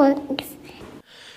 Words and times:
und 0.00 0.42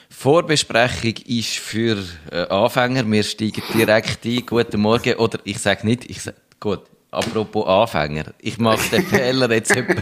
Vorbesprechung 0.09 1.15
ist 1.25 1.57
für 1.57 1.97
äh, 2.31 2.47
Anfänger. 2.47 3.09
Wir 3.11 3.23
steigen 3.23 3.61
direkt 3.73 4.25
ein. 4.25 4.45
Guten 4.45 4.79
Morgen. 4.79 5.15
Oder 5.15 5.39
ich 5.43 5.59
sage 5.59 5.85
nicht, 5.85 6.09
ich 6.09 6.21
sag, 6.21 6.35
gut, 6.59 6.83
apropos 7.11 7.67
Anfänger. 7.67 8.33
Ich 8.39 8.57
mache 8.57 8.89
den 8.89 9.05
Fehler 9.05 9.51
jetzt 9.51 9.71
etwa 9.75 10.01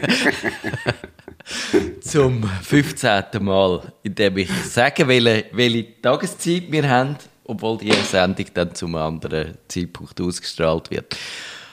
zum 2.02 2.44
15. 2.44 3.24
Mal, 3.42 3.82
indem 4.04 4.38
ich 4.38 4.52
sage, 4.66 5.08
welche, 5.08 5.46
welche 5.54 6.02
Tageszeit 6.02 6.72
wir 6.72 6.88
haben, 6.88 7.16
obwohl 7.46 7.80
die 7.80 7.92
Sendung 7.94 8.46
dann 8.54 8.76
zum 8.76 8.96
anderen 8.96 9.58
Zeitpunkt 9.68 10.22
ausgestrahlt 10.22 10.92
wird. 10.92 11.18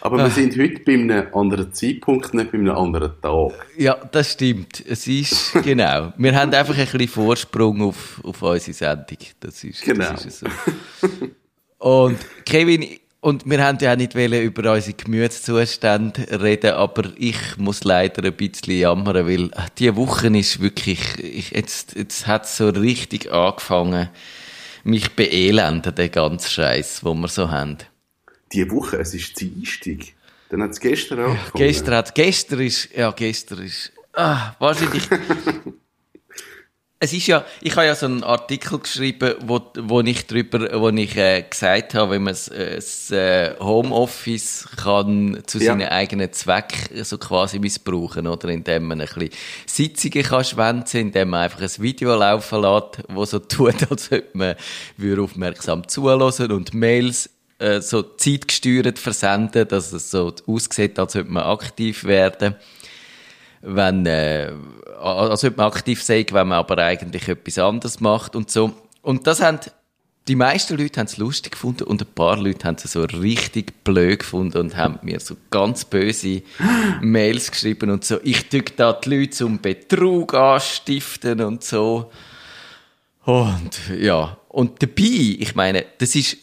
Aber 0.00 0.18
wir 0.18 0.30
sind 0.30 0.56
heute 0.56 0.80
bei 0.84 0.92
einem 0.94 1.26
anderen 1.34 1.72
Zeitpunkt, 1.72 2.32
nicht 2.34 2.52
bei 2.52 2.58
einem 2.58 2.76
anderen 2.76 3.12
Tag. 3.20 3.66
Ja, 3.76 3.96
das 4.12 4.32
stimmt. 4.32 4.84
Es 4.86 5.06
ist, 5.06 5.52
genau. 5.64 6.12
Wir 6.16 6.34
haben 6.34 6.52
einfach 6.54 6.76
ein 6.79 6.84
bisschen 6.84 7.08
Vorsprung 7.08 7.82
auf, 7.82 8.20
auf 8.25 8.42
unsere 8.42 8.72
Sendung. 8.72 9.18
Das 9.40 9.64
ist, 9.64 9.82
Genau. 9.82 10.11
das 10.12 10.26
ist 10.26 10.39
so. 10.40 10.46
Und 11.79 12.18
Kevin, 12.44 12.86
und 13.20 13.48
wir 13.48 13.64
haben 13.64 13.79
ja 13.80 13.92
auch 13.92 13.96
nicht 13.96 14.14
über 14.14 14.72
unsere 14.72 14.94
Gemütszustände 14.96 16.40
reden, 16.40 16.72
aber 16.72 17.04
ich 17.17 17.36
muss 17.56 17.82
leider 17.84 18.25
ein 18.25 18.32
bisschen 18.32 18.78
jammern, 18.78 19.26
weil 19.26 19.50
diese 19.76 19.96
Woche 19.96 20.28
ist 20.28 20.61
wirklich, 20.61 21.00
ich, 21.18 21.50
jetzt, 21.50 21.96
jetzt 21.96 22.26
hat 22.26 22.44
es 22.44 22.56
so 22.56 22.68
richtig 22.68 23.32
angefangen, 23.32 24.08
mich 24.84 25.11
beelenden, 25.17 25.94
den 25.94 26.11
ganzen 26.11 26.48
Scheiß, 26.48 27.04
wo 27.04 27.12
wir 27.14 27.28
so 27.28 27.50
haben. 27.50 27.78
Die 28.52 28.70
Woche, 28.70 28.96
es 28.98 29.14
ist 29.14 29.38
Dienstag. 29.40 30.14
Dann 30.50 30.62
hat 30.62 30.70
es 30.70 30.80
gestern 30.80 31.20
angefangen. 31.20 31.50
Gestern 31.54 31.94
hat, 31.94 32.14
gestern 32.14 32.61
ist, 32.61 32.89
ja, 32.97 33.11
gestern 33.11 33.62
ist, 33.64 33.92
ah, 34.14 34.55
wahrscheinlich. 34.58 35.02
es 37.00 37.12
ist 37.12 37.27
ja, 37.27 37.44
ich 37.61 37.77
habe 37.77 37.86
ja 37.86 37.94
so 37.94 38.06
einen 38.06 38.25
Artikel 38.25 38.78
geschrieben, 38.78 39.34
wo, 39.45 39.61
wo 39.78 40.00
ich 40.00 40.27
drüber, 40.27 40.81
wo 40.81 40.89
ich 40.89 41.17
äh, 41.17 41.42
gesagt 41.42 41.95
habe, 41.95 42.12
wenn 42.12 42.23
man 42.25 42.33
das, 42.33 42.48
äh, 43.11 43.50
äh, 43.50 43.55
Homeoffice 43.61 44.69
kann 44.77 45.42
zu 45.47 45.58
Ja. 45.58 45.67
seinen 45.67 45.89
eigenen 45.89 46.33
Zweck 46.33 46.91
so 47.03 47.19
quasi 47.19 47.58
missbrauchen, 47.58 48.27
oder? 48.27 48.48
Indem 48.48 48.84
man 48.84 49.01
ein 49.01 49.06
bisschen 49.06 49.30
Sitzungen 49.67 50.25
kann 50.25 50.45
schwänzen, 50.45 51.01
indem 51.01 51.28
man 51.30 51.42
einfach 51.42 51.61
ein 51.61 51.70
Video 51.78 52.17
laufen 52.17 52.62
lässt, 52.62 53.05
wo 53.08 53.25
so 53.25 53.39
tut, 53.39 53.91
als 53.91 54.11
ob 54.11 54.34
man 54.34 54.56
würde 54.97 55.23
aufmerksam 55.23 55.86
zuhören 55.86 56.53
und 56.53 56.75
Mails 56.75 57.30
äh, 57.59 57.81
so 57.81 58.03
zeitgesteuert 58.03 58.98
versenden, 58.98 59.67
dass 59.67 59.92
es 59.92 60.11
so 60.11 60.33
aussieht, 60.47 60.98
als 60.98 61.17
ob 61.17 61.28
man 61.28 61.42
aktiv 61.45 62.05
werden. 62.05 62.55
Wenn, 63.62 64.06
äh, 64.06 64.53
als 65.01 65.42
ob 65.45 65.56
man 65.56 65.67
aktiv 65.67 66.03
sei, 66.03 66.25
wenn 66.31 66.48
man 66.48 66.59
aber 66.59 66.79
eigentlich 66.79 67.29
etwas 67.29 67.59
anderes 67.59 68.01
macht 68.01 68.36
und 68.36 68.51
so. 68.51 68.73
Und 69.03 69.27
das 69.27 69.42
haben, 69.42 69.59
die 70.29 70.36
meisten 70.36 70.77
Leute 70.77 71.01
haben 71.01 71.06
es 71.06 71.17
lustig 71.17 71.53
gefunden 71.53 71.84
und 71.84 72.03
ein 72.03 72.14
paar 72.14 72.36
Leute 72.36 72.67
haben 72.67 72.77
es 72.77 72.92
so 72.92 73.03
richtig 73.03 73.83
blöd 73.83 74.20
gefunden 74.20 74.59
und 74.59 74.77
haben 74.77 74.98
mir 75.03 75.19
so 75.19 75.36
ganz 75.51 75.84
böse 75.84 76.42
Mails 77.01 77.51
geschrieben 77.51 77.91
und 77.91 78.05
so, 78.05 78.19
ich 78.23 78.48
tue 78.48 78.62
da 78.77 78.92
die 78.92 79.11
Leute 79.11 79.31
zum 79.31 79.61
Betrug 79.61 80.34
anstiften 80.34 81.41
und 81.41 81.64
so. 81.64 82.12
Und 83.25 83.81
ja, 83.98 84.36
und 84.48 84.83
dabei, 84.83 85.36
ich 85.39 85.55
meine, 85.55 85.84
das 85.98 86.14
ist, 86.14 86.36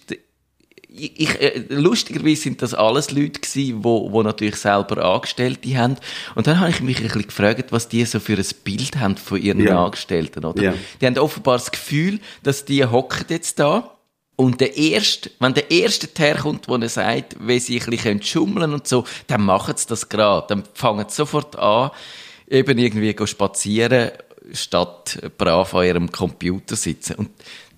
ich, 0.97 1.41
äh, 1.41 1.65
lustigerweise 1.69 2.41
sind 2.41 2.61
das 2.61 2.73
alles 2.73 3.11
Leute 3.11 3.39
gewesen, 3.39 3.83
wo, 3.83 4.11
wo 4.11 4.23
natürlich 4.23 4.55
selber 4.55 5.03
Angestellte 5.03 5.77
haben. 5.77 5.97
Und 6.35 6.47
dann 6.47 6.59
habe 6.59 6.69
ich 6.69 6.81
mich 6.81 6.97
ein 6.97 7.03
bisschen 7.03 7.27
gefragt, 7.27 7.71
was 7.71 7.87
die 7.89 8.05
so 8.05 8.19
für 8.19 8.37
ein 8.37 8.45
Bild 8.63 8.97
haben 8.97 9.17
von 9.17 9.41
ihren 9.41 9.59
Ja. 9.59 9.83
Angestellten, 9.83 10.45
oder? 10.45 10.61
Ja. 10.61 10.73
Die 11.01 11.05
haben 11.05 11.17
offenbar 11.17 11.57
das 11.57 11.71
Gefühl, 11.71 12.19
dass 12.43 12.65
die 12.65 12.85
hocken 12.85 13.25
jetzt 13.29 13.59
da. 13.59 13.91
Und 14.37 14.59
der 14.59 14.75
erste, 14.77 15.31
wenn 15.39 15.53
der 15.53 15.71
erste 15.71 16.09
herkommt, 16.17 16.67
der 16.67 16.89
sagt, 16.89 17.37
wie 17.39 17.59
sie 17.59 17.79
ein 17.79 17.89
bisschen 17.89 18.21
schummeln 18.21 18.73
und 18.73 18.87
so, 18.87 19.05
dann 19.27 19.41
machen 19.41 19.75
sie 19.77 19.87
das 19.87 20.09
gerade. 20.09 20.47
Dann 20.49 20.63
fangen 20.73 21.05
sie 21.07 21.15
sofort 21.15 21.57
an, 21.57 21.91
eben 22.49 22.77
irgendwie 22.77 23.15
spazieren, 23.25 24.11
statt 24.51 25.19
brav 25.37 25.73
an 25.73 25.85
ihrem 25.85 26.11
Computer 26.11 26.75
sitzen. 26.75 27.15
Und 27.15 27.29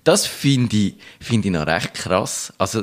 das 0.08 0.26
finde 0.26 0.74
ich, 0.74 0.94
finde 1.20 1.48
ich 1.48 1.52
noch 1.52 1.66
recht 1.66 1.92
krass. 1.92 2.50
Also, 2.56 2.82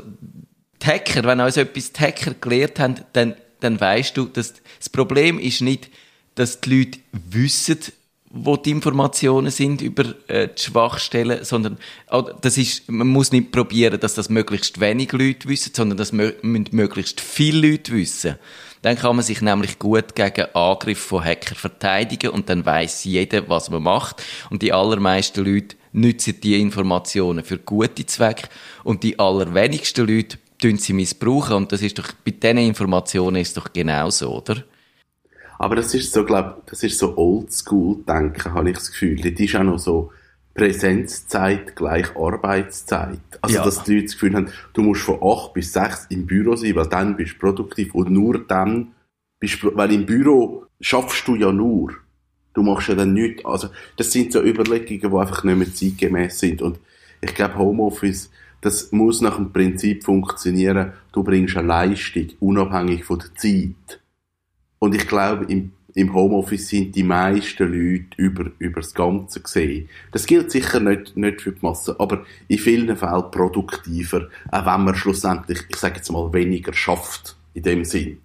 die 0.80 0.86
Hacker, 0.86 1.24
wenn 1.24 1.40
also 1.40 1.62
etwas 1.62 1.92
die 1.92 2.00
Hacker 2.00 2.36
gelernt 2.40 2.80
haben, 2.80 2.96
dann, 3.14 3.34
dann 3.62 3.80
weißt 3.80 4.16
du, 4.16 4.26
dass 4.26 4.54
das 4.78 4.90
Problem 4.90 5.40
ist 5.40 5.62
nicht, 5.62 5.90
dass 6.36 6.62
die 6.62 6.78
Leute 6.78 7.00
wissen, 7.14 7.80
wo 8.30 8.58
die 8.58 8.70
Informationen 8.70 9.50
sind 9.50 9.82
über 9.82 10.04
äh, 10.28 10.50
die 10.50 10.62
Schwachstellen, 10.62 11.44
sondern 11.44 11.80
auch, 12.08 12.30
das 12.42 12.60
ist, 12.60 12.92
man 12.92 13.08
muss 13.08 13.32
nicht 13.32 13.52
probieren, 13.52 14.00
dass 14.00 14.14
das 14.14 14.30
möglichst 14.30 14.80
wenig 14.80 15.12
Leute 15.12 15.48
wissen, 15.48 15.72
sondern 15.74 15.98
das 15.98 16.12
mö 16.12 16.32
müssen 16.44 16.68
möglichst 16.74 17.22
viele 17.22 17.72
Leute 17.72 17.94
wissen. 17.94 18.36
Dann 18.84 18.98
kann 18.98 19.16
man 19.16 19.26
sich 19.26 19.42
nämlich 19.42 19.80
gut 19.80 20.14
gegen 20.14 20.54
Angriff 20.54 21.00
von 21.00 21.24
Hacker 21.24 21.56
verteidigen 21.56 22.30
und 22.30 22.50
dann 22.50 22.64
weiß 22.64 23.06
jeder, 23.06 23.50
was 23.50 23.72
man 23.72 23.82
macht. 23.82 24.22
Und 24.52 24.62
die 24.62 24.74
allermeisten 24.74 25.44
Leute 25.44 25.76
nützen 25.96 26.40
die 26.42 26.62
Informationen 26.62 27.44
für 27.44 27.58
gute 27.58 28.06
Zwecke 28.06 28.50
und 28.84 29.04
die 29.04 29.18
allerwenigsten 29.18 30.08
Leute 30.08 30.38
tun 30.62 30.78
sie 30.78 30.94
missbrauchen. 30.94 31.56
Und 31.56 31.72
das 31.72 31.82
ist 31.82 31.98
doch, 31.98 32.12
bei 32.26 32.32
diesen 32.32 32.58
Informationen 32.58 33.38
ist 33.38 33.50
es 33.50 33.54
doch 33.56 33.72
genauso, 33.74 34.36
oder? 34.36 34.64
Aber 35.58 35.76
das 35.76 35.94
ist 35.94 36.12
so, 36.12 36.26
glaub, 36.26 36.66
das 36.68 36.84
ist 36.84 37.00
so 37.00 37.18
Oldschool-Denken, 37.18 38.54
habe 38.54 38.70
ich 38.70 38.76
das 38.78 38.92
Gefühl. 38.92 39.22
Das 39.22 39.40
ist 39.40 39.56
auch 39.56 39.64
noch 39.64 39.80
so 39.80 40.12
Präsenzzeit 40.54 41.76
gleich 41.76 42.16
Arbeitszeit. 42.16 43.20
Also, 43.42 43.58
Ja. 43.58 43.64
dass 43.64 43.84
die 43.84 43.94
Leute 43.96 44.06
das 44.06 44.14
Gefühl 44.14 44.36
haben, 44.36 44.50
du 44.74 44.82
musst 44.82 45.02
von 45.04 45.20
8 45.22 45.54
bis 45.54 45.74
6 45.74 46.08
im 46.10 46.26
Büro 46.26 46.56
sein, 46.56 46.76
weil 46.76 46.88
dann 46.88 47.16
bist 47.16 47.36
du 47.36 47.40
produktiv 47.40 47.94
und 47.94 48.10
nur 48.10 48.40
dann 48.40 48.94
bist 49.40 49.62
du, 49.64 49.76
weil 49.76 49.92
im 49.94 50.06
Büro 50.06 50.66
schaffst 50.82 51.28
du 51.28 51.36
ja 51.36 51.52
nur. 51.52 51.94
Du 52.56 52.64
machst 52.64 52.88
ja 52.88 52.96
dann 52.96 53.14
nichts. 53.14 53.46
Also, 53.46 53.68
das 53.98 54.12
sind 54.12 54.32
so 54.32 54.42
Überlegungen, 54.42 55.00
die 55.00 55.06
einfach 55.06 55.44
nicht 55.44 55.58
mehr 55.58 55.74
zeitgemäß 55.74 56.40
sind. 56.40 56.62
Und 56.62 56.80
ich 57.22 57.36
glaube, 57.36 57.58
Homeoffice, 57.58 58.32
das 58.62 58.92
muss 58.92 59.22
nach 59.22 59.36
dem 59.36 59.52
Prinzip 59.52 60.04
funktionieren, 60.04 60.94
du 61.12 61.24
bringst 61.24 61.58
eine 61.58 61.68
Leistung, 61.68 62.28
unabhängig 62.40 63.04
von 63.04 63.20
der 63.20 63.36
Zeit. 63.36 64.02
Und 64.80 64.96
ich 64.96 65.08
glaube, 65.08 65.46
im, 65.46 65.74
im 65.94 66.14
Homeoffice 66.14 66.70
sind 66.70 66.96
die 66.96 67.04
meisten 67.04 67.68
Leute 67.68 68.08
über, 68.18 68.52
über 68.58 68.82
das 68.82 68.94
Ganze 68.94 69.42
gesehen. 69.42 69.90
Das 70.12 70.26
gilt 70.26 70.50
sicher 70.50 70.80
nicht, 70.80 71.16
nicht 71.18 71.42
für 71.42 71.52
die 71.52 71.60
Masse, 71.62 72.00
aber 72.00 72.26
in 72.48 72.58
vielen 72.58 72.96
Fällen 72.96 73.32
produktiver, 73.32 74.30
auch 74.52 74.66
wenn 74.66 74.86
man 74.86 74.96
schlussendlich, 74.96 75.60
ich 75.68 75.76
sage 75.76 75.98
jetzt 75.98 76.12
mal, 76.12 76.32
weniger 76.34 76.74
schafft, 76.74 77.36
in 77.54 77.64
dem 77.64 77.84
Sinn. 77.84 78.20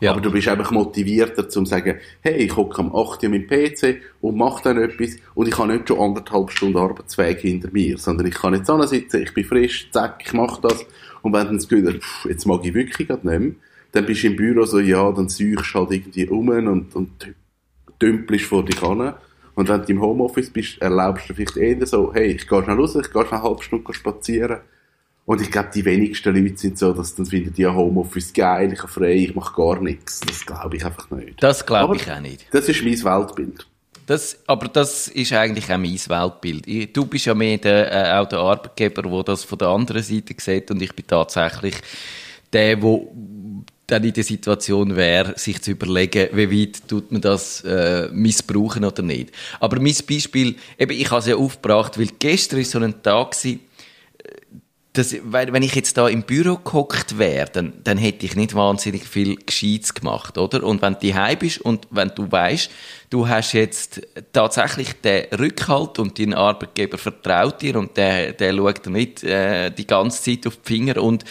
Ja. 0.00 0.12
Aber 0.12 0.20
du 0.20 0.30
bist 0.30 0.48
einfach 0.48 0.70
motivierter, 0.70 1.48
zu 1.48 1.64
sagen, 1.64 1.98
hey, 2.20 2.36
ich 2.36 2.56
hocke 2.56 2.78
am 2.78 2.94
8 2.94 3.22
Uhr 3.22 3.28
mit 3.28 3.48
PC 3.48 4.00
und 4.20 4.36
mache 4.36 4.62
dann 4.64 4.78
etwas 4.78 5.16
und 5.34 5.48
ich 5.48 5.58
habe 5.58 5.72
nicht 5.72 5.88
schon 5.88 6.00
anderthalb 6.00 6.50
Stunden 6.50 6.78
Arbeitsweg 6.78 7.40
hinter 7.40 7.68
mir, 7.72 7.98
sondern 7.98 8.26
ich 8.26 8.34
kann 8.34 8.54
jetzt 8.54 8.70
sitzen, 8.88 9.22
ich 9.22 9.34
bin 9.34 9.44
frisch, 9.44 9.90
zack, 9.90 10.22
ich 10.24 10.32
mache 10.32 10.60
das. 10.62 10.84
Und 11.22 11.32
wenn 11.32 11.46
du 11.46 11.54
das 11.54 11.68
Gefühl 11.68 12.00
pff, 12.00 12.26
jetzt 12.26 12.46
mag 12.46 12.64
ich 12.64 12.74
wirklich 12.74 13.08
grad 13.08 13.24
nicht 13.24 13.38
mehr, 13.38 13.52
dann 13.92 14.06
bist 14.06 14.22
du 14.22 14.28
im 14.28 14.36
Büro 14.36 14.64
so, 14.64 14.80
ja, 14.80 15.10
dann 15.12 15.28
suchst 15.28 15.74
du 15.74 15.78
halt 15.78 15.92
irgendwie 15.92 16.26
um 16.28 16.48
und, 16.48 16.94
und 16.96 17.34
dümpelst 18.00 18.46
vor 18.46 18.64
dich 18.64 18.80
hin. 18.80 19.12
Und 19.54 19.68
wenn 19.68 19.82
du 19.82 19.92
im 19.92 20.00
Homeoffice 20.00 20.50
bist, 20.50 20.80
erlaubst 20.80 21.28
du 21.28 21.34
vielleicht 21.34 21.56
eher 21.56 21.86
so, 21.86 22.12
hey, 22.14 22.32
ich 22.32 22.48
gehe 22.48 22.62
schnell 22.62 22.76
raus, 22.76 22.96
ich 22.96 23.12
gehe 23.12 23.26
schnell 23.26 23.40
eine 23.40 23.42
halbe 23.42 23.62
Stunde 23.62 23.92
spazieren. 23.92 24.58
Und 25.24 25.40
ich 25.40 25.50
glaube, 25.50 25.70
die 25.72 25.84
wenigsten 25.84 26.34
Leute 26.34 26.56
sind 26.56 26.78
so, 26.78 26.92
dass 26.92 27.14
dann 27.14 27.26
finden 27.26 27.54
die 27.54 27.62
ja 27.62 27.72
Homeoffice 27.72 28.32
geil, 28.32 28.72
ich 28.72 28.80
habe 28.80 28.90
frei, 28.90 29.14
ich 29.14 29.34
mache 29.34 29.54
gar 29.54 29.80
nichts. 29.80 30.20
Das 30.20 30.44
glaube 30.44 30.76
ich 30.76 30.84
einfach 30.84 31.10
nicht. 31.10 31.40
Das 31.42 31.64
glaube 31.64 31.96
ich 31.96 32.10
auch 32.10 32.20
nicht. 32.20 32.46
Das 32.50 32.68
ist 32.68 32.82
mein 32.82 33.02
Weltbild. 33.04 33.66
Das, 34.06 34.36
aber 34.48 34.66
das 34.66 35.06
ist 35.06 35.32
eigentlich 35.32 35.66
auch 35.66 35.78
mein 35.78 35.94
Weltbild. 35.94 36.96
Du 36.96 37.06
bist 37.06 37.26
ja 37.26 37.34
mehr 37.34 37.56
der, 37.58 37.92
äh, 37.92 38.18
auch 38.18 38.28
der 38.28 38.40
Arbeitgeber, 38.40 39.02
der 39.02 39.22
das 39.22 39.44
von 39.44 39.58
der 39.58 39.68
anderen 39.68 40.02
Seite 40.02 40.34
sieht 40.38 40.70
und 40.72 40.82
ich 40.82 40.92
bin 40.92 41.06
tatsächlich 41.06 41.76
der, 42.52 42.76
der 42.76 43.00
dann 43.86 44.04
in 44.04 44.12
der 44.12 44.24
Situation 44.24 44.96
wäre, 44.96 45.38
sich 45.38 45.60
zu 45.60 45.72
überlegen, 45.72 46.28
wie 46.32 46.62
weit 46.62 46.88
tut 46.88 47.12
man 47.12 47.20
das 47.20 47.62
äh, 47.62 48.08
missbrauchen 48.12 48.84
oder 48.84 49.02
nicht. 49.02 49.30
Aber 49.60 49.80
mein 49.80 49.94
Beispiel, 50.08 50.56
eben, 50.78 50.92
ich 50.92 51.10
habe 51.10 51.20
es 51.20 51.26
ja 51.26 51.36
aufgebracht, 51.36 51.98
weil 51.98 52.08
gestern 52.18 52.60
ist 52.60 52.70
so 52.70 52.78
ein 52.78 53.02
Tag 53.02 53.32
gewesen, 53.32 53.60
das, 54.94 55.16
wenn 55.24 55.62
ich 55.62 55.74
jetzt 55.74 55.96
da 55.96 56.06
im 56.06 56.22
Büro 56.22 56.56
gehockt 56.56 57.16
wäre, 57.18 57.48
dann, 57.50 57.72
dann 57.82 57.96
hätte 57.96 58.26
ich 58.26 58.36
nicht 58.36 58.54
wahnsinnig 58.54 59.04
viel 59.08 59.36
Gescheites 59.36 59.94
gemacht, 59.94 60.36
oder? 60.36 60.62
Und 60.64 60.82
wenn 60.82 60.98
du 61.00 61.14
heim 61.14 61.38
bist 61.38 61.62
und 61.62 61.88
wenn 61.90 62.10
du 62.14 62.30
weißt, 62.30 62.70
du 63.08 63.26
hast 63.26 63.52
jetzt 63.54 64.02
tatsächlich 64.34 64.92
den 65.00 65.24
Rückhalt 65.38 65.98
und 65.98 66.18
dein 66.18 66.34
Arbeitgeber 66.34 66.98
vertraut 66.98 67.62
dir 67.62 67.76
und 67.76 67.96
der, 67.96 68.32
der 68.32 68.54
schaut 68.54 68.84
dir 68.84 68.90
nicht 68.90 69.24
äh, 69.24 69.70
die 69.70 69.86
ganze 69.86 70.22
Zeit 70.22 70.46
auf 70.46 70.58
die 70.58 70.74
Finger 70.74 71.02
und 71.02 71.24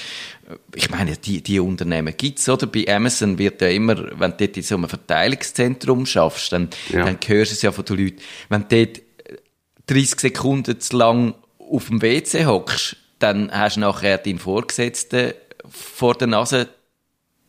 äh, 0.49 0.55
ich 0.73 0.89
meine, 0.89 1.15
die, 1.17 1.43
die 1.43 1.59
Unternehmen 1.59 2.15
gibt's, 2.17 2.49
oder? 2.49 2.65
Bei 2.65 2.85
Amazon 2.87 3.37
wird 3.37 3.61
ja 3.61 3.67
immer, 3.67 3.95
wenn 4.19 4.31
du 4.31 4.37
dort 4.47 4.57
in 4.57 4.63
so 4.63 4.75
einem 4.75 4.89
Verteilungszentrum 4.89 6.07
schaffst, 6.07 6.51
dann, 6.51 6.69
Ja. 6.91 7.05
dann 7.05 7.17
hörst 7.27 7.51
du 7.51 7.55
es 7.55 7.61
ja 7.61 7.71
von 7.71 7.85
den 7.85 7.97
Leuten, 7.97 8.17
wenn 8.49 8.65
du 8.67 8.85
dort 8.87 9.01
30 9.85 10.19
Sekunden 10.19 10.79
zu 10.79 10.97
lang 10.97 11.35
auf 11.59 11.87
dem 11.89 12.01
WC 12.01 12.45
hockst, 12.47 12.97
dann 13.21 13.51
hast 13.51 13.77
du 13.77 13.81
nachher 13.81 14.17
deinen 14.17 14.39
Vorgesetzten 14.39 15.33
vor 15.69 16.15
der 16.15 16.27
Nase 16.27 16.67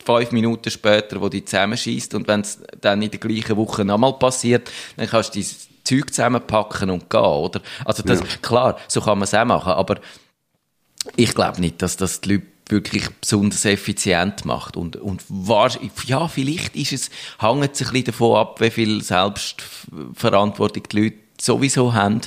fünf 0.05 0.33
Minuten 0.33 0.71
später, 0.71 1.21
wo 1.21 1.29
die 1.29 1.45
zusammenschießt 1.45 2.15
und 2.15 2.29
wenn 2.29 2.41
es 2.41 2.61
dann 2.81 3.03
in 3.03 3.11
der 3.11 3.21
gleichen 3.21 3.57
Woche 3.57 3.85
nochmal 3.85 4.15
passiert, 4.15 4.71
dann 4.97 5.07
kannst 5.09 5.35
du 5.35 5.41
dein 5.41 5.49
Zeug 5.85 6.13
zusammenpacken 6.13 6.91
und 6.91 7.09
gehen, 7.11 7.21
oder? 7.21 7.61
Also 7.85 8.03
das, 8.03 8.21
ja. 8.21 8.27
klar, 8.41 8.79
so 8.89 9.01
kann 9.01 9.19
man 9.19 9.25
es 9.25 9.35
auch 9.35 9.45
machen, 9.45 9.73
aber 9.73 10.01
ich 11.17 11.35
glaube 11.35 11.61
nicht, 11.61 11.83
dass 11.83 11.97
das 11.97 12.21
die 12.21 12.35
Leute 12.35 12.47
wirklich 12.69 13.09
besonders 13.21 13.65
effizient 13.65 14.45
macht. 14.45 14.77
Und, 14.77 14.97
und 14.97 15.23
ja, 16.07 16.29
vielleicht 16.29 16.77
ist 16.77 16.93
es, 16.93 17.11
hängt 17.39 17.75
es 17.75 17.87
ein 17.87 17.93
bisschen 17.93 18.05
davon 18.05 18.37
ab, 18.37 18.61
wie 18.61 18.71
viel 18.71 19.03
Selbstverantwortung 19.03 20.85
die 20.91 21.01
Leute 21.01 21.17
sowieso 21.45 21.93
haben. 21.93 22.21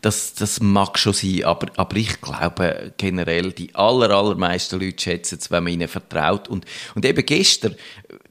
Das, 0.00 0.34
das 0.34 0.60
mag 0.60 0.96
schon 0.96 1.12
sein, 1.12 1.44
aber, 1.44 1.66
aber 1.76 1.96
ich 1.96 2.20
glaube 2.20 2.92
generell, 2.96 3.52
die 3.52 3.74
aller, 3.74 4.10
allermeisten 4.10 4.78
Leute 4.78 5.02
schätzen 5.02 5.38
es, 5.40 5.50
wenn 5.50 5.64
man 5.64 5.72
ihnen 5.72 5.88
vertraut. 5.88 6.46
Und, 6.48 6.64
und 6.94 7.04
eben 7.04 7.26
gestern, 7.26 7.74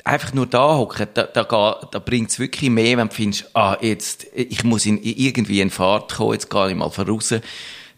einfach 0.06 0.34
nur 0.34 0.48
da 0.48 0.78
hocken, 0.78 1.08
da, 1.14 1.24
da, 1.24 1.44
da 1.44 2.00
bringt 2.00 2.30
es 2.30 2.40
wirklich 2.40 2.70
mehr, 2.70 2.98
wenn 2.98 3.10
du 3.10 3.16
findest, 3.16 3.50
ah, 3.54 3.78
jetzt, 3.82 4.28
ich 4.34 4.64
muss 4.64 4.86
in, 4.86 5.02
irgendwie 5.04 5.60
in 5.60 5.70
Fahrt 5.70 6.16
kommen, 6.16 6.34
jetzt 6.34 6.50
gehe 6.50 6.70
ich 6.70 6.76
mal 6.76 6.90
voraus 6.90 7.34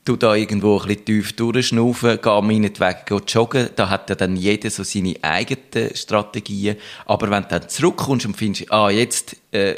du 0.05 0.15
da 0.15 0.33
irgendwo 0.33 0.79
ein 0.79 0.87
bisschen 0.87 1.05
tief 1.05 1.35
durchschnaufen, 1.35 2.19
geh 2.21 2.41
meinetwegen 2.41 3.21
joggen, 3.27 3.69
da 3.75 3.89
hat 3.89 4.09
ja 4.09 4.15
dann 4.15 4.35
jeder 4.35 4.71
so 4.71 4.83
seine 4.83 5.15
eigenen 5.21 5.95
Strategien, 5.95 6.77
aber 7.05 7.29
wenn 7.29 7.43
du 7.43 7.49
dann 7.49 7.69
zurückkommst 7.69 8.25
und 8.25 8.35
findest, 8.35 8.71
ah, 8.71 8.89
jetzt, 8.89 9.35
äh, 9.51 9.75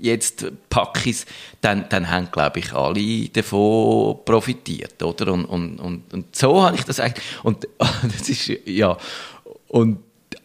jetzt 0.00 0.46
pack 0.70 1.06
ich's, 1.06 1.26
dann, 1.60 1.88
dann 1.88 2.10
haben, 2.10 2.30
glaube 2.30 2.60
ich, 2.60 2.72
alle 2.72 3.28
davon 3.28 4.18
profitiert, 4.24 5.02
oder? 5.02 5.32
Und, 5.32 5.44
und, 5.44 5.78
und, 5.78 6.12
und 6.12 6.36
so 6.36 6.62
habe 6.62 6.76
ich 6.76 6.84
das 6.84 7.00
eigentlich, 7.00 7.24
und 7.42 7.68
das 7.78 8.28
ist, 8.28 8.50
ja, 8.66 8.96
und 9.68 9.98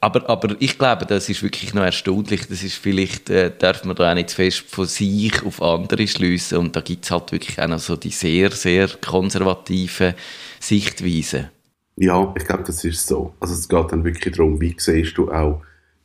aber, 0.03 0.29
aber 0.29 0.55
ich 0.59 0.77
glaube, 0.77 1.05
das 1.05 1.29
ist 1.29 1.43
wirklich 1.43 1.73
noch 1.73 1.83
erstaunlich. 1.83 2.47
Das 2.47 2.61
ist 2.61 2.75
vielleicht, 2.75 3.29
äh, 3.29 3.51
darf 3.57 3.85
man 3.85 3.95
da 3.95 4.11
auch 4.11 4.15
nicht 4.15 4.31
zu 4.31 4.35
fest 4.35 4.65
von 4.67 4.85
sich 4.85 5.41
auf 5.45 5.61
andere 5.61 6.07
schliessen. 6.07 6.57
Und 6.57 6.75
da 6.75 6.81
gibt 6.81 7.05
es 7.05 7.11
halt 7.11 7.31
wirklich 7.31 7.61
auch 7.61 7.67
noch 7.67 7.79
so 7.79 7.95
die 7.95 8.09
sehr, 8.09 8.51
sehr 8.51 8.89
konservative 9.01 10.15
Sichtweisen. 10.59 11.49
Ja, 11.95 12.33
ich 12.37 12.45
glaube, 12.45 12.63
das 12.63 12.83
ist 12.83 13.07
so. 13.07 13.33
Also 13.39 13.53
es 13.53 13.69
geht 13.69 13.91
dann 13.91 14.03
wirklich 14.03 14.35
darum, 14.35 14.59
wie 14.59 14.75
siehst 14.77 15.17
du 15.17 15.31
auch, 15.31 15.61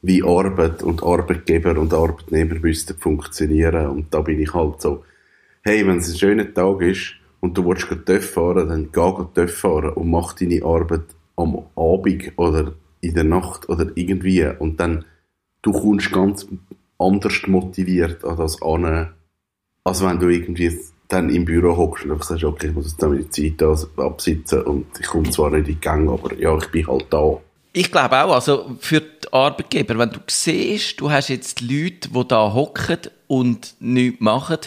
wie 0.08 0.24
Arbeit 0.24 0.82
und 0.82 1.02
Arbeitgeber 1.02 1.78
und 1.78 1.92
Arbeitnehmer 1.92 2.54
müssten 2.60 2.96
funktionieren. 2.96 3.88
Und 3.88 4.14
da 4.14 4.22
bin 4.22 4.40
ich 4.40 4.54
halt 4.54 4.80
so, 4.80 5.04
hey, 5.62 5.86
wenn 5.86 5.98
es 5.98 6.08
ein 6.08 6.16
schöner 6.16 6.52
Tag 6.52 6.80
ist 6.80 7.12
und 7.40 7.56
du 7.56 7.66
willst 7.66 7.88
TÜV 8.06 8.30
fahren, 8.30 8.68
dann 8.68 8.90
geh 8.90 9.24
TÜV 9.34 9.54
fahren 9.54 9.90
und 9.90 10.10
mach 10.10 10.32
deine 10.32 10.64
Arbeit 10.64 11.04
am 11.36 11.66
Abend 11.76 12.32
oder 12.36 12.72
in 13.00 13.14
der 13.14 13.24
Nacht 13.24 13.68
oder 13.68 13.86
irgendwie 13.94 14.46
und 14.58 14.80
dann 14.80 15.04
du 15.62 15.72
kommst 15.72 16.10
ganz 16.10 16.46
anders 16.98 17.46
motiviert 17.46 18.24
an 18.24 18.38
das 18.38 18.60
an, 18.62 19.10
als 19.84 20.02
wenn 20.02 20.18
du 20.18 20.28
irgendwie 20.28 20.76
dann 21.08 21.30
im 21.30 21.44
Büro 21.44 21.76
hockst 21.76 22.06
und 22.06 22.24
sagst, 22.24 22.44
okay, 22.44 22.68
ich 22.68 22.74
muss 22.74 22.90
jetzt 22.90 23.02
meine 23.02 23.28
Zeit 23.30 23.62
absitzen 23.96 24.62
und 24.62 24.86
ich 24.98 25.06
komme 25.06 25.30
zwar 25.30 25.50
nicht 25.50 25.68
in 25.68 25.74
die 25.74 25.80
Gang, 25.80 26.08
aber 26.08 26.34
ja, 26.34 26.56
ich 26.56 26.66
bin 26.70 26.86
halt 26.86 27.06
da. 27.10 27.38
Ich 27.72 27.92
glaube 27.92 28.24
auch, 28.24 28.34
also 28.34 28.76
für 28.80 29.02
die 29.28 29.32
Arbeitgeber, 29.32 29.98
wenn 29.98 30.10
du 30.10 30.20
siehst, 30.26 31.00
du 31.00 31.10
hast 31.10 31.28
jetzt 31.28 31.60
Leute, 31.60 32.08
die 32.08 32.28
da 32.28 32.52
hocken 32.52 32.98
und 33.26 33.74
nichts 33.80 34.20
machen 34.20 34.58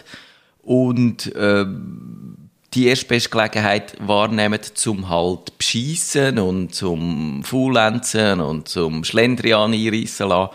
und 0.62 1.32
ähm, 1.36 2.38
die 2.74 2.88
erstbeste 2.88 3.30
Gelegenheit 3.30 3.96
wahrnehmen, 4.00 4.60
zum 4.74 5.10
halt 5.10 5.58
beschissen 5.58 6.40
und 6.40 6.74
zum 6.74 7.44
Faulenzen 7.44 8.40
und 8.40 8.70
zum 8.70 9.04
Schlendrian 9.04 9.74
einreissen 9.74 10.30
lassen, 10.30 10.54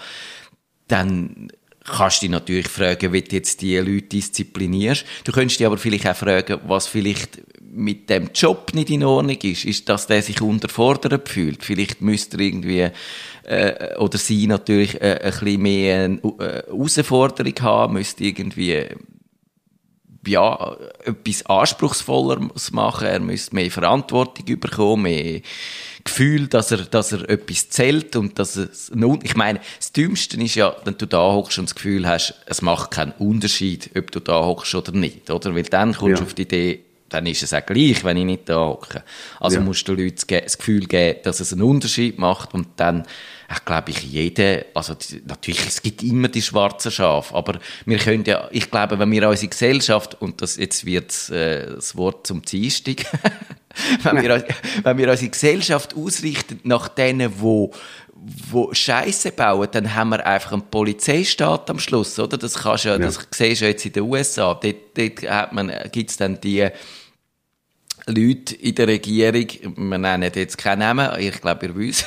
dann 0.89 1.49
kannst 1.85 2.23
du 2.23 2.27
dich 2.27 2.31
natürlich 2.31 2.69
fragen, 2.69 3.13
wie 3.13 3.23
du 3.23 3.37
jetzt 3.37 3.61
die 3.61 3.77
Leute 3.77 4.03
disziplinierst. 4.03 5.05
Du 5.25 5.33
könntest 5.33 5.61
dich 5.61 5.67
aber 5.67 5.79
vielleicht 5.79 6.09
auch 6.09 6.17
fragen, 6.17 6.61
was 6.67 6.87
vielleicht 6.87 7.41
mit 7.77 8.09
dem 8.09 8.31
Job 8.35 8.73
nicht 8.75 8.91
in 8.91 9.05
Ordnung 9.05 9.37
ist, 9.43 9.65
ist, 9.65 9.89
dass 9.89 10.07
der 10.07 10.23
sich 10.23 10.41
unterfordert 10.41 11.29
fühlt. 11.29 11.63
Vielleicht 11.63 12.01
müsste 12.01 12.39
er 12.39 12.41
irgendwie, 12.41 12.91
äh, 13.45 13.97
oder 13.99 14.19
sie 14.19 14.47
natürlich 14.47 15.01
äh, 15.01 15.21
ein 15.23 15.31
bisschen 15.31 15.63
mehr 15.63 16.05
eine 16.05 16.19
äh, 16.19 16.63
Herausforderung 16.67 17.55
haben, 17.61 17.95
müsste 17.95 18.25
irgendwie 18.25 18.87
ja, 20.27 20.77
etwas 21.05 21.47
Anspruchsvolleres 21.47 22.73
machen, 22.73 23.07
er 23.07 23.21
müsste 23.21 23.55
mehr 23.55 23.71
Verantwortung 23.71 24.59
bekommen, 24.59 25.03
mehr 25.05 25.41
Gefühl, 26.03 26.49
dass 26.49 26.71
er, 26.71 26.79
dass 26.79 27.13
er 27.13 27.29
etwas 27.29 27.69
zählt 27.69 28.17
und 28.17 28.39
dass 28.39 28.57
es, 28.57 28.93
ich 29.23 29.37
meine, 29.37 29.61
das 29.79 29.93
Dümmste 29.93 30.41
ist 30.43 30.55
ja, 30.55 30.75
wenn 30.85 30.97
du 30.97 31.07
da 31.07 31.33
hockst 31.33 31.59
und 31.59 31.69
das 31.69 31.75
Gefühl 31.75 32.07
hast, 32.07 32.35
es 32.47 32.63
macht 32.63 32.93
keinen 32.93 33.13
Unterschied, 33.13 33.91
ob 33.97 34.11
du 34.11 34.21
da 34.21 34.45
hockst 34.45 34.75
oder 34.75 34.93
nicht, 34.93 35.31
oder? 35.31 35.55
Weil 35.55 35.65
dann 35.65 35.95
kommst 35.95 36.19
du 36.19 36.23
ja. 36.23 36.27
auf 36.27 36.35
die 36.35 36.43
Idee, 36.43 36.86
dann 37.09 37.27
ist 37.27 37.43
es 37.43 37.55
auch 37.55 37.65
gleich, 37.65 38.05
wenn 38.05 38.17
ich 38.17 38.25
nicht 38.25 38.49
da 38.49 38.67
hocke. 38.67 39.03
Also 39.41 39.59
ja. 39.59 39.63
musst 39.63 39.87
du 39.89 39.95
den 39.95 40.07
Leuten 40.07 40.41
das 40.43 40.59
Gefühl 40.59 40.87
geben, 40.87 41.21
dass 41.23 41.41
es 41.41 41.53
einen 41.53 41.63
Unterschied 41.63 42.19
macht 42.19 42.55
und 42.55 42.69
dann 42.77 43.07
ich 43.49 43.65
glaube 43.65 43.91
ich, 43.91 44.03
jeder, 44.03 44.65
also 44.75 44.95
die, 44.95 45.23
natürlich, 45.25 45.65
es 45.67 45.81
gibt 45.81 46.03
immer 46.03 46.29
die 46.29 46.43
schwarzen 46.43 46.91
Schafe, 46.91 47.35
aber 47.35 47.59
wir 47.85 47.99
können 47.99 48.25
ja, 48.25 48.49
ich 48.51 48.71
glaube, 48.71 48.99
wenn 48.99 49.11
wir 49.13 49.29
unsere 49.29 49.49
Gesellschaft, 49.49 50.21
und 50.21 50.43
das, 50.43 50.57
jetzt 50.57 50.85
wird 50.85 51.31
äh, 51.31 51.67
das 51.77 51.97
Wort 51.97 52.27
zum 52.27 52.43
Dienstag, 52.43 53.05
wenn, 54.03 54.23
wir, 54.23 54.45
wenn 54.83 54.99
wir 54.99 55.11
unsere 55.11 55.31
Gesellschaft 55.31 55.95
ausrichten 55.95 56.61
nach 56.65 56.89
denen, 56.89 57.41
wo 57.41 57.73
wo 58.51 58.73
Scheiße 58.73 59.33
bauen, 59.33 59.69
dann 59.71 59.95
haben 59.95 60.11
wir 60.11 60.27
einfach 60.27 60.53
einen 60.53 60.63
Polizeistaat 60.63 61.71
am 61.71 61.79
Schluss, 61.79 62.19
oder? 62.19 62.37
Das 62.37 62.55
kannst 62.55 62.85
ja, 62.85 62.93
ja. 62.93 62.99
das 62.99 63.19
siehst 63.31 63.61
du 63.61 63.67
jetzt 63.67 63.87
in 63.87 63.93
den 63.93 64.03
USA. 64.03 64.55
Dort, 64.55 64.77
dort 64.95 65.23
hat 65.31 65.53
man, 65.53 65.73
gibt's 65.93 66.17
dann 66.17 66.41
die, 66.41 66.69
Leute 68.09 68.55
in 68.55 68.75
der 68.77 68.87
Regierung, 68.87 69.49
wir 69.77 69.99
nennen 69.99 70.31
jetzt 70.33 70.57
keinen 70.57 70.79
Namen, 70.79 71.11
ich 71.19 71.41
glaube, 71.41 71.67
ihr 71.67 71.75
wisst, 71.75 72.07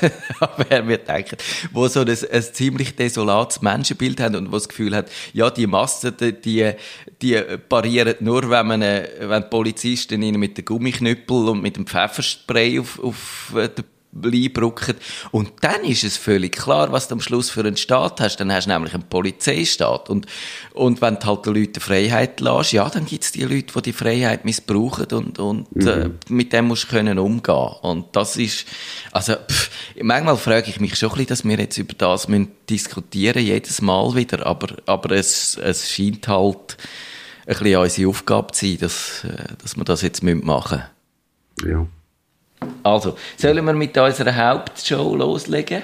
wer 0.69 0.81
mir 0.81 0.97
denkt, 0.97 1.43
wo 1.73 1.89
so 1.89 2.01
ein, 2.01 2.07
ein 2.07 2.41
ziemlich 2.41 2.95
desolates 2.95 3.61
Menschenbild 3.61 4.21
haben 4.21 4.35
und 4.35 4.47
wo 4.47 4.53
das 4.53 4.69
Gefühl 4.69 4.95
hat, 4.95 5.11
ja, 5.33 5.49
die 5.49 5.67
Massen, 5.67 6.15
die, 6.17 6.73
die 7.21 7.41
parieren 7.67 8.15
nur, 8.21 8.49
wenn 8.49 8.67
man, 8.67 8.81
wenn 8.81 9.49
Polizisten 9.49 10.21
ihnen 10.21 10.39
mit 10.39 10.57
dem 10.57 10.63
Gummiknüppel 10.63 11.49
und 11.49 11.61
mit 11.61 11.75
dem 11.75 11.85
Pfefferspray 11.85 12.79
auf, 12.79 12.97
auf 13.03 13.53
den 13.53 13.83
einbrücken. 14.11 14.95
Und 15.31 15.51
dann 15.61 15.83
ist 15.83 16.03
es 16.03 16.17
völlig 16.17 16.55
klar, 16.55 16.91
was 16.91 17.07
du 17.07 17.15
am 17.15 17.21
Schluss 17.21 17.49
für 17.49 17.61
einen 17.61 17.77
Staat 17.77 18.19
hast. 18.19 18.37
Dann 18.37 18.51
hast 18.51 18.65
du 18.65 18.71
nämlich 18.71 18.93
einen 18.93 19.03
Polizeistaat. 19.03 20.09
Und, 20.09 20.25
und 20.73 21.01
wenn 21.01 21.19
du 21.19 21.25
halt 21.27 21.45
den 21.45 21.55
Leuten 21.55 21.79
Freiheit 21.79 22.39
lässt, 22.39 22.71
ja, 22.71 22.89
dann 22.89 23.05
gibt 23.05 23.23
es 23.23 23.31
die 23.31 23.43
Leute, 23.43 23.73
die 23.73 23.81
die 23.83 23.93
Freiheit 23.93 24.45
missbrauchen 24.45 25.07
und, 25.11 25.39
und 25.39 25.75
mhm. 25.75 25.87
äh, 25.87 26.09
mit 26.29 26.53
dem 26.53 26.67
musst 26.67 26.85
du 26.85 26.87
können 26.87 27.19
umgehen. 27.19 27.71
Und 27.81 28.15
das 28.15 28.37
ist, 28.37 28.65
also, 29.11 29.35
pff, 29.35 29.69
manchmal 30.01 30.37
frage 30.37 30.69
ich 30.69 30.79
mich 30.79 30.95
schon 30.95 31.09
ein 31.09 31.15
bisschen, 31.15 31.27
dass 31.27 31.45
wir 31.45 31.59
jetzt 31.59 31.77
über 31.77 31.93
das 31.93 32.27
müssen 32.27 32.51
diskutieren, 32.69 33.43
jedes 33.43 33.81
Mal 33.81 34.15
wieder. 34.15 34.45
Aber, 34.45 34.75
aber 34.85 35.11
es, 35.11 35.55
es 35.57 35.89
scheint 35.89 36.27
halt 36.27 36.77
ein 37.45 37.57
bisschen 37.57 37.77
unsere 37.77 38.09
Aufgabe 38.09 38.53
zu 38.53 38.65
sein, 38.65 38.77
dass, 38.79 39.23
äh, 39.23 39.55
dass 39.61 39.77
wir 39.77 39.83
das 39.83 40.01
jetzt 40.01 40.23
machen 40.23 40.83
müssen. 41.57 41.71
Ja. 41.71 41.87
Also, 42.83 43.15
sollen 43.37 43.65
wir 43.65 43.73
mit 43.73 43.97
unserer 43.97 44.35
Hauptshow 44.35 45.15
loslegen? 45.15 45.81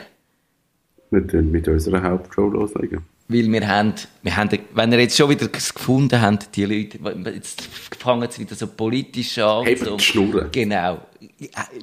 Können 1.10 1.52
mit 1.52 1.68
unserer 1.68 2.02
Hauptshow 2.04 2.50
loslegen. 2.50 3.04
Weil 3.28 3.52
wir 3.52 3.68
haben, 3.68 3.94
wir 4.22 4.38
haben, 4.38 4.50
wenn 4.74 4.92
ihr 4.92 5.00
jetzt 5.00 5.18
schon 5.18 5.30
wieder 5.30 5.48
gefunden 5.48 6.22
habt, 6.22 6.56
die 6.56 6.66
Leute, 6.66 7.00
jetzt 7.34 7.64
fangen 7.98 8.30
sie 8.30 8.42
wieder 8.42 8.56
so 8.56 8.68
politisch 8.68 9.40
an. 9.40 9.66
Eben 9.66 9.84
so. 9.84 9.98
die 9.98 10.04
Schnurren. 10.04 10.50
Genau. 10.52 11.00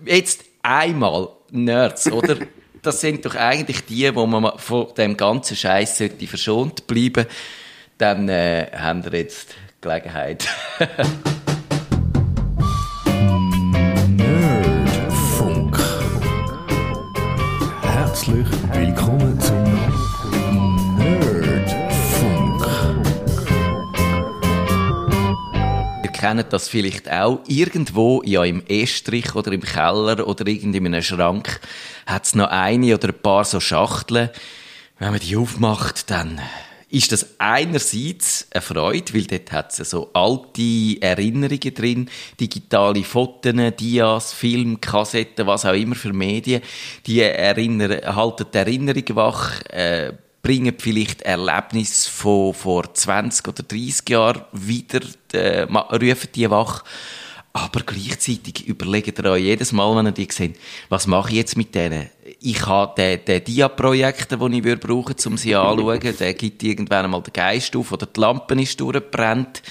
Jetzt 0.05 0.45
einmal 0.63 1.29
Nerds, 1.51 2.11
oder? 2.11 2.37
Das 2.85 3.01
sind 3.01 3.25
doch 3.25 3.37
eigentlich 3.37 3.85
die, 3.85 4.13
wo 4.13 4.27
man 4.27 4.59
von 4.59 4.89
dem 4.97 5.17
ganzen 5.17 5.57
Scheiß 5.57 5.99
sollte 5.99 6.27
verschont 6.27 6.89
bleiben. 6.89 7.27
Dann 7.97 8.29
äh, 8.29 8.73
haben 8.75 9.05
wir 9.05 9.21
jetzt 9.21 9.55
Gelegenheit. 9.81 10.49
Kennt 26.33 26.51
das 26.51 26.67
vielleicht 26.67 27.13
auch. 27.13 27.41
Irgendwo, 27.47 28.23
ja, 28.25 28.43
im 28.43 28.65
Estrich 28.67 29.35
oder 29.35 29.53
im 29.53 29.61
Keller 29.61 30.27
oder 30.27 30.47
irgend 30.47 30.75
in 30.75 30.87
einem 30.87 31.03
Schrank 31.03 31.61
hat 32.07 32.25
es 32.25 32.35
noch 32.35 32.49
eine 32.49 32.95
oder 32.95 33.09
ein 33.09 33.21
paar 33.23 33.45
so 33.45 33.61
Schachteln. 33.61 34.31
Wenn 34.99 35.11
man 35.11 35.21
die 35.21 35.37
aufmacht, 35.37 36.11
dann 36.11 36.41
ist 36.89 37.13
das 37.13 37.39
einerseits 37.39 38.47
eine 38.51 38.63
Freude, 38.63 39.13
weil 39.13 39.25
dort 39.25 39.53
hat 39.53 39.79
es 39.79 39.91
so 39.91 40.09
alte 40.15 41.03
Erinnerungen 41.03 41.75
drin, 41.75 42.09
digitale 42.41 43.05
Fotos, 43.05 43.53
Dias, 43.79 44.33
Film, 44.33 44.81
Kassetten, 44.81 45.47
was 45.47 45.67
auch 45.67 45.75
immer 45.75 45.97
für 45.97 46.15
Medien, 46.15 46.63
die 47.05 47.21
erinnern, 47.21 48.01
halten 48.17 48.47
die 48.51 48.57
Erinnerungen 48.57 49.17
wach, 49.17 49.61
äh, 49.67 50.13
bringen 50.43 50.75
vielleicht 50.77 51.23
Erlebnisse 51.23 52.11
von 52.11 52.53
vor 52.53 52.93
20 52.93 53.47
oder 53.49 53.63
30 53.63 54.09
Jahren 54.09 54.43
wieder, 54.53 55.01
äh, 55.33 55.63
rufen 55.63 56.29
die 56.35 56.51
wach. 56.51 56.85
Aber 57.55 57.81
gleichzeitig 57.81 58.67
überlegt 58.67 59.19
ihr 59.19 59.25
euch 59.27 59.43
jedes 59.45 59.73
Mal, 59.73 59.95
wenn 59.95 60.07
ihr 60.07 60.13
die 60.13 60.27
seht, 60.31 60.59
was 60.89 61.07
mache 61.07 61.31
ich 61.31 61.37
jetzt 61.37 61.57
mit 61.57 61.75
denen? 61.75 62.09
Ich 62.41 62.67
habe 62.67 62.95
den, 62.97 63.25
den 63.27 63.45
Dia-Projektor, 63.45 64.39
den 64.39 64.55
ich 64.55 64.65
würde 64.65 64.87
brauchen, 64.87 65.17
um 65.27 65.37
sie 65.37 65.55
anzuschauen, 65.55 66.17
der 66.19 66.35
gibt 66.35 66.63
irgendwann 66.63 67.05
einmal 67.05 67.23
den 67.23 67.35
Geist 67.35 67.77
auf 67.77 67.93
oder 67.93 68.07
die 68.07 68.21
Lampe 68.21 68.61
ist 68.61 68.81
durchgebrannt. 68.81 69.63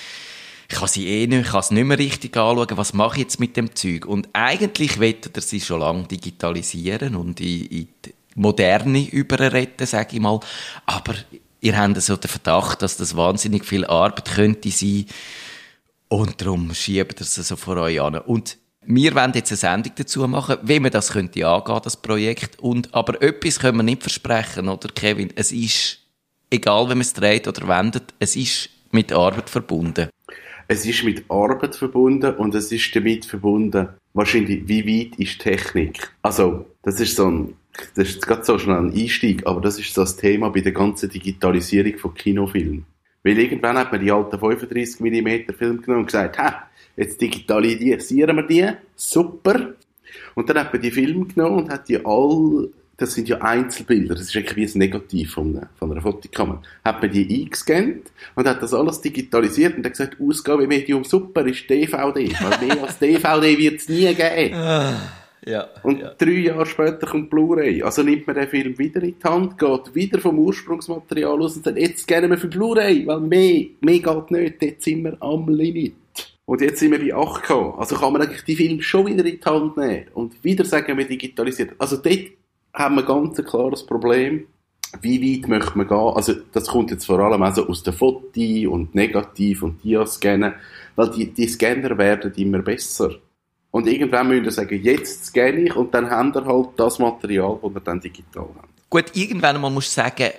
Ich 0.69 0.77
kann 0.77 0.87
sie 0.87 1.07
eh 1.07 1.27
nicht, 1.27 1.41
ich 1.41 1.51
kann 1.51 1.59
es 1.59 1.71
nicht 1.71 1.85
mehr 1.85 1.97
richtig 1.97 2.37
anschauen. 2.37 2.77
Was 2.77 2.93
mache 2.93 3.15
ich 3.15 3.23
jetzt 3.23 3.39
mit 3.39 3.57
dem 3.57 3.75
Zeug? 3.75 4.05
Und 4.05 4.29
eigentlich 4.31 4.99
wettet 4.99 5.35
er 5.35 5.41
sie 5.41 5.59
schon 5.59 5.79
lange 5.79 6.03
digitalisieren 6.03 7.15
und 7.15 7.41
in, 7.41 7.65
in 7.65 7.87
Moderne 8.35 9.09
überretten, 9.09 9.87
sage 9.87 10.15
ich 10.15 10.21
mal. 10.21 10.39
Aber 10.85 11.15
ihr 11.59 11.77
habt 11.77 12.01
so 12.01 12.17
den 12.17 12.29
Verdacht, 12.29 12.81
dass 12.81 12.97
das 12.97 13.15
wahnsinnig 13.15 13.65
viel 13.65 13.85
Arbeit 13.85 14.33
könnte 14.33 14.69
sein 14.69 15.05
und 16.11 16.41
darum 16.41 16.73
schiebt 16.73 17.21
er 17.21 17.21
es 17.21 17.35
so 17.35 17.55
vor 17.55 17.77
euch 17.77 18.01
an. 18.01 18.17
Und 18.17 18.57
wir 18.85 19.15
wollen 19.15 19.31
jetzt 19.33 19.51
eine 19.51 19.57
Sendung 19.57 19.93
dazu 19.95 20.27
machen, 20.27 20.57
wie 20.63 20.79
man 20.79 20.91
das 20.91 21.13
könnte 21.13 21.47
angehen, 21.47 21.79
das 21.83 21.95
Projekt. 21.95 22.59
Und, 22.59 22.93
aber 22.93 23.21
etwas 23.21 23.59
können 23.59 23.77
wir 23.77 23.83
nicht 23.83 24.01
versprechen, 24.01 24.67
oder 24.67 24.89
Kevin? 24.89 25.29
Es 25.35 25.53
ist, 25.53 25.99
egal 26.49 26.85
wie 26.85 26.95
man 26.95 27.01
es 27.01 27.13
dreht 27.13 27.47
oder 27.47 27.65
wendet, 27.67 28.13
es 28.19 28.35
ist 28.35 28.69
mit 28.91 29.13
Arbeit 29.13 29.49
verbunden. 29.49 30.09
Es 30.67 30.85
ist 30.85 31.03
mit 31.03 31.23
Arbeit 31.29 31.75
verbunden 31.75 32.35
und 32.35 32.55
es 32.55 32.71
ist 32.73 32.93
damit 32.93 33.23
verbunden, 33.23 33.87
wahrscheinlich, 34.13 34.67
wie 34.67 34.85
weit 34.85 35.19
ist 35.19 35.39
Technik? 35.39 36.11
Also, 36.23 36.65
das 36.83 36.99
ist 36.99 37.15
so 37.15 37.29
ein, 37.29 37.53
das 37.95 38.09
ist 38.09 38.25
gerade 38.25 38.43
so 38.43 38.57
schnell 38.59 38.77
ein 38.77 38.93
Einstieg, 38.93 39.45
aber 39.45 39.61
das 39.61 39.79
ist 39.79 39.97
das 39.97 40.17
Thema 40.17 40.49
bei 40.49 40.61
der 40.61 40.71
ganzen 40.71 41.09
Digitalisierung 41.09 41.97
von 41.97 42.13
Kinofilmen. 42.13 42.85
Weil 43.23 43.37
irgendwann 43.37 43.77
hat 43.77 43.91
man 43.91 44.01
die 44.01 44.11
alten 44.11 44.35
35mm 44.35 45.53
Filme 45.53 45.77
genommen 45.77 46.01
und 46.01 46.05
gesagt, 46.07 46.37
ha, 46.39 46.63
jetzt 46.95 47.21
digitalisieren 47.21 48.35
wir 48.35 48.43
die, 48.43 48.67
super. 48.95 49.73
Und 50.35 50.49
dann 50.49 50.57
hat 50.57 50.73
man 50.73 50.81
die 50.81 50.91
Filme 50.91 51.25
genommen 51.25 51.63
und 51.63 51.69
hat 51.69 51.87
die 51.87 52.03
all, 52.03 52.69
das 52.97 53.13
sind 53.13 53.29
ja 53.29 53.37
Einzelbilder, 53.41 54.15
das 54.15 54.23
ist 54.23 54.35
eigentlich 54.35 54.55
wie 54.55 54.65
ein 54.65 54.79
Negativ 54.79 55.33
von 55.33 55.55
einer, 55.55 55.69
von 55.77 55.91
einer 55.91 56.01
Fotokamera, 56.01 56.61
hat 56.83 57.01
man 57.01 57.11
die 57.11 57.41
eingescannt 57.41 58.11
und 58.35 58.47
hat 58.47 58.61
das 58.61 58.73
alles 58.73 59.01
digitalisiert 59.01 59.77
und 59.77 59.85
hat 59.85 59.93
gesagt, 59.93 60.17
Ausgabemedium 60.19 61.03
super 61.03 61.45
ist 61.45 61.69
DVD, 61.69 62.33
weil 62.41 62.67
mehr 62.67 62.83
als 62.83 62.97
DVD 62.97 63.57
wird 63.57 63.79
es 63.79 63.89
nie 63.89 64.13
geben. 64.13 64.55
Ja, 65.45 65.67
und 65.81 65.99
ja. 65.99 66.13
drei 66.17 66.31
Jahre 66.31 66.65
später 66.67 67.07
kommt 67.07 67.31
Blu-ray. 67.31 67.81
Also 67.81 68.03
nimmt 68.03 68.27
man 68.27 68.35
den 68.35 68.47
Film 68.47 68.77
wieder 68.77 69.01
in 69.01 69.15
die 69.17 69.27
Hand, 69.27 69.57
geht 69.57 69.95
wieder 69.95 70.19
vom 70.19 70.37
Ursprungsmaterial 70.37 71.41
aus 71.41 71.55
und 71.55 71.65
sagt, 71.65 71.77
jetzt 71.77 72.07
gerne 72.07 72.29
wir 72.29 72.37
für 72.37 72.47
Blu-ray, 72.47 73.07
weil 73.07 73.19
mehr, 73.21 73.65
mehr 73.79 73.99
geht 73.99 74.31
nicht, 74.31 74.61
jetzt 74.61 74.83
sind 74.83 75.03
wir 75.03 75.17
am 75.19 75.49
Limit. 75.49 75.95
Und 76.45 76.61
jetzt 76.61 76.79
sind 76.79 76.91
wir 76.91 76.99
bei 76.99 77.15
8K. 77.15 77.77
Also 77.77 77.95
kann 77.95 78.13
man 78.13 78.21
eigentlich 78.21 78.43
die 78.43 78.55
Filme 78.55 78.83
schon 78.83 79.07
wieder 79.07 79.25
in 79.25 79.39
die 79.39 79.45
Hand 79.45 79.77
nehmen 79.77 80.07
und 80.13 80.43
wieder 80.43 80.65
sagen, 80.65 80.97
wir 80.97 81.07
digitalisiert. 81.07 81.71
Also 81.79 81.97
dort 81.97 82.31
haben 82.73 82.95
wir 82.95 83.03
ganz 83.03 83.39
ein 83.39 83.45
klares 83.45 83.85
Problem. 83.85 84.47
Wie 85.01 85.39
weit 85.39 85.47
möchte 85.47 85.77
man 85.77 85.87
gehen? 85.87 85.97
Also 85.97 86.33
das 86.51 86.67
kommt 86.67 86.91
jetzt 86.91 87.05
vor 87.05 87.19
allem 87.19 87.41
also 87.41 87.67
aus 87.67 87.81
der 87.81 87.93
Foti 87.93 88.67
und 88.67 88.93
Negativ 88.93 89.63
und 89.63 89.83
Dia-Scannen, 89.83 90.53
weil 90.95 91.09
die, 91.11 91.27
die 91.31 91.47
Scanner 91.47 91.97
werden 91.97 92.33
immer 92.35 92.59
besser. 92.59 93.15
Und 93.71 93.87
irgendwann 93.87 94.27
müssen 94.27 94.43
wir 94.43 94.51
sagen, 94.51 94.81
jetzt 94.83 95.25
scanne 95.25 95.61
ich 95.61 95.75
und 95.75 95.93
dann 95.93 96.09
haben 96.09 96.33
wir 96.35 96.45
halt 96.45 96.69
das 96.75 96.99
Material, 96.99 97.57
das 97.61 97.73
wir 97.73 97.81
dann 97.81 98.01
digital 98.01 98.43
haben. 98.43 98.69
Gut, 98.89 99.05
irgendwann 99.13 99.61
mal 99.61 99.69
musst 99.69 99.95
du 99.97 100.01
sagen, 100.01 100.31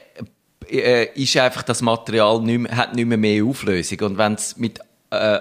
äh, 0.68 1.06
ist 1.14 1.36
einfach 1.38 1.62
das 1.62 1.80
Material 1.80 2.42
nicht 2.42 2.58
mehr, 2.58 2.76
hat 2.76 2.94
nicht 2.94 3.06
mehr 3.06 3.16
mehr 3.16 3.44
Auflösung. 3.44 4.00
Und 4.00 4.18
wenn 4.18 4.34
es 4.34 4.58
mit, 4.58 4.80
äh, 5.10 5.40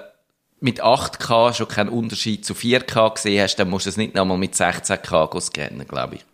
mit 0.62 0.82
8K 0.82 1.54
schon 1.54 1.68
keinen 1.68 1.90
Unterschied 1.90 2.46
zu 2.46 2.54
4K 2.54 3.16
gesehen 3.16 3.44
hast, 3.44 3.58
dann 3.58 3.70
musst 3.70 3.86
du 3.86 3.90
es 3.90 3.98
nicht 3.98 4.16
nochmal 4.16 4.38
mit 4.38 4.54
16K 4.54 5.42
scannen, 5.42 5.86
glaube 5.86 6.16
ich. 6.16 6.26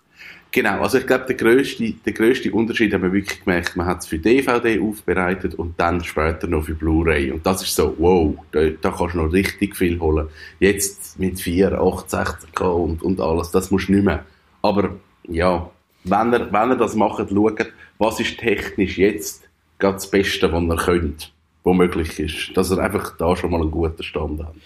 Genau, 0.57 0.81
also 0.81 0.97
ich 0.97 1.05
glaube, 1.05 1.25
der 1.27 1.35
grösste, 1.35 1.91
der 2.03 2.13
grösste 2.13 2.51
Unterschied 2.51 2.91
haben 2.91 3.03
wir 3.03 3.13
wirklich 3.13 3.43
gemerkt, 3.43 3.75
man 3.75 3.85
hat 3.85 3.99
es 3.99 4.07
für 4.07 4.17
DVD 4.17 4.79
aufbereitet 4.79 5.53
und 5.53 5.79
dann 5.79 6.03
später 6.03 6.47
noch 6.47 6.63
für 6.63 6.73
Blu-ray. 6.73 7.29
Und 7.29 7.45
das 7.45 7.61
ist 7.61 7.75
so, 7.75 7.93
wow, 7.99 8.33
da, 8.51 8.67
da 8.81 8.89
kannst 8.89 9.13
du 9.13 9.19
noch 9.19 9.31
richtig 9.31 9.75
viel 9.75 9.99
holen. 9.99 10.29
Jetzt 10.59 11.19
mit 11.19 11.39
4, 11.39 11.79
8, 11.79 12.09
16K 12.09 12.63
und, 12.63 13.03
und 13.03 13.21
alles, 13.21 13.51
das 13.51 13.69
musst 13.69 13.89
du 13.89 13.91
nicht 13.91 14.05
mehr. 14.05 14.25
Aber 14.63 14.95
ja, 15.27 15.69
wenn 16.05 16.33
ihr, 16.33 16.51
wenn 16.51 16.71
ihr 16.71 16.75
das 16.75 16.95
macht, 16.95 17.29
schaut, 17.29 17.71
was 17.99 18.19
ist 18.19 18.39
technisch 18.39 18.97
jetzt 18.97 19.47
gerade 19.77 19.97
das 19.97 20.09
Beste, 20.09 20.51
was 20.51 20.63
ihr 20.63 20.75
könnt, 20.75 21.33
was 21.65 21.75
möglich 21.75 22.19
ist. 22.19 22.57
Dass 22.57 22.71
ihr 22.71 22.79
einfach 22.79 23.15
da 23.15 23.35
schon 23.35 23.51
mal 23.51 23.61
einen 23.61 23.69
guten 23.69 24.01
Stand 24.01 24.41
habt. 24.41 24.57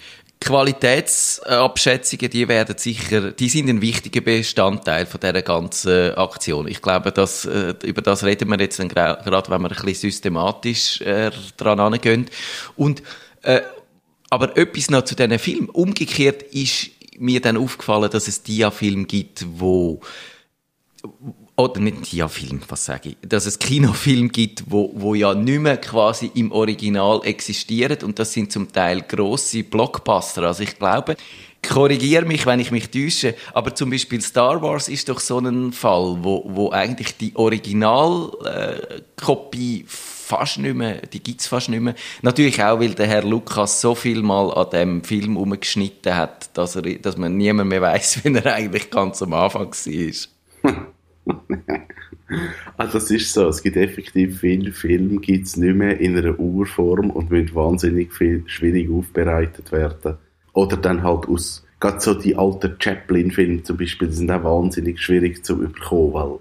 Qualitätsabschätzungen, 0.42 2.32
die 2.32 2.48
werden 2.48 2.76
sicher, 2.76 3.32
die 3.32 3.48
sind 3.48 3.70
ein 3.70 3.80
wichtiger 3.80 4.22
Bestandteil 4.22 5.06
von 5.06 5.20
dieser 5.20 5.44
ganzen 5.44 6.16
Aktion. 6.16 6.68
Ich 6.68 6.82
glaube, 6.82 7.12
dass, 7.12 7.46
äh, 7.46 7.76
über 7.84 8.02
das 8.02 8.24
reden 8.24 8.50
wir 8.50 8.60
jetzt 8.60 8.80
dann 8.80 8.90
gerade, 8.90 9.24
wenn 9.24 9.62
wir 9.62 9.70
ein 9.70 9.70
bisschen 9.70 9.94
systematisch 9.94 11.00
äh, 11.02 11.30
dran 11.58 11.80
angehen. 11.80 12.26
Und, 12.76 13.04
äh, 13.44 13.62
aber 14.32 14.58
etwas 14.58 14.90
noch 14.90 15.04
zu 15.04 15.16
diesen 15.16 15.38
Filmen. 15.38 15.70
Umgekehrt 15.70 16.42
ist 16.42 16.90
mir 17.20 17.40
dann 17.40 17.58
aufgefallen, 17.58 18.10
dass 18.10 18.28
es 18.28 18.42
Dia-Film 18.42 19.06
gibt, 19.06 19.46
wo 19.60 20.02
oder 21.62 21.80
nicht 21.80 22.12
Dia-Film, 22.12 22.62
was 22.68 22.86
sage 22.86 23.10
ich, 23.10 23.18
dass 23.28 23.46
es 23.46 23.60
Kinofilm 23.60 24.32
gibt, 24.32 24.64
wo, 24.68 24.92
wo 24.96 25.16
ja 25.16 25.34
nicht 25.34 25.60
mehr 25.60 25.78
quasi 25.78 26.32
im 26.36 26.52
Original 26.52 27.22
existieren 27.24 27.98
und 28.04 28.20
das 28.20 28.34
sind 28.34 28.52
zum 28.52 28.72
Teil 28.72 29.02
grosse 29.02 29.64
Blockbuster. 29.64 30.44
Also 30.44 30.64
ich 30.64 30.78
glaube, 30.78 31.16
korrigiere 31.68 32.26
mich, 32.26 32.46
wenn 32.46 32.60
ich 32.60 32.72
mich 32.72 32.90
täusche, 32.90 33.36
aber 33.54 33.74
zum 33.76 33.90
Beispiel 33.90 34.22
Star 34.22 34.62
Wars 34.62 34.90
ist 34.90 35.10
doch 35.10 35.20
so 35.20 35.40
ein 35.40 35.72
Fall, 35.72 36.18
wo, 36.22 36.44
wo 36.48 36.72
eigentlich 36.72 37.18
die 37.18 37.36
Originalkopie 37.36 39.82
äh, 39.82 39.86
fast 39.88 40.60
nicht 40.60 40.76
mehr, 40.76 41.02
die 41.02 41.22
gibt's 41.22 41.48
fast 41.48 41.70
nicht 41.70 41.82
mehr. 41.82 41.96
Natürlich 42.22 42.64
auch, 42.64 42.80
weil 42.80 42.96
der 42.96 43.08
Herr 43.08 43.24
Lukas 43.24 43.82
so 43.82 43.96
viel 43.96 44.24
mal 44.24 44.54
an 44.54 44.70
dem 44.72 45.04
Film 45.04 45.36
umgeschnitten 45.38 46.16
hat, 46.16 46.58
dass, 46.58 46.76
er, 46.76 46.84
dass 46.84 47.18
man 47.18 47.38
niemand 47.38 47.70
mehr 47.70 47.82
weiß, 47.82 48.20
wie 48.24 48.34
er 48.34 48.54
eigentlich 48.54 48.90
ganz 48.90 49.22
am 49.22 49.34
Anfang 49.34 49.72
war. 49.72 50.14
also 52.78 52.94
das 52.94 53.12
ist 53.12 53.34
so, 53.34 53.48
es 53.48 53.62
gibt 53.62 53.78
effektiv 53.78 54.40
viele 54.40 54.72
Filme, 54.72 55.20
gibt 55.20 55.48
es 55.48 55.58
nicht 55.58 55.76
mehr 55.76 56.00
in 56.00 56.18
einer 56.18 56.40
Urform 56.40 57.10
und 57.12 57.30
müssen 57.30 57.56
wahnsinnig 57.56 58.14
viel 58.14 58.44
schwierig 58.48 58.90
aufbereitet 58.90 59.72
werden. 59.72 60.18
Oder 60.54 60.78
dann 60.78 61.04
halt 61.04 61.28
aus, 61.28 61.66
gerade 61.80 62.00
so 62.00 62.14
die 62.14 62.36
alten 62.36 62.76
Chaplin-Filme 62.80 63.64
zum 63.64 63.78
Beispiel, 63.78 64.08
die 64.08 64.16
sind 64.16 64.32
auch 64.32 64.44
wahnsinnig 64.44 65.00
schwierig 65.00 65.46
zu 65.46 65.62
überkommen, 65.62 66.14
weil 66.14 66.40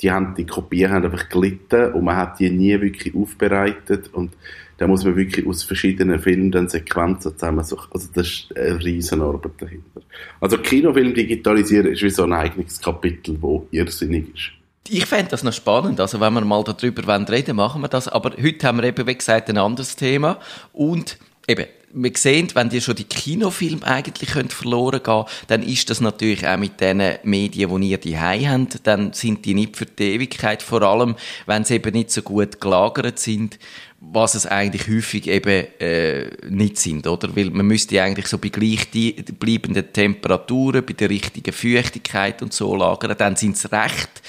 die, 0.00 0.10
haben, 0.10 0.34
die 0.36 0.46
Kopien 0.46 0.90
haben 0.90 1.04
einfach 1.04 1.28
gelitten 1.28 1.92
und 1.92 2.04
man 2.04 2.16
hat 2.16 2.38
die 2.38 2.50
nie 2.50 2.80
wirklich 2.80 3.14
aufbereitet 3.14 4.12
und 4.12 4.32
da 4.78 4.86
muss 4.86 5.04
man 5.04 5.16
wirklich 5.16 5.46
aus 5.46 5.64
verschiedenen 5.64 6.20
Filmen 6.20 6.50
dann 6.50 6.68
Sequenzen 6.68 7.32
zusammensuchen. 7.32 7.88
Also 7.92 8.08
das 8.14 8.26
ist 8.26 8.56
eine 8.56 8.82
Riesenarbeit 8.82 9.52
dahinter. 9.58 10.00
Also 10.40 10.58
Kinofilm 10.58 11.14
digitalisieren 11.14 11.86
ist 11.92 12.02
wie 12.02 12.10
so 12.10 12.24
ein 12.24 12.32
eigenes 12.32 12.80
Kapitel, 12.80 13.36
wo 13.40 13.66
irrsinnig 13.72 14.34
ist. 14.34 14.50
Ich 14.88 15.04
fände 15.04 15.30
das 15.30 15.42
noch 15.42 15.52
spannend. 15.52 16.00
Also, 16.00 16.18
wenn 16.18 16.32
wir 16.32 16.40
mal 16.40 16.64
darüber 16.64 17.28
reden 17.28 17.56
machen 17.56 17.82
wir 17.82 17.88
das. 17.88 18.08
Aber 18.08 18.32
heute 18.42 18.66
haben 18.66 18.78
wir 18.78 18.84
eben, 18.84 19.06
wie 19.06 19.14
gesagt, 19.14 19.50
ein 19.50 19.58
anderes 19.58 19.96
Thema. 19.96 20.38
Und 20.72 21.18
eben, 21.46 21.66
wir 21.92 22.12
sehen, 22.14 22.48
wenn 22.54 22.68
die 22.68 22.80
schon 22.80 22.96
die 22.96 23.04
Kinofilme 23.04 23.84
eigentlich 23.86 24.30
verloren 24.30 25.02
gehen 25.02 25.24
dann 25.46 25.62
ist 25.62 25.88
das 25.88 26.00
natürlich 26.00 26.46
auch 26.46 26.58
mit 26.58 26.80
den 26.80 27.02
Medien, 27.22 27.80
die 27.80 27.90
ihr 27.90 27.98
die 27.98 28.18
habt, 28.18 28.86
dann 28.86 29.12
sind 29.12 29.44
die 29.44 29.54
nicht 29.54 29.76
für 29.76 29.86
die 29.86 30.14
Ewigkeit, 30.14 30.62
vor 30.62 30.82
allem, 30.82 31.16
wenn 31.46 31.64
sie 31.64 31.76
eben 31.76 31.92
nicht 31.92 32.10
so 32.10 32.22
gut 32.22 32.60
gelagert 32.60 33.18
sind, 33.18 33.58
was 34.00 34.34
es 34.34 34.46
eigentlich 34.46 34.88
häufig 34.88 35.26
eben 35.26 35.66
äh, 35.80 36.30
nicht 36.48 36.78
sind, 36.78 37.06
oder? 37.06 37.34
Weil 37.34 37.50
man 37.50 37.66
müsste 37.66 38.00
eigentlich 38.00 38.28
so 38.28 38.38
bei 38.38 38.48
gleich 38.48 38.88
bleibenden 38.90 39.92
Temperaturen, 39.92 40.86
bei 40.86 40.92
der 40.92 41.10
richtigen 41.10 41.52
Feuchtigkeit 41.52 42.40
und 42.42 42.52
so 42.52 42.76
lagern, 42.76 43.16
dann 43.18 43.36
sind 43.36 43.56
sie 43.56 43.70
recht 43.72 44.22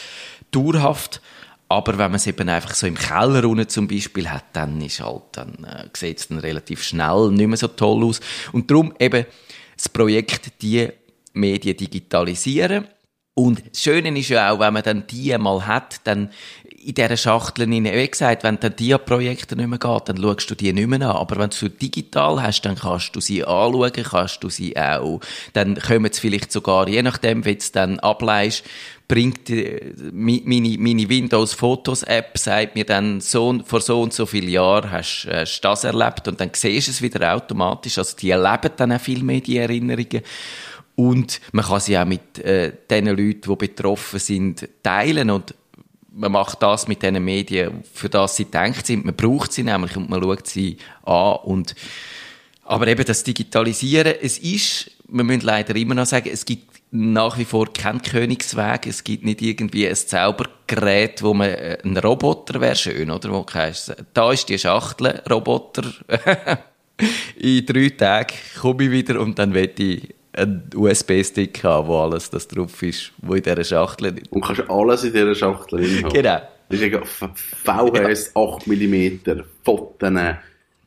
dauerhaft 0.51 1.21
aber 1.71 1.99
wenn 1.99 2.09
man 2.09 2.15
es 2.15 2.25
eben 2.25 2.49
einfach 2.49 2.73
so 2.73 2.87
im 2.87 2.95
Keller 2.95 3.47
unten 3.47 3.69
zum 3.69 3.87
Beispiel 3.87 4.27
hat, 4.29 4.45
dann 4.53 4.81
ist 4.81 5.01
halt, 5.01 5.21
dann 5.33 5.63
äh, 5.63 5.87
sieht 5.93 6.17
es 6.17 6.27
dann 6.27 6.39
relativ 6.39 6.83
schnell 6.83 7.29
nicht 7.29 7.47
mehr 7.47 7.57
so 7.57 7.67
toll 7.67 8.03
aus. 8.05 8.19
Und 8.51 8.71
darum 8.71 8.91
eben 8.99 9.25
das 9.77 9.87
Projekt, 9.87 10.63
die 10.63 10.89
Medien 11.33 11.77
digitalisieren. 11.77 12.87
Und 13.35 13.61
das 13.71 13.83
Schöne 13.83 14.17
ist 14.17 14.29
ja 14.29 14.51
auch, 14.51 14.59
wenn 14.59 14.73
man 14.73 14.81
dann 14.81 15.05
die 15.05 15.37
mal 15.37 15.67
hat, 15.67 16.01
dann 16.05 16.31
in 16.85 16.93
dieser 16.93 17.17
Schachtel 17.17 17.65
rein. 17.65 17.85
Wie 17.85 18.07
gesagt, 18.07 18.43
wenn 18.43 18.59
dann 18.59 18.75
die 18.75 18.95
Projekte 18.97 19.55
nicht 19.55 19.67
mehr 19.67 19.79
geht, 19.79 20.09
dann 20.09 20.17
schaust 20.17 20.49
du 20.49 20.55
die 20.55 20.73
nicht 20.73 20.87
mehr 20.87 21.01
an. 21.01 21.17
Aber 21.17 21.37
wenn 21.37 21.49
du 21.49 21.55
sie 21.55 21.69
digital 21.69 22.41
hast, 22.41 22.61
dann 22.61 22.75
kannst 22.75 23.15
du 23.15 23.19
sie 23.19 23.43
anschauen, 23.43 23.91
kannst 23.91 24.43
du 24.43 24.49
sie 24.49 24.77
auch, 24.77 25.19
dann 25.53 25.79
kommen 25.79 26.11
sie 26.11 26.21
vielleicht 26.21 26.51
sogar, 26.51 26.87
je 26.87 27.03
nachdem, 27.03 27.45
wie 27.45 27.53
du 27.53 27.59
es 27.59 27.71
dann 27.71 27.99
ableist, 27.99 28.63
bringt 29.07 29.49
äh, 29.49 29.93
meine, 30.13 30.77
meine 30.77 31.09
Windows 31.09 31.53
Fotos 31.53 32.03
App 32.03 32.37
sagt 32.37 32.75
mir 32.75 32.85
dann 32.85 33.21
so 33.21 33.59
vor 33.65 33.81
so 33.81 34.01
und 34.01 34.13
so 34.13 34.25
vielen 34.25 34.49
Jahren 34.49 34.91
hast, 34.91 35.27
hast 35.29 35.61
das 35.61 35.83
erlebt 35.83 36.27
und 36.27 36.39
dann 36.39 36.51
siehst 36.53 36.87
du 36.87 36.91
es 36.91 37.01
wieder 37.01 37.35
automatisch. 37.35 37.97
Also 37.97 38.15
die 38.15 38.29
erleben 38.29 38.71
dann 38.77 38.93
auch 38.93 39.01
viel 39.01 39.23
mehr 39.23 39.41
die 39.41 39.57
Erinnerungen. 39.57 40.21
Und 40.95 41.39
man 41.53 41.63
kann 41.63 41.79
sie 41.79 41.97
auch 41.97 42.05
mit 42.05 42.39
äh, 42.39 42.73
den 42.89 43.07
Leuten, 43.07 43.49
die 43.49 43.55
betroffen 43.55 44.19
sind, 44.19 44.67
teilen 44.83 45.29
und 45.29 45.55
man 46.19 46.33
macht 46.33 46.61
das 46.61 46.87
mit 46.87 47.01
den 47.01 47.23
Medien, 47.23 47.83
für 47.93 48.09
das 48.09 48.35
sie 48.35 48.45
denkt 48.45 48.85
sind. 48.85 49.05
Man 49.05 49.15
braucht 49.15 49.53
sie 49.53 49.63
nämlich 49.63 49.95
und 49.95 50.09
man 50.09 50.21
schaut 50.21 50.47
sie 50.47 50.77
an. 51.03 51.37
Und, 51.43 51.75
aber 52.63 52.87
eben 52.87 53.05
das 53.05 53.23
Digitalisieren, 53.23 54.15
es 54.21 54.37
ist, 54.37 54.91
wir 55.07 55.23
müssen 55.23 55.41
leider 55.41 55.75
immer 55.75 55.95
noch 55.95 56.05
sagen, 56.05 56.29
es 56.31 56.43
gibt 56.43 56.67
nach 56.91 57.37
wie 57.37 57.45
vor 57.45 57.71
keinen 57.71 58.01
Königsweg. 58.01 58.85
Es 58.85 59.03
gibt 59.03 59.23
nicht 59.23 59.41
irgendwie 59.41 59.87
ein 59.87 59.95
Zaubergerät, 59.95 61.23
wo 61.23 61.33
man, 61.33 61.49
äh, 61.49 61.77
ein 61.83 61.97
Roboter 61.97 62.59
wäre 62.59 62.75
schön, 62.75 63.11
oder? 63.11 63.31
Wo 63.31 63.45
heißt, 63.51 63.95
da 64.13 64.31
ist 64.33 64.49
die 64.49 64.59
Schachtel, 64.59 65.21
Roboter. 65.29 65.83
In 67.37 67.65
drei 67.65 67.89
Tagen 67.91 68.35
komme 68.59 68.83
ich 68.83 68.91
wieder 68.91 69.21
und 69.21 69.39
dann 69.39 69.53
werde 69.53 69.81
ich 69.81 70.15
einen 70.33 70.69
USB-Stick 70.75 71.63
haben, 71.63 71.87
wo 71.87 71.97
alles 71.99 72.29
das 72.29 72.47
drauf 72.47 72.81
ist, 72.83 73.11
wo 73.17 73.35
in 73.35 73.43
dieser 73.43 73.63
Schachtel 73.63 74.17
ist. 74.17 74.31
Und 74.31 74.41
kannst 74.41 74.69
alles 74.69 75.03
in 75.03 75.13
dieser 75.13 75.35
Schachtel 75.35 76.03
haben. 76.03 76.13
Genau. 76.13 76.41
Das 76.69 76.79
ist 76.79 76.91
ja 76.91 77.01
VHS, 77.03 78.31
ja. 78.35 78.41
8 78.41 78.67
mm, 78.67 79.41
Fotos, 79.63 80.11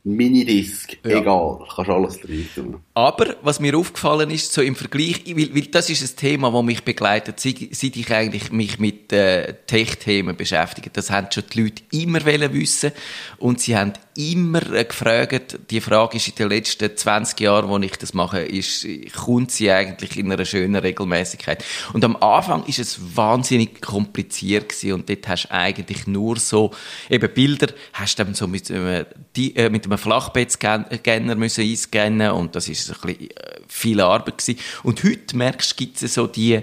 Minidisc, 0.04 0.96
ja. 1.04 1.20
egal, 1.20 1.60
kannst 1.76 1.90
alles 1.90 2.20
drin 2.20 2.48
tun. 2.52 2.80
Aber, 2.94 3.36
was 3.42 3.60
mir 3.60 3.76
aufgefallen 3.76 4.30
ist, 4.30 4.52
so 4.52 4.60
im 4.60 4.74
Vergleich, 4.74 5.22
weil, 5.28 5.54
weil 5.54 5.66
das 5.66 5.90
ist 5.90 6.02
ein 6.02 6.16
Thema, 6.16 6.50
das 6.50 6.62
mich 6.64 6.82
begleitet, 6.82 7.38
seit, 7.38 7.58
seit 7.70 7.94
ich 7.94 8.10
eigentlich 8.12 8.50
mich 8.50 8.80
mit 8.80 9.12
äh, 9.12 9.54
Tech-Themen 9.64 10.34
beschäftige. 10.36 10.90
Das 10.90 11.12
haben 11.12 11.28
schon 11.32 11.44
die 11.52 11.62
Leute 11.62 11.82
immer 11.92 12.24
wissen 12.24 12.90
und 13.38 13.60
sie 13.60 13.76
haben 13.76 13.92
immer 14.14 14.60
gefragt, 14.60 15.58
die 15.70 15.80
Frage 15.80 16.16
ist 16.16 16.28
in 16.28 16.34
den 16.34 16.48
letzten 16.48 16.96
20 16.96 17.40
Jahren, 17.40 17.68
wo 17.68 17.78
ich 17.78 17.96
das 17.96 18.14
mache, 18.14 18.40
ist, 18.40 18.86
kommt 19.14 19.50
sie 19.50 19.70
eigentlich 19.70 20.16
in 20.18 20.30
einer 20.30 20.44
schönen 20.44 20.76
Regelmäßigkeit? 20.76 21.64
Und 21.92 22.04
am 22.04 22.16
Anfang 22.16 22.64
ist 22.66 22.78
es 22.78 23.16
wahnsinnig 23.16 23.80
kompliziert 23.80 24.68
gewesen 24.68 24.92
und 24.92 25.08
dort 25.08 25.28
hast 25.28 25.44
du 25.44 25.52
eigentlich 25.52 26.06
nur 26.06 26.38
so, 26.38 26.72
eben 27.08 27.32
Bilder, 27.32 27.68
hast 27.92 28.18
du 28.18 28.24
dann 28.24 28.34
so 28.34 28.46
mit, 28.46 28.70
äh, 28.70 29.06
die, 29.36 29.56
äh, 29.56 29.70
mit 29.70 29.86
einem 29.86 29.98
Flachbettscanner 29.98 31.34
müssen 31.36 31.64
einscannen 31.64 32.32
und 32.32 32.54
das 32.54 32.68
ist 32.68 32.90
ein 32.90 32.96
bisschen 33.00 33.30
äh, 33.30 33.60
viel 33.68 34.00
Arbeit 34.00 34.38
gewesen. 34.38 34.60
Und 34.82 35.02
heute 35.04 35.36
merkst 35.36 35.72
du, 35.72 35.76
gibt 35.76 36.02
es 36.02 36.14
so 36.14 36.26
die, 36.26 36.60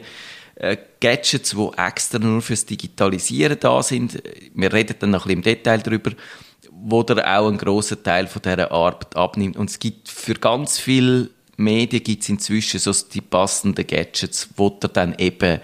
äh, 0.60 0.78
Gadgets, 1.00 1.52
die 1.52 1.70
extra 1.78 2.20
nur 2.20 2.42
fürs 2.42 2.66
Digitalisieren 2.66 3.58
da 3.60 3.82
sind. 3.82 4.22
Wir 4.54 4.74
reden 4.74 4.96
dann 5.00 5.12
noch 5.12 5.26
ein 5.26 5.28
bisschen 5.28 5.38
im 5.40 5.44
Detail 5.44 5.78
darüber 5.80 6.12
wo 6.82 7.04
der 7.04 7.40
auch 7.40 7.48
einen 7.48 7.58
grossen 7.58 8.04
Teil 8.04 8.28
von 8.28 8.42
dieser 8.42 8.72
Arbeit 8.72 9.16
abnimmt. 9.16 9.58
Und 9.58 9.70
es 9.70 9.80
gibt 9.80 10.10
für 10.10 10.36
ganz 10.36 10.80
viele 10.80 11.30
Medien 11.58 12.04
gibt 12.04 12.24
es 12.24 12.30
inzwischen 12.30 12.80
so 12.80 12.94
die 13.14 13.22
passenden 13.22 13.86
Gadgets, 13.86 14.50
wo 14.56 14.70
du 14.70 14.88
dann 14.88 15.14
eben 15.18 15.60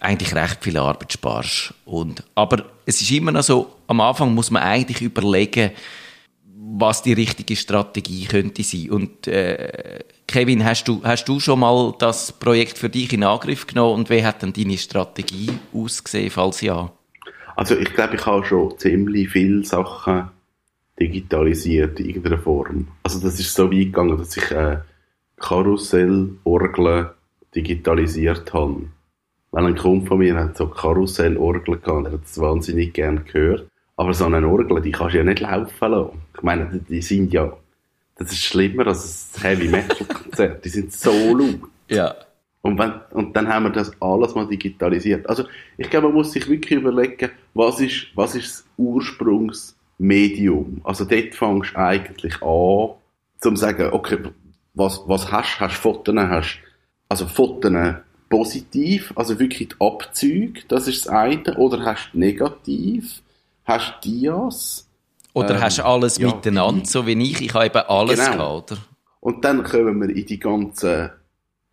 eigentlich 0.00 0.34
recht 0.34 0.62
viel 0.62 0.76
Arbeit 0.76 1.14
sparst. 1.14 1.72
Und, 1.86 2.22
aber 2.34 2.66
es 2.84 3.00
ist 3.00 3.10
immer 3.10 3.32
noch 3.32 3.42
so, 3.42 3.74
am 3.86 4.00
Anfang 4.00 4.34
muss 4.34 4.50
man 4.50 4.62
eigentlich 4.62 5.00
überlegen, 5.00 5.70
was 6.76 7.02
die 7.02 7.14
richtige 7.14 7.56
Strategie 7.56 8.26
könnte 8.26 8.62
sein. 8.62 8.90
Und 8.90 9.26
äh, 9.26 10.00
Kevin, 10.26 10.64
hast 10.64 10.88
du, 10.88 11.00
hast 11.04 11.24
du 11.24 11.40
schon 11.40 11.60
mal 11.60 11.94
das 11.98 12.32
Projekt 12.32 12.76
für 12.76 12.90
dich 12.90 13.12
in 13.12 13.24
Angriff 13.24 13.66
genommen 13.66 14.00
und 14.00 14.10
wie 14.10 14.24
hat 14.24 14.42
denn 14.42 14.52
deine 14.52 14.76
Strategie 14.76 15.50
ausgesehen, 15.72 16.30
falls 16.30 16.60
ja? 16.60 16.92
Also 17.56 17.76
ich 17.76 17.92
glaube, 17.94 18.16
ich 18.16 18.26
habe 18.26 18.44
schon 18.44 18.78
ziemlich 18.78 19.30
viele 19.30 19.64
Sachen 19.64 20.30
digitalisiert 21.00 22.00
in 22.00 22.06
irgendeiner 22.06 22.38
Form. 22.38 22.88
Also 23.02 23.20
das 23.20 23.40
ist 23.40 23.54
so 23.54 23.70
weit 23.70 23.86
gegangen, 23.86 24.16
dass 24.16 24.36
ich 24.36 24.50
äh, 24.50 24.78
Karussellorgeln 25.36 27.08
digitalisiert 27.54 28.52
habe. 28.52 28.88
Weil 29.50 29.66
ein 29.66 29.76
Kumpel 29.76 30.08
von 30.08 30.18
mir 30.18 30.36
hat 30.36 30.56
so 30.56 30.66
Karussellorgeln 30.68 31.80
gehabt, 31.80 32.06
er 32.06 32.12
hat 32.12 32.24
es 32.24 32.40
wahnsinnig 32.40 32.92
gern 32.92 33.24
gehört. 33.24 33.68
Aber 33.96 34.12
so 34.12 34.24
eine 34.24 34.46
Orgel, 34.46 34.82
die 34.82 34.90
kannst 34.90 35.14
du 35.14 35.18
ja 35.18 35.24
nicht 35.24 35.40
laufen 35.40 35.90
lassen. 35.90 36.20
Ich 36.36 36.42
meine, 36.42 36.80
die 36.88 37.02
sind 37.02 37.32
ja, 37.32 37.56
das 38.16 38.32
ist 38.32 38.42
schlimmer 38.42 38.88
als 38.88 39.30
ein 39.36 39.42
Heavy 39.42 39.68
Metal 39.68 40.06
Konzert. 40.06 40.64
Die 40.64 40.68
sind 40.68 40.92
so 40.92 41.12
laut. 41.36 41.60
Ja. 41.88 42.14
Und, 42.62 42.78
wenn, 42.78 42.92
und 43.10 43.36
dann 43.36 43.46
haben 43.46 43.66
wir 43.66 43.70
das 43.70 43.92
alles 44.00 44.34
mal 44.34 44.48
digitalisiert. 44.48 45.28
Also, 45.28 45.44
ich 45.76 45.90
glaube, 45.90 46.08
man 46.08 46.16
muss 46.16 46.32
sich 46.32 46.48
wirklich 46.48 46.80
überlegen, 46.80 47.30
was 47.52 47.78
ist, 47.78 48.06
was 48.14 48.34
ist 48.34 48.48
das 48.48 48.66
Ursprungsmedium? 49.98 50.80
Also, 50.84 51.04
dort 51.04 51.34
fängst 51.34 51.74
du 51.74 51.78
eigentlich 51.78 52.42
an, 52.42 52.90
zum 53.40 53.56
sagen, 53.56 53.90
okay, 53.92 54.18
was, 54.74 55.02
was 55.06 55.30
hast, 55.30 55.60
hast 55.60 55.76
Fotos, 55.76 56.14
hast, 56.16 56.58
also 57.08 57.26
Fotos 57.26 57.72
positiv, 58.28 59.12
also 59.16 59.38
wirklich 59.38 59.68
die 59.68 59.76
Abzüge, 59.78 60.62
das 60.68 60.88
ist 60.88 61.06
das 61.06 61.12
eine, 61.12 61.56
oder 61.56 61.84
hast 61.84 62.10
du 62.12 62.18
negativ, 62.18 63.22
hast 63.64 64.04
Dias. 64.04 64.88
Oder 65.32 65.56
ähm, 65.56 65.62
hast 65.62 65.78
du 65.78 65.84
alles 65.84 66.18
ja, 66.18 66.28
miteinander, 66.28 66.84
so 66.84 67.06
wie 67.06 67.20
ich, 67.22 67.40
ich 67.40 67.54
habe 67.54 67.66
eben 67.66 67.78
alles 67.86 68.18
genau. 68.18 68.60
gehabt, 68.60 68.72
oder? 68.72 68.80
Und 69.20 69.44
dann 69.44 69.62
kommen 69.62 70.00
wir 70.00 70.14
in 70.14 70.26
die 70.26 70.38
ganzen 70.38 71.10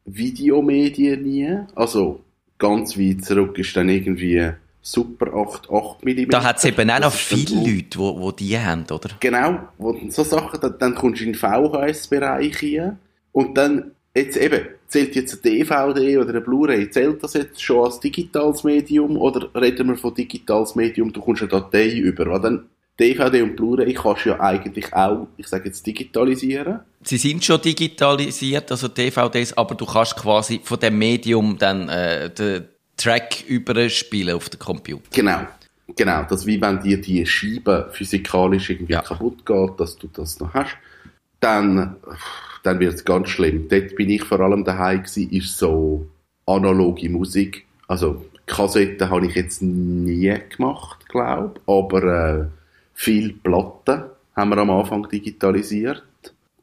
Videomedien 0.05 1.21
nie. 1.21 1.57
Also 1.75 2.21
ganz 2.57 2.97
weit 2.97 3.25
zurück 3.25 3.57
ist 3.57 3.75
dann 3.75 3.89
irgendwie 3.89 4.51
Super 4.81 5.33
8, 5.33 5.69
8 5.69 6.03
mm. 6.03 6.29
Da 6.29 6.43
hat 6.43 6.57
es 6.57 6.65
eben 6.65 6.89
auch 6.89 6.99
noch 6.99 7.13
viele 7.13 7.55
Leute, 7.55 7.99
wo, 7.99 8.19
wo 8.19 8.31
die 8.31 8.57
haben, 8.57 8.83
oder? 8.91 9.11
Genau, 9.19 9.59
wo 9.77 9.95
so 10.09 10.23
Sachen, 10.23 10.59
dann, 10.59 10.75
dann 10.79 10.95
kommst 10.95 11.21
du 11.21 11.25
in 11.25 11.33
den 11.33 11.39
VHS-Bereich 11.39 12.57
hier 12.57 12.97
und 13.31 13.57
dann, 13.57 13.91
jetzt 14.15 14.37
eben, 14.37 14.61
zählt 14.87 15.15
jetzt 15.15 15.35
ein 15.35 15.41
DVD 15.43 16.17
oder 16.17 16.33
ein 16.33 16.43
Blu-ray, 16.43 16.89
zählt 16.89 17.23
das 17.23 17.35
jetzt 17.35 17.61
schon 17.61 17.85
als 17.85 17.99
digitales 17.99 18.63
Medium 18.63 19.17
oder 19.17 19.49
reden 19.53 19.87
wir 19.87 19.97
von 19.97 20.15
digitales 20.15 20.75
Medium, 20.75 21.13
du 21.13 21.21
kommst 21.21 21.43
eine 21.43 21.51
Datei 21.51 21.91
über, 21.91 22.25
weil 22.25 22.41
dann 22.41 22.69
DVD 22.99 23.41
und 23.43 23.55
Blu-ray 23.55 23.93
kannst 23.93 24.25
du 24.25 24.29
ja 24.29 24.39
eigentlich 24.39 24.93
auch, 24.93 25.27
ich 25.37 25.47
sage 25.47 25.65
jetzt, 25.65 25.85
digitalisieren. 25.85 26.81
Sie 27.03 27.17
sind 27.17 27.43
schon 27.43 27.61
digitalisiert, 27.61 28.69
also 28.71 28.87
DVDs, 28.87 29.53
aber 29.53 29.75
du 29.75 29.85
kannst 29.85 30.15
quasi 30.17 30.59
von 30.63 30.79
dem 30.79 30.97
Medium 30.97 31.57
dann 31.57 31.87
äh, 31.87 32.29
den 32.29 32.65
Track 33.01 33.43
überspielen 33.47 34.35
auf 34.35 34.49
den 34.49 34.59
Computer. 34.59 35.09
Genau. 35.11 35.47
Genau, 35.97 36.23
das 36.23 36.45
wie 36.45 36.61
wenn 36.61 36.79
dir 36.79 37.01
die 37.01 37.25
Scheibe 37.25 37.89
physikalisch 37.91 38.69
irgendwie 38.69 38.93
ja. 38.93 39.01
kaputt 39.01 39.45
geht, 39.45 39.79
dass 39.79 39.97
du 39.97 40.07
das 40.07 40.39
noch 40.39 40.53
hast. 40.53 40.77
Dann, 41.41 41.97
dann 42.63 42.79
wird 42.79 42.93
es 42.93 43.03
ganz 43.03 43.29
schlimm. 43.29 43.67
Dort 43.67 43.95
bin 43.95 44.09
ich 44.09 44.23
vor 44.23 44.39
allem 44.39 44.63
daheim 44.63 45.03
gewesen, 45.03 45.29
ist 45.31 45.57
so 45.57 46.07
analoge 46.45 47.09
Musik. 47.09 47.65
Also 47.87 48.25
Kassetten 48.45 49.09
habe 49.09 49.27
ich 49.27 49.35
jetzt 49.35 49.61
nie 49.61 50.33
gemacht, 50.55 51.07
glaube 51.09 51.59
aber 51.67 52.03
äh, 52.03 52.45
viel 52.93 53.33
Platten 53.33 54.03
haben 54.35 54.49
wir 54.49 54.57
am 54.57 54.69
Anfang 54.69 55.09
digitalisiert. 55.09 56.03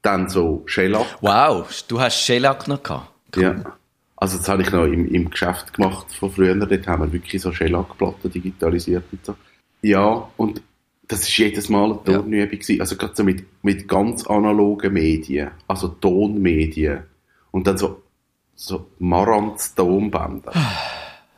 Dann 0.01 0.29
so 0.29 0.63
Shellac. 0.67 1.19
Wow, 1.21 1.85
du 1.89 2.01
hast 2.01 2.23
Shellac 2.23 2.69
noch 2.69 2.83
gehabt? 2.83 3.11
Cool. 3.37 3.43
Ja. 3.43 3.79
Also 4.21 4.37
das 4.37 4.49
habe 4.49 4.63
ich 4.63 4.73
noch 4.73 4.85
im, 4.85 5.07
im 5.07 5.31
Geschäft 5.31 5.73
gemacht 5.73 6.13
von 6.13 6.31
früher. 6.31 6.55
Dort 6.55 6.87
haben 6.89 7.03
wir 7.05 7.13
wirklich 7.13 7.41
so 7.41 7.53
Shellac-Platten 7.53 8.31
digitalisiert 8.31 9.05
und 9.13 9.25
so. 9.25 9.35
Ja, 9.83 10.29
und 10.37 10.61
das 11.07 11.21
ist 11.21 11.39
jedes 11.39 11.69
Mal 11.69 11.93
eine 11.93 12.05
Turnübung 12.05 12.59
ja. 12.61 12.81
Also 12.81 12.97
gerade 12.97 13.15
so 13.15 13.23
mit, 13.25 13.47
mit 13.63 13.87
ganz 13.87 14.27
analogen 14.27 14.93
Medien, 14.93 15.53
also 15.69 15.89
Tonmedien. 15.89 17.05
Und 17.53 17.67
dann 17.67 17.79
so, 17.79 18.03
so 18.55 18.91
Marantz 18.99 19.75
Tonbänder. 19.75 20.53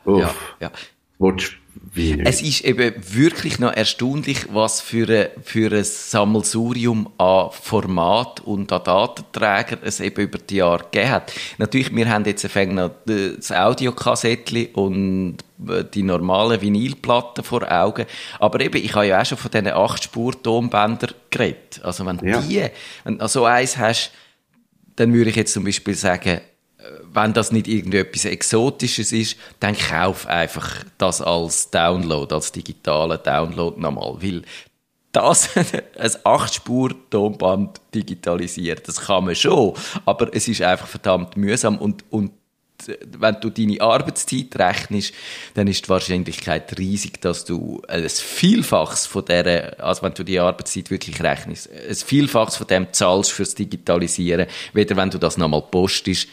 Uff. 0.05 0.19
Ja, 0.19 0.33
ja. 0.59 0.71
Es 2.23 2.41
ist 2.41 2.61
eben 2.63 2.93
wirklich 3.13 3.59
noch 3.59 3.73
erstaunlich, 3.73 4.47
was 4.51 4.81
für 4.81 5.07
ein, 5.09 5.43
für 5.43 5.71
ein 5.71 5.83
Sammelsurium 5.83 7.09
an 7.17 7.49
Format 7.51 8.39
und 8.41 8.71
an 8.71 8.83
Datenträger 8.83 9.77
es 9.83 9.99
eben 9.99 10.21
über 10.21 10.37
die 10.37 10.57
Jahre 10.57 10.83
gegeben 10.83 11.11
hat. 11.11 11.33
Natürlich, 11.57 11.93
wir 11.93 12.09
haben 12.09 12.25
jetzt 12.25 12.43
noch 12.55 12.91
das 13.05 13.51
Audiokassettchen 13.51 14.67
und 14.73 15.37
die 15.93 16.03
normalen 16.03 16.61
Vinylplatten 16.61 17.43
vor 17.43 17.69
Augen. 17.71 18.05
Aber 18.39 18.59
eben, 18.61 18.83
ich 18.83 18.93
habe 18.95 19.07
ja 19.07 19.21
auch 19.21 19.25
schon 19.25 19.37
von 19.37 19.51
diesen 19.51 19.67
8-Spur-Tonbändern 19.67 21.11
geredet. 21.29 21.81
Also 21.83 22.05
wenn 22.05 22.19
ja. 22.23 22.41
die, 22.41 22.65
wenn 23.03 23.17
du 23.17 23.27
so 23.27 23.45
eins 23.45 23.77
hast, 23.77 24.11
dann 24.95 25.13
würde 25.13 25.29
ich 25.29 25.35
jetzt 25.35 25.53
zum 25.53 25.63
Beispiel 25.63 25.93
sagen, 25.93 26.41
wenn 27.13 27.33
das 27.33 27.51
nicht 27.51 27.67
irgendetwas 27.67 28.25
Exotisches 28.25 29.11
ist, 29.11 29.37
dann 29.59 29.77
kauf 29.77 30.27
einfach 30.27 30.83
das 30.97 31.21
als 31.21 31.69
Download, 31.69 32.33
als 32.33 32.51
digitalen 32.51 33.19
Download 33.23 33.79
nochmal, 33.79 34.17
weil 34.21 34.41
das, 35.11 35.55
ein 35.57 35.65
8-Spur-Tonband 35.65 37.81
digitalisiert, 37.93 38.87
das 38.87 39.01
kann 39.01 39.25
man 39.25 39.35
schon, 39.35 39.73
aber 40.05 40.33
es 40.33 40.47
ist 40.47 40.61
einfach 40.61 40.87
verdammt 40.87 41.37
mühsam 41.37 41.77
und, 41.77 42.03
und 42.09 42.31
wenn 43.19 43.39
du 43.39 43.51
deine 43.51 43.79
Arbeitszeit 43.79 44.55
rechnest, 44.55 45.13
dann 45.53 45.67
ist 45.67 45.85
die 45.85 45.89
Wahrscheinlichkeit 45.89 46.79
riesig, 46.79 47.21
dass 47.21 47.45
du 47.45 47.79
ein 47.87 48.09
Vielfaches 48.09 49.05
von 49.05 49.23
der, 49.25 49.79
also 49.79 50.01
wenn 50.01 50.15
du 50.15 50.23
die 50.23 50.39
Arbeitszeit 50.39 50.89
wirklich 50.89 51.21
rechnest, 51.21 51.69
ein 51.71 51.95
Vielfaches 51.95 52.55
von 52.55 52.65
dem 52.65 52.91
zahlst 52.91 53.33
fürs 53.33 53.53
Digitalisieren, 53.53 54.47
weder 54.73 54.95
wenn 54.95 55.11
du 55.11 55.19
das 55.19 55.37
nochmal 55.37 55.61
postest 55.61 56.27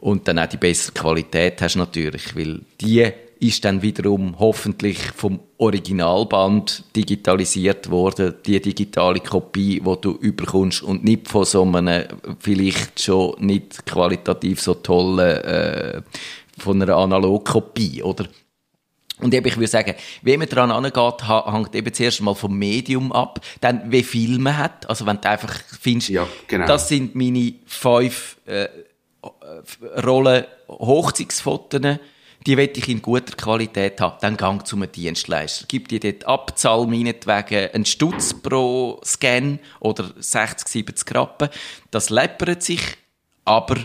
und 0.00 0.28
dann 0.28 0.38
auch 0.38 0.46
die 0.46 0.56
bessere 0.56 0.94
Qualität 0.94 1.60
hast 1.60 1.76
natürlich, 1.76 2.36
weil 2.36 2.60
die 2.80 3.10
ist 3.40 3.64
dann 3.64 3.82
wiederum 3.82 4.38
hoffentlich 4.38 4.98
vom 5.14 5.40
Originalband 5.58 6.84
digitalisiert 6.94 7.90
worden, 7.90 8.34
die 8.44 8.60
digitale 8.60 9.20
Kopie, 9.20 9.80
die 9.80 10.00
du 10.00 10.12
überkommst 10.12 10.82
und 10.82 11.04
nicht 11.04 11.28
von 11.28 11.44
so 11.44 11.62
einem 11.62 12.04
vielleicht 12.40 13.00
schon 13.00 13.34
nicht 13.38 13.86
qualitativ 13.86 14.60
so 14.60 14.74
tollen, 14.74 15.44
äh, 15.44 16.02
von 16.58 16.82
einer 16.82 16.96
Analogkopie, 16.96 18.02
oder? 18.02 18.26
Und 19.20 19.34
eben, 19.34 19.46
ich 19.46 19.56
würde 19.56 19.68
sagen, 19.68 19.94
wie 20.22 20.36
man 20.36 20.48
daran 20.48 20.70
angeht, 20.70 21.28
hängt 21.28 21.74
eben 21.74 21.92
zuerst 21.92 22.20
mal 22.20 22.34
vom 22.34 22.56
Medium 22.56 23.12
ab, 23.12 23.40
dann 23.60 23.90
wie 23.90 24.04
viel 24.04 24.38
man 24.38 24.56
hat. 24.56 24.88
Also 24.88 25.06
wenn 25.06 25.20
du 25.20 25.28
einfach 25.28 25.52
findest, 25.80 26.10
ja, 26.10 26.26
genau. 26.46 26.66
das 26.66 26.88
sind 26.88 27.16
meine 27.16 27.54
fünf 27.66 28.36
äh, 28.46 28.68
Rollen 30.04 30.44
Hochzeitsfotos, 30.68 31.98
die 32.46 32.56
will 32.56 32.70
ich 32.74 32.88
in 32.88 33.02
guter 33.02 33.34
Qualität 33.36 34.00
haben, 34.00 34.16
dann 34.20 34.36
gang 34.36 34.64
zu 34.66 34.76
einem 34.76 34.90
Dienstleister. 34.90 35.64
Gib 35.68 35.88
dir 35.88 36.00
dort 36.00 36.24
Abzahl 36.26 36.86
meinetwegen 36.86 37.70
einen 37.72 37.84
Stutz 37.84 38.32
pro 38.32 39.00
Scan 39.04 39.58
oder 39.80 40.12
60, 40.16 40.68
70 40.68 41.14
Rappen. 41.14 41.48
Das 41.90 42.10
läppert 42.10 42.62
sich, 42.62 42.80
aber 43.44 43.76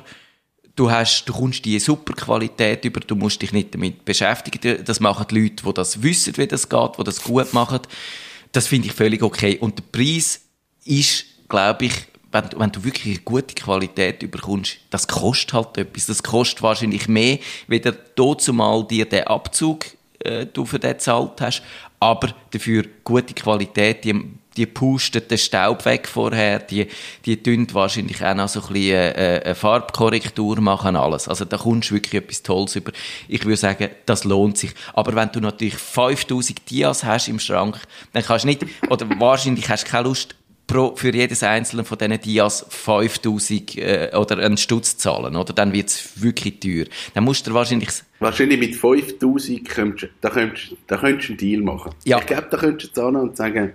du 0.76 0.92
hast, 0.92 1.26
du 1.26 1.34
kommst 1.34 1.66
die 1.66 1.80
super 1.80 2.14
Qualität 2.14 2.86
über, 2.86 3.00
du 3.00 3.16
musst 3.16 3.42
dich 3.42 3.54
nicht 3.54 3.74
damit 3.74 4.06
beschäftigen. 4.06 4.84
Das 4.84 5.00
machen 5.00 5.26
die 5.30 5.42
Leute, 5.42 5.64
die 5.66 5.74
das 5.74 6.02
wissen, 6.02 6.38
wie 6.38 6.48
das 6.48 6.70
geht, 6.70 6.98
die 6.98 7.04
das 7.04 7.24
gut 7.24 7.54
machen. 7.54 7.80
Das 8.52 8.68
finde 8.68 8.88
ich 8.88 8.94
völlig 8.94 9.24
okay. 9.24 9.58
Und 9.58 9.80
der 9.80 9.84
Preis 9.92 10.42
ist, 10.86 11.26
glaube 11.50 11.86
ich, 11.86 11.94
wenn, 12.34 12.50
wenn 12.58 12.72
du 12.72 12.84
wirklich 12.84 13.16
eine 13.16 13.24
gute 13.24 13.56
Qualität 13.56 14.24
überkommst, 14.24 14.78
das 14.90 15.08
kostet 15.08 15.54
halt 15.54 15.78
etwas. 15.78 16.08
Das 16.08 16.24
kostet 16.24 16.62
wahrscheinlich 16.62 17.08
mehr, 17.08 17.38
weder 17.68 17.94
zumal 18.38 18.86
dir 18.86 19.06
den 19.06 19.26
Abzug 19.28 19.86
äh, 20.20 20.46
du 20.48 20.66
für 20.66 20.80
den 20.80 20.92
gezahlt 20.94 21.40
hast, 21.42 21.64
aber 22.00 22.34
dafür 22.52 22.86
gute 23.04 23.34
Qualität, 23.34 24.04
die, 24.04 24.20
die 24.58 24.66
pustet 24.66 25.32
den 25.32 25.38
Staub 25.38 25.86
weg 25.86 26.08
vorher, 26.08 26.60
die, 26.60 26.88
die 27.26 27.42
tun 27.42 27.68
wahrscheinlich 27.72 28.24
auch 28.24 28.34
noch 28.34 28.50
so 28.50 28.62
ein 28.62 28.74
bisschen 28.74 29.16
äh, 29.16 29.42
eine 29.46 29.56
Farbkorrektur 29.56 30.60
machen, 30.60 30.96
alles. 30.96 31.28
Also 31.28 31.46
da 31.46 31.58
kommst 31.58 31.92
du 31.92 31.96
wirklich 31.96 32.22
etwas 32.22 32.44
Tolles 32.44 32.76
über. 32.76 32.92
Ich 33.28 33.46
würde 33.46 33.58
sagen, 33.58 33.90
das 34.06 34.24
lohnt 34.24 34.58
sich. 34.58 34.72
Aber 34.94 35.16
wenn 35.16 35.32
du 35.32 35.40
natürlich 35.40 35.76
5000 35.76 36.70
Dias 36.70 37.04
hast 37.04 37.28
im 37.28 37.40
Schrank, 37.40 37.80
dann 38.12 38.24
kannst 38.24 38.44
du 38.44 38.48
nicht, 38.48 38.66
oder 38.90 39.08
wahrscheinlich 39.20 39.70
hast 39.70 39.86
du 39.86 39.92
keine 39.92 40.08
Lust, 40.08 40.36
pro, 40.68 40.96
für 40.96 41.14
jedes 41.14 41.44
einzelne 41.44 41.84
von 41.84 41.98
diesen 41.98 42.20
Dias 42.22 42.66
5000 42.70 43.78
äh, 43.78 44.12
oder 44.16 44.38
einen 44.40 44.58
Stutz 44.58 44.98
zahlen, 44.98 45.36
oder? 45.36 45.54
Dann 45.54 45.74
wird 45.74 45.90
es 45.90 46.22
wirklich 46.22 46.60
teuer. 46.60 46.86
Dann 47.14 47.24
musst 47.24 47.48
du 47.48 47.54
wahrscheinlich... 47.54 47.90
Wahrscheinlich 48.20 48.60
mit 48.60 48.76
5000 48.76 49.68
könntest, 49.68 50.14
da 50.22 50.30
könntest, 50.30 50.76
da 50.88 50.98
könntest 50.98 51.30
du 51.30 51.34
einen 51.34 51.38
Deal 51.38 51.62
machen. 51.62 51.94
Ja. 52.06 52.20
Ich 52.20 52.26
glaube, 52.26 52.48
da 52.50 52.58
könntest 52.58 52.92
du 52.92 53.02
zahlen 53.02 53.16
und 53.18 53.38
sagen, 53.38 53.74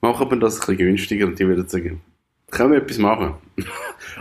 machen 0.00 0.30
wir 0.30 0.38
das 0.38 0.54
ein 0.54 0.60
bisschen 0.60 0.78
günstiger 0.78 1.26
und 1.26 1.38
die 1.38 1.46
würden 1.46 1.68
sagen, 1.68 2.00
können 2.50 2.72
wir 2.72 2.78
etwas 2.78 2.98
machen. 2.98 3.34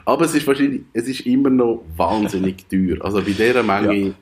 Aber 0.06 0.26
es 0.26 0.34
ist 0.34 0.48
wahrscheinlich, 0.48 0.82
es 0.94 1.08
ist 1.08 1.22
immer 1.22 1.50
noch 1.50 1.84
wahnsinnig 1.96 2.66
teuer. 2.70 3.04
Also 3.04 3.22
bei 3.22 3.32
dieser 3.32 3.64
Menge... 3.64 4.08
Ja 4.08 4.14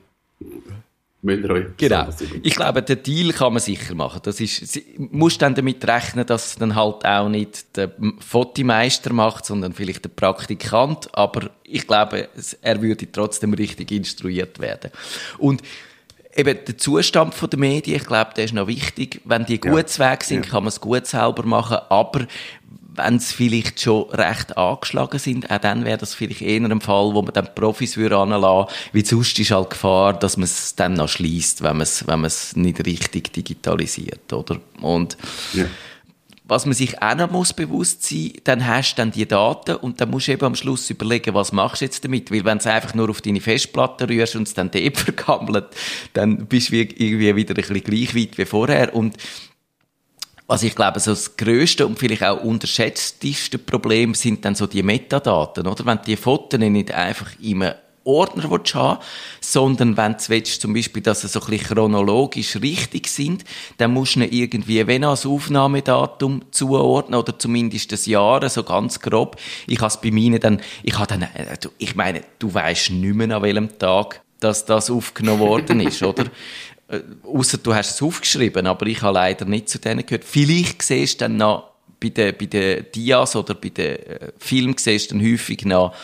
Genau. 1.76 2.08
Ich 2.42 2.54
glaube, 2.54 2.82
den 2.82 3.02
Deal 3.02 3.32
kann 3.32 3.52
man 3.52 3.60
sicher 3.60 3.94
machen. 3.94 4.20
Das 4.22 4.40
ist, 4.40 4.80
muss 4.98 5.36
dann 5.36 5.54
damit 5.54 5.86
rechnen, 5.86 6.24
dass 6.26 6.56
dann 6.56 6.74
halt 6.74 7.04
auch 7.04 7.28
nicht 7.28 7.76
der 7.76 7.92
Fotomeister 8.20 9.12
macht, 9.12 9.44
sondern 9.44 9.74
vielleicht 9.74 10.04
der 10.04 10.10
Praktikant. 10.10 11.14
Aber 11.14 11.50
ich 11.62 11.86
glaube, 11.86 12.28
er 12.62 12.82
würde 12.82 13.12
trotzdem 13.12 13.52
richtig 13.52 13.90
instruiert 13.90 14.60
werden. 14.60 14.90
Und 15.36 15.62
eben 16.34 16.58
der 16.66 16.78
Zustand 16.78 17.34
der 17.52 17.58
Medien, 17.58 17.96
ich 17.96 18.06
glaube, 18.06 18.30
der 18.34 18.44
ist 18.44 18.54
noch 18.54 18.66
wichtig. 18.66 19.20
Wenn 19.24 19.44
die 19.44 19.60
gut 19.60 19.98
ja. 19.98 20.10
weg 20.12 20.24
sind, 20.24 20.46
ja. 20.46 20.52
kann 20.52 20.62
man 20.62 20.68
es 20.68 20.80
gut 20.80 21.06
selber 21.06 21.44
machen. 21.44 21.78
Aber 21.90 22.26
wenn 23.04 23.18
sie 23.18 23.34
vielleicht 23.34 23.80
schon 23.80 24.08
recht 24.10 24.56
angeschlagen 24.56 25.18
sind, 25.18 25.50
auch 25.50 25.58
dann 25.58 25.84
wäre 25.84 25.98
das 25.98 26.14
vielleicht 26.14 26.42
eher 26.42 26.62
ein 26.62 26.80
Fall, 26.80 27.14
wo 27.14 27.22
man 27.22 27.32
dann 27.32 27.54
Profis 27.54 27.96
würde 27.96 28.18
anlassen, 28.18 28.74
weil 28.92 29.06
sonst 29.06 29.38
ist 29.38 29.50
halt 29.50 29.70
Gefahr, 29.70 30.12
dass 30.18 30.36
man 30.36 30.44
es 30.44 30.74
dann 30.74 30.94
noch 30.94 31.08
schließt, 31.08 31.62
wenn 31.62 31.76
man 31.76 31.82
es, 31.82 32.06
wenn 32.06 32.20
man 32.20 32.26
es 32.26 32.56
nicht 32.56 32.84
richtig 32.84 33.32
digitalisiert, 33.32 34.32
oder? 34.32 34.60
Und 34.80 35.16
ja. 35.52 35.64
was 36.44 36.66
man 36.66 36.74
sich 36.74 37.00
auch 37.02 37.14
noch 37.14 37.30
muss 37.30 37.52
bewusst 37.52 38.04
sein, 38.04 38.32
dann 38.44 38.66
hast 38.66 38.94
du 38.94 38.96
dann 38.96 39.12
die 39.12 39.26
Daten 39.26 39.76
und 39.76 40.00
dann 40.00 40.10
musst 40.10 40.28
du 40.28 40.32
eben 40.32 40.44
am 40.44 40.54
Schluss 40.54 40.90
überlegen, 40.90 41.34
was 41.34 41.52
machst 41.52 41.80
du 41.80 41.86
jetzt 41.86 42.04
damit? 42.04 42.30
Weil 42.30 42.44
wenn 42.44 42.58
du 42.58 42.72
einfach 42.72 42.94
nur 42.94 43.10
auf 43.10 43.20
deine 43.20 43.40
Festplatte 43.40 44.08
rührst 44.08 44.36
und 44.36 44.48
es 44.48 44.54
dann 44.54 44.70
dort 44.70 44.96
vergammelt, 44.98 45.66
dann 46.12 46.46
bist 46.46 46.70
du 46.70 46.76
irgendwie 46.76 47.34
wieder 47.36 47.54
ein 47.54 47.56
bisschen 47.56 47.82
gleich 47.82 48.14
weit 48.14 48.38
wie 48.38 48.44
vorher 48.44 48.94
und 48.94 49.16
was 50.50 50.64
ich 50.64 50.74
glaube, 50.74 50.98
so 50.98 51.12
das 51.12 51.36
größte 51.36 51.86
und 51.86 51.96
vielleicht 51.96 52.24
auch 52.24 52.42
unterschätzteste 52.42 53.56
Problem 53.56 54.14
sind 54.14 54.44
dann 54.44 54.56
so 54.56 54.66
die 54.66 54.82
Metadaten, 54.82 55.64
oder? 55.64 55.86
Wenn 55.86 55.98
du 55.98 56.04
die 56.06 56.16
Fotos 56.16 56.58
nicht 56.58 56.90
einfach 56.90 57.30
immer 57.40 57.76
Ordner 58.02 58.50
willst 58.50 58.74
haben, 58.74 58.98
sondern 59.40 59.96
wenn 59.96 60.14
du 60.14 60.18
willst, 60.26 60.60
zum 60.60 60.74
Beispiel, 60.74 61.04
dass 61.04 61.20
sie 61.20 61.28
so 61.28 61.40
ein 61.40 61.50
bisschen 61.50 61.76
chronologisch 61.76 62.56
richtig 62.56 63.06
sind, 63.06 63.44
dann 63.78 63.92
musst 63.92 64.16
du 64.16 64.24
irgendwie, 64.24 64.84
wenn 64.88 65.04
als 65.04 65.24
Aufnahmedatum 65.24 66.42
zuordnen 66.50 67.20
oder 67.20 67.38
zumindest 67.38 67.92
das 67.92 68.06
Jahr, 68.06 68.48
so 68.48 68.64
ganz 68.64 68.98
grob. 68.98 69.36
Ich 69.68 69.78
habe 69.78 69.86
es 69.86 70.00
bei 70.00 70.10
meinen 70.10 70.40
dann, 70.40 70.62
ich 70.82 70.98
habe 70.98 71.06
dann, 71.06 71.22
äh, 71.22 71.58
ich 71.78 71.94
meine, 71.94 72.22
du 72.40 72.52
weißt 72.52 72.90
nicht 72.90 73.14
mehr 73.14 73.36
an 73.36 73.42
welchem 73.42 73.78
Tag 73.78 74.20
dass 74.40 74.64
das 74.64 74.90
aufgenommen 74.90 75.40
worden 75.40 75.80
ist, 75.80 76.02
oder? 76.02 76.24
Äh, 76.90 77.00
Außer 77.24 77.58
du 77.58 77.74
hast 77.74 77.90
es 77.92 78.02
aufgeschrieben, 78.02 78.66
aber 78.66 78.86
ich 78.86 79.02
habe 79.02 79.14
leider 79.14 79.44
nicht 79.44 79.68
zu 79.68 79.78
denen 79.78 80.04
gehört. 80.04 80.24
Vielleicht 80.24 80.82
siehst 80.82 81.20
du 81.20 81.24
dann 81.24 81.36
noch 81.36 81.70
bei 82.00 82.08
den, 82.08 82.34
bei 82.38 82.46
den 82.46 82.86
Dias 82.94 83.36
oder 83.36 83.54
bei 83.54 83.68
den 83.68 83.96
äh, 83.96 84.32
Filmen 84.38 84.76
siehst 84.76 85.10
du 85.10 85.14
dann 85.14 85.24
häufig 85.24 85.64
noch, 85.64 85.94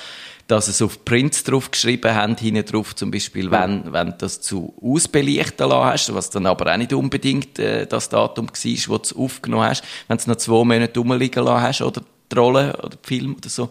dass 0.47 0.69
es 0.69 0.81
auf 0.81 1.05
Prints 1.05 1.43
drauf 1.43 1.71
geschrieben 1.71 2.15
haben, 2.15 2.37
hinten 2.37 2.65
drauf 2.65 2.95
zum 2.95 3.11
Beispiel, 3.11 3.51
wenn, 3.51 3.93
wenn 3.93 4.11
du 4.11 4.17
das 4.19 4.41
zu 4.41 4.75
ausbelichten 4.81 5.69
lassen 5.69 5.85
hast, 5.85 6.15
was 6.15 6.31
dann 6.31 6.47
aber 6.47 6.73
auch 6.73 6.77
nicht 6.77 6.93
unbedingt 6.93 7.59
äh, 7.59 7.87
das 7.87 8.09
Datum 8.09 8.49
war, 8.49 8.89
wo 8.89 8.99
du 8.99 9.03
es 9.03 9.13
aufgenommen 9.13 9.65
hast, 9.65 9.83
wenn 10.07 10.19
du 10.19 10.21
es 10.21 10.27
noch 10.29 10.37
zwei 10.37 10.65
Monate 10.65 11.01
rumliegen 11.01 11.45
lassen 11.45 11.63
hast, 11.63 11.83
oder 11.83 12.03
die 12.31 12.37
Rolle, 12.37 12.77
oder 12.79 12.97
die 12.97 13.07
Film 13.07 13.35
oder 13.35 13.49
so. 13.49 13.71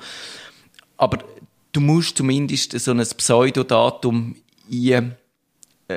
Aber 0.97 1.19
du 1.71 1.79
musst 1.79 2.17
zumindest 2.17 2.77
so 2.77 2.91
ein 2.91 2.99
Pseudodatum 2.99 4.35
ein 4.69 4.91
äh, 4.91 5.11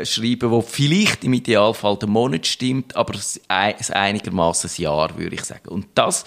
schreiben, 0.05 0.51
wo 0.51 0.61
vielleicht 0.61 1.25
im 1.25 1.33
Idealfall 1.33 1.97
der 1.97 2.09
Monat 2.09 2.47
stimmt, 2.47 2.95
aber 2.95 3.15
es 3.15 3.41
einigermaßen 3.49 4.71
ein 4.71 4.83
Jahr, 4.83 5.17
würde 5.17 5.37
ich 5.37 5.45
sagen. 5.45 5.69
Und 5.69 5.87
das, 5.95 6.25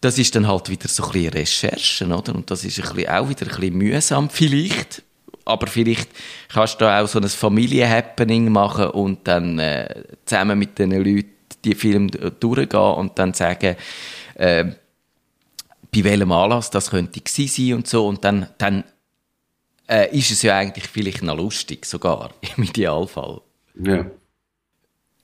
das 0.00 0.18
ist 0.18 0.34
dann 0.34 0.46
halt 0.46 0.68
wieder 0.68 0.88
so 0.88 1.04
ein 1.04 1.12
bisschen 1.12 1.32
Recherchen, 1.32 2.12
oder? 2.12 2.34
Und 2.34 2.50
das 2.50 2.64
ist 2.64 2.78
ein 2.78 2.94
bisschen, 2.94 3.10
auch 3.10 3.28
wieder 3.28 3.46
ein 3.46 3.48
bisschen 3.56 3.76
mühsam, 3.76 4.30
vielleicht. 4.30 5.02
Aber 5.44 5.66
vielleicht 5.66 6.10
kannst 6.48 6.80
du 6.80 6.86
auch 6.86 7.06
so 7.06 7.20
ein 7.20 7.28
Familienhappening 7.28 8.50
machen 8.52 8.88
und 8.88 9.26
dann 9.26 9.58
äh, 9.58 10.04
zusammen 10.26 10.58
mit 10.58 10.78
den 10.78 10.90
Leuten 10.90 11.30
die 11.64 11.74
Filme 11.74 12.10
durchgehen 12.10 12.80
und 12.80 13.18
dann 13.18 13.32
sagen, 13.32 13.76
äh, 14.34 14.64
bei 15.94 16.04
welchem 16.04 16.32
Anlass 16.32 16.70
das 16.70 16.90
könnte 16.90 17.22
sein 17.26 17.74
und 17.74 17.88
so 17.88 18.06
und 18.06 18.24
dann, 18.24 18.48
dann 18.58 18.84
äh, 19.88 20.16
ist 20.16 20.30
es 20.30 20.42
ja 20.42 20.56
eigentlich 20.56 20.86
vielleicht 20.86 21.22
noch 21.22 21.36
lustig, 21.36 21.86
sogar, 21.86 22.30
im 22.56 22.64
Idealfall. 22.64 23.40
Ja. 23.80 24.06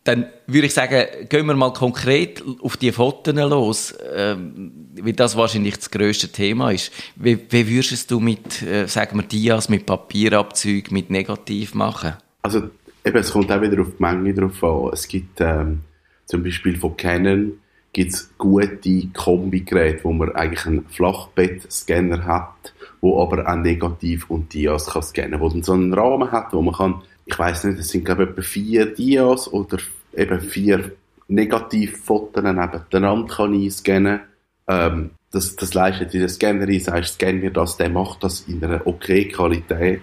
Dann 0.05 0.27
würde 0.47 0.67
ich 0.67 0.75
sagen, 0.75 1.03
gehen 1.31 1.47
wir 1.47 1.55
mal 1.55 1.73
konkret 1.73 2.43
auf 2.61 2.77
die 2.77 2.93
Fotos 2.93 3.35
los, 3.35 3.95
ähm, 4.15 4.91
weil 5.01 5.15
das 5.15 5.35
wahrscheinlich 5.35 5.77
das 5.77 5.91
grösste 5.91 6.29
Thema 6.29 6.73
ist. 6.73 6.93
Wie, 7.17 7.39
wie 7.49 7.69
würdest 7.69 8.11
du 8.11 8.21
mit, 8.21 8.61
äh, 8.63 8.87
sagen 8.87 9.17
wir, 9.17 9.23
Dias, 9.23 9.71
mit 9.71 9.87
Papierabzügen, 9.87 10.93
mit 10.93 11.09
Negativ 11.09 11.75
machen? 11.75 12.15
Also, 12.43 12.69
eben, 13.03 13.17
es 13.17 13.33
kommt 13.33 13.51
auch 13.51 13.63
wieder 13.63 13.81
auf 13.81 13.93
die 13.99 14.03
Menge 14.03 14.35
drauf 14.35 14.63
an. 14.63 14.91
Es 14.93 15.09
gibt 15.09 15.41
ähm, 15.41 15.81
zum 16.27 16.43
Beispiel 16.43 16.77
von 16.77 16.97
Canon 16.99 17.59
gibt's 17.95 18.31
gute 18.37 19.07
Kombigeräte, 19.15 20.05
wo 20.05 20.13
man 20.13 20.33
eigentlich 20.33 20.67
einen 20.67 20.87
Flachbettscanner 20.89 22.27
hat 22.27 22.75
wo 23.05 23.23
aber 23.23 23.47
auch 23.47 23.57
Negativ 23.57 24.31
und 24.31 24.55
Dias 24.55 24.87
kann 24.87 25.03
scannen, 25.03 25.39
wo 25.39 25.51
dann 25.51 25.63
so 25.63 25.75
einen 25.75 25.93
Rahmen 25.93 26.33
hat, 26.33 26.55
wo 26.55 26.63
man 26.63 26.75
kann, 26.75 27.03
ich 27.27 27.39
weiß 27.39 27.65
nicht, 27.65 27.79
es 27.79 27.89
sind 27.89 28.07
glaube 28.07 28.25
ich 28.25 28.31
etwa 28.31 28.41
vier 28.41 28.87
Dias 28.87 29.53
oder 29.53 29.77
eben 30.17 30.41
vier 30.41 30.93
Negativfotos 31.29 32.43
nebeneinander 32.43 33.27
kann 33.27 33.53
einscannen. 33.53 34.21
Ähm, 34.67 35.11
das, 35.31 35.55
das 35.55 35.75
leistet 35.75 36.15
dieser 36.15 36.31
Scanner 36.31 36.67
ein, 36.67 36.81
sagst, 36.81 37.17
scan 37.17 37.41
mir 37.41 37.51
das, 37.51 37.77
der 37.77 37.91
macht 37.91 38.25
das 38.25 38.47
in 38.49 38.65
einer 38.65 38.87
okay 38.87 39.29
Qualität. 39.29 40.01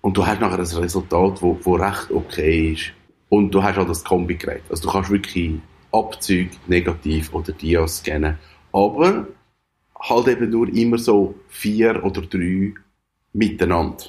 Und 0.00 0.16
du 0.16 0.24
hast 0.24 0.40
nachher 0.40 0.60
ein 0.60 0.82
Resultat, 0.82 1.42
wo, 1.42 1.58
wo 1.64 1.74
recht 1.74 2.12
okay 2.12 2.72
ist. 2.74 2.92
Und 3.30 3.50
du 3.50 3.64
hast 3.64 3.78
auch 3.78 3.88
das 3.88 4.04
Kombigerät. 4.04 4.62
Also 4.70 4.84
du 4.84 4.92
kannst 4.92 5.10
wirklich 5.10 5.54
Abzüge, 5.90 6.54
Negativ 6.68 7.34
oder 7.34 7.50
Dia 7.50 7.88
scannen. 7.88 8.38
Aber 8.72 9.26
halt 10.00 10.28
eben 10.28 10.50
nur 10.50 10.68
immer 10.68 10.98
so 10.98 11.34
vier 11.48 12.04
oder 12.04 12.22
drei 12.22 12.74
miteinander. 13.32 14.04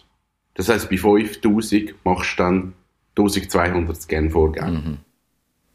Das 0.54 0.69
heißt, 0.69 0.89
bei 0.89 0.97
5000 0.97 1.93
machst 2.04 2.38
du 2.38 2.43
dann 2.43 2.73
1200 3.17 4.02
Scan-Vorgänge. 4.02 4.71
Mhm. 4.71 4.97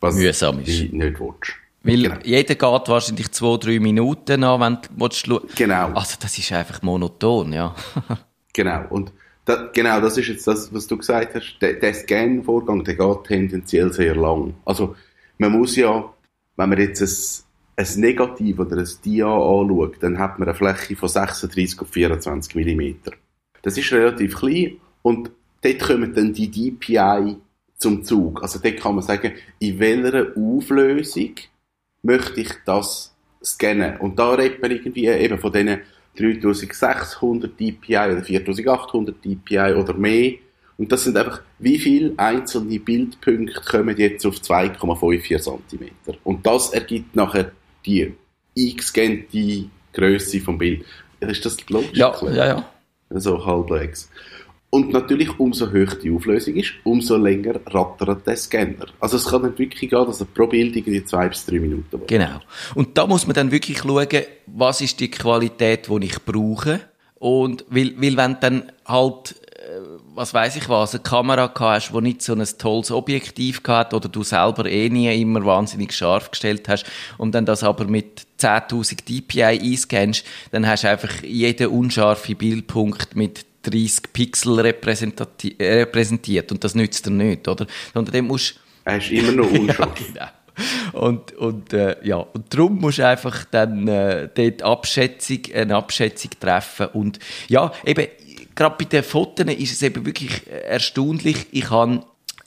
Was 0.00 0.16
Mühsam 0.16 0.60
ist. 0.60 0.66
du 0.66 0.96
nicht 0.96 1.20
willst. 1.20 1.54
Weil 1.82 2.02
genau. 2.02 2.16
jeder 2.24 2.54
geht 2.54 2.88
wahrscheinlich 2.88 3.30
zwei, 3.32 3.56
drei 3.58 3.78
Minuten 3.78 4.42
an, 4.42 4.60
wenn 4.60 4.74
du 4.74 4.88
willst, 4.96 5.56
Genau. 5.56 5.92
Also 5.92 6.16
das 6.20 6.38
ist 6.38 6.52
einfach 6.52 6.80
monoton, 6.82 7.52
ja. 7.52 7.74
genau. 8.52 8.84
Und 8.88 9.12
da, 9.44 9.68
genau, 9.72 10.00
das 10.00 10.16
ist 10.16 10.28
jetzt 10.28 10.46
das, 10.46 10.72
was 10.72 10.86
du 10.86 10.96
gesagt 10.96 11.34
hast. 11.34 11.58
Der, 11.60 11.74
der 11.74 11.92
Scan-Vorgang, 11.92 12.84
der 12.84 12.94
geht 12.94 13.24
tendenziell 13.24 13.92
sehr 13.92 14.14
lang. 14.14 14.54
Also 14.64 14.96
man 15.38 15.52
muss 15.52 15.76
ja, 15.76 16.10
wenn 16.56 16.68
man 16.68 16.78
jetzt 16.78 17.02
ein, 17.02 17.44
ein 17.76 17.86
Negativ 17.96 18.58
oder 18.58 18.78
ein 18.78 18.88
Dia 19.04 19.26
anschaut, 19.26 19.96
dann 20.00 20.18
hat 20.18 20.38
man 20.38 20.48
eine 20.48 20.56
Fläche 20.56 20.96
von 20.96 21.08
36 21.08 21.80
auf 21.80 21.88
24 21.88 22.54
mm. 22.54 23.10
Das 23.62 23.76
ist 23.76 23.92
relativ 23.92 24.36
klein 24.36 24.76
und 25.02 25.30
dort 25.62 25.80
kommen 25.80 26.14
dann 26.14 26.32
die 26.32 26.50
DPI 26.50 27.36
zum 27.76 28.04
Zug. 28.04 28.42
Also 28.42 28.58
dort 28.58 28.78
kann 28.78 28.94
man 28.94 29.04
sagen, 29.04 29.32
in 29.58 29.78
welcher 29.78 30.32
Auflösung 30.36 31.34
möchte 32.02 32.40
ich 32.40 32.50
das 32.64 33.14
scannen. 33.42 33.96
Und 33.98 34.18
da 34.18 34.34
redet 34.34 34.62
man 34.62 34.70
irgendwie 34.70 35.06
eben 35.06 35.38
von 35.38 35.52
diesen 35.52 35.80
3600 36.16 37.58
dpi 37.58 37.96
oder 37.96 38.22
4800 38.22 39.24
dpi 39.24 39.58
oder 39.58 39.94
mehr. 39.94 40.34
Und 40.76 40.90
das 40.90 41.04
sind 41.04 41.16
einfach, 41.16 41.40
wie 41.58 41.78
viele 41.78 42.14
einzelne 42.16 42.78
Bildpunkte 42.78 43.60
kommen 43.60 43.96
jetzt 43.96 44.26
auf 44.26 44.36
2,54 44.36 45.58
cm. 45.68 45.90
Und 46.24 46.44
das 46.46 46.72
ergibt 46.72 47.14
nachher 47.14 47.52
die 47.86 48.12
eingescannte 48.56 49.64
Größe 49.92 50.40
vom 50.40 50.58
Bild. 50.58 50.84
Ist 51.20 51.44
das 51.44 51.56
logisch? 51.68 51.96
Ja, 51.96 52.14
ja, 52.32 52.46
ja. 52.46 52.70
So 53.10 53.44
halbwegs. 53.44 54.10
Und 54.74 54.92
natürlich, 54.92 55.38
umso 55.38 55.70
höher 55.70 55.94
die 56.02 56.10
Auflösung 56.10 56.56
ist, 56.56 56.72
umso 56.82 57.16
länger 57.16 57.60
rattert 57.66 58.26
der 58.26 58.36
Scanner. 58.36 58.86
Also 58.98 59.18
es 59.18 59.26
kann 59.26 59.42
nicht 59.42 59.56
wirklich 59.56 59.88
gehen, 59.88 60.04
dass 60.04 60.18
er 60.18 60.26
pro 60.26 60.48
Bild 60.48 60.74
irgendwie 60.74 61.04
zwei 61.04 61.28
bis 61.28 61.46
drei 61.46 61.60
Minuten 61.60 61.86
braucht. 61.88 62.08
Genau. 62.08 62.40
Und 62.74 62.98
da 62.98 63.06
muss 63.06 63.24
man 63.24 63.34
dann 63.34 63.52
wirklich 63.52 63.78
schauen, 63.78 64.08
was 64.46 64.80
ist 64.80 64.98
die 64.98 65.12
Qualität, 65.12 65.88
die 65.88 66.04
ich 66.04 66.20
brauche. 66.24 66.80
Und 67.14 67.64
weil, 67.68 67.94
weil 67.98 68.16
wenn 68.16 68.36
dann 68.40 68.72
halt 68.84 69.36
was 70.14 70.34
weiß 70.34 70.56
ich 70.56 70.68
was, 70.68 70.94
eine 70.94 71.02
Kamera 71.02 71.52
hast, 71.58 71.92
die 71.92 72.00
nicht 72.00 72.22
so 72.22 72.34
ein 72.34 72.46
tolles 72.58 72.90
Objektiv 72.90 73.62
hat 73.66 73.94
oder 73.94 74.08
du 74.08 74.22
selber 74.22 74.66
eh 74.66 74.88
nie 74.88 75.20
immer 75.20 75.44
wahnsinnig 75.44 75.92
scharf 75.92 76.30
gestellt 76.30 76.68
hast 76.68 76.86
und 77.18 77.34
dann 77.34 77.46
das 77.46 77.62
aber 77.62 77.86
mit 77.86 78.26
10.000 78.40 79.04
dpi 79.04 79.42
einscannst, 79.44 80.24
dann 80.50 80.66
hast 80.66 80.84
du 80.84 80.90
einfach 80.90 81.22
jeden 81.22 81.68
unscharfe 81.68 82.34
Bildpunkt 82.34 83.16
mit 83.16 83.46
30 83.62 84.12
Pixel 84.12 84.60
repräsentiert 84.60 86.52
und 86.52 86.64
das 86.64 86.74
nützt 86.74 87.06
dir 87.06 87.10
nicht, 87.10 87.48
oder? 87.48 87.66
Und 87.94 88.12
dem 88.12 88.26
musst 88.26 88.60
er 88.84 88.98
ist 88.98 89.10
immer 89.10 89.32
noch 89.32 89.50
unscharf. 89.58 89.98
ja, 90.00 90.06
genau. 90.06 90.26
Und, 90.92 91.32
und, 91.32 91.72
äh, 91.72 91.96
ja, 92.04 92.16
und 92.16 92.54
darum 92.54 92.78
musst 92.78 92.98
du 92.98 93.06
einfach 93.06 93.44
dann 93.44 93.88
äh, 93.88 94.28
dort 94.32 94.62
Abschätzung, 94.62 95.40
eine 95.52 95.74
Abschätzung 95.76 96.30
treffen. 96.38 96.86
Und 96.92 97.18
ja, 97.48 97.72
eben, 97.84 98.06
gerade 98.54 98.76
bei 98.78 98.84
den 98.84 99.02
Fotos 99.02 99.46
ist 99.46 99.72
es 99.72 99.82
eben 99.82 100.06
wirklich 100.06 100.46
erstaunlich. 100.46 101.46
Ich 101.52 101.70
habe 101.70 102.04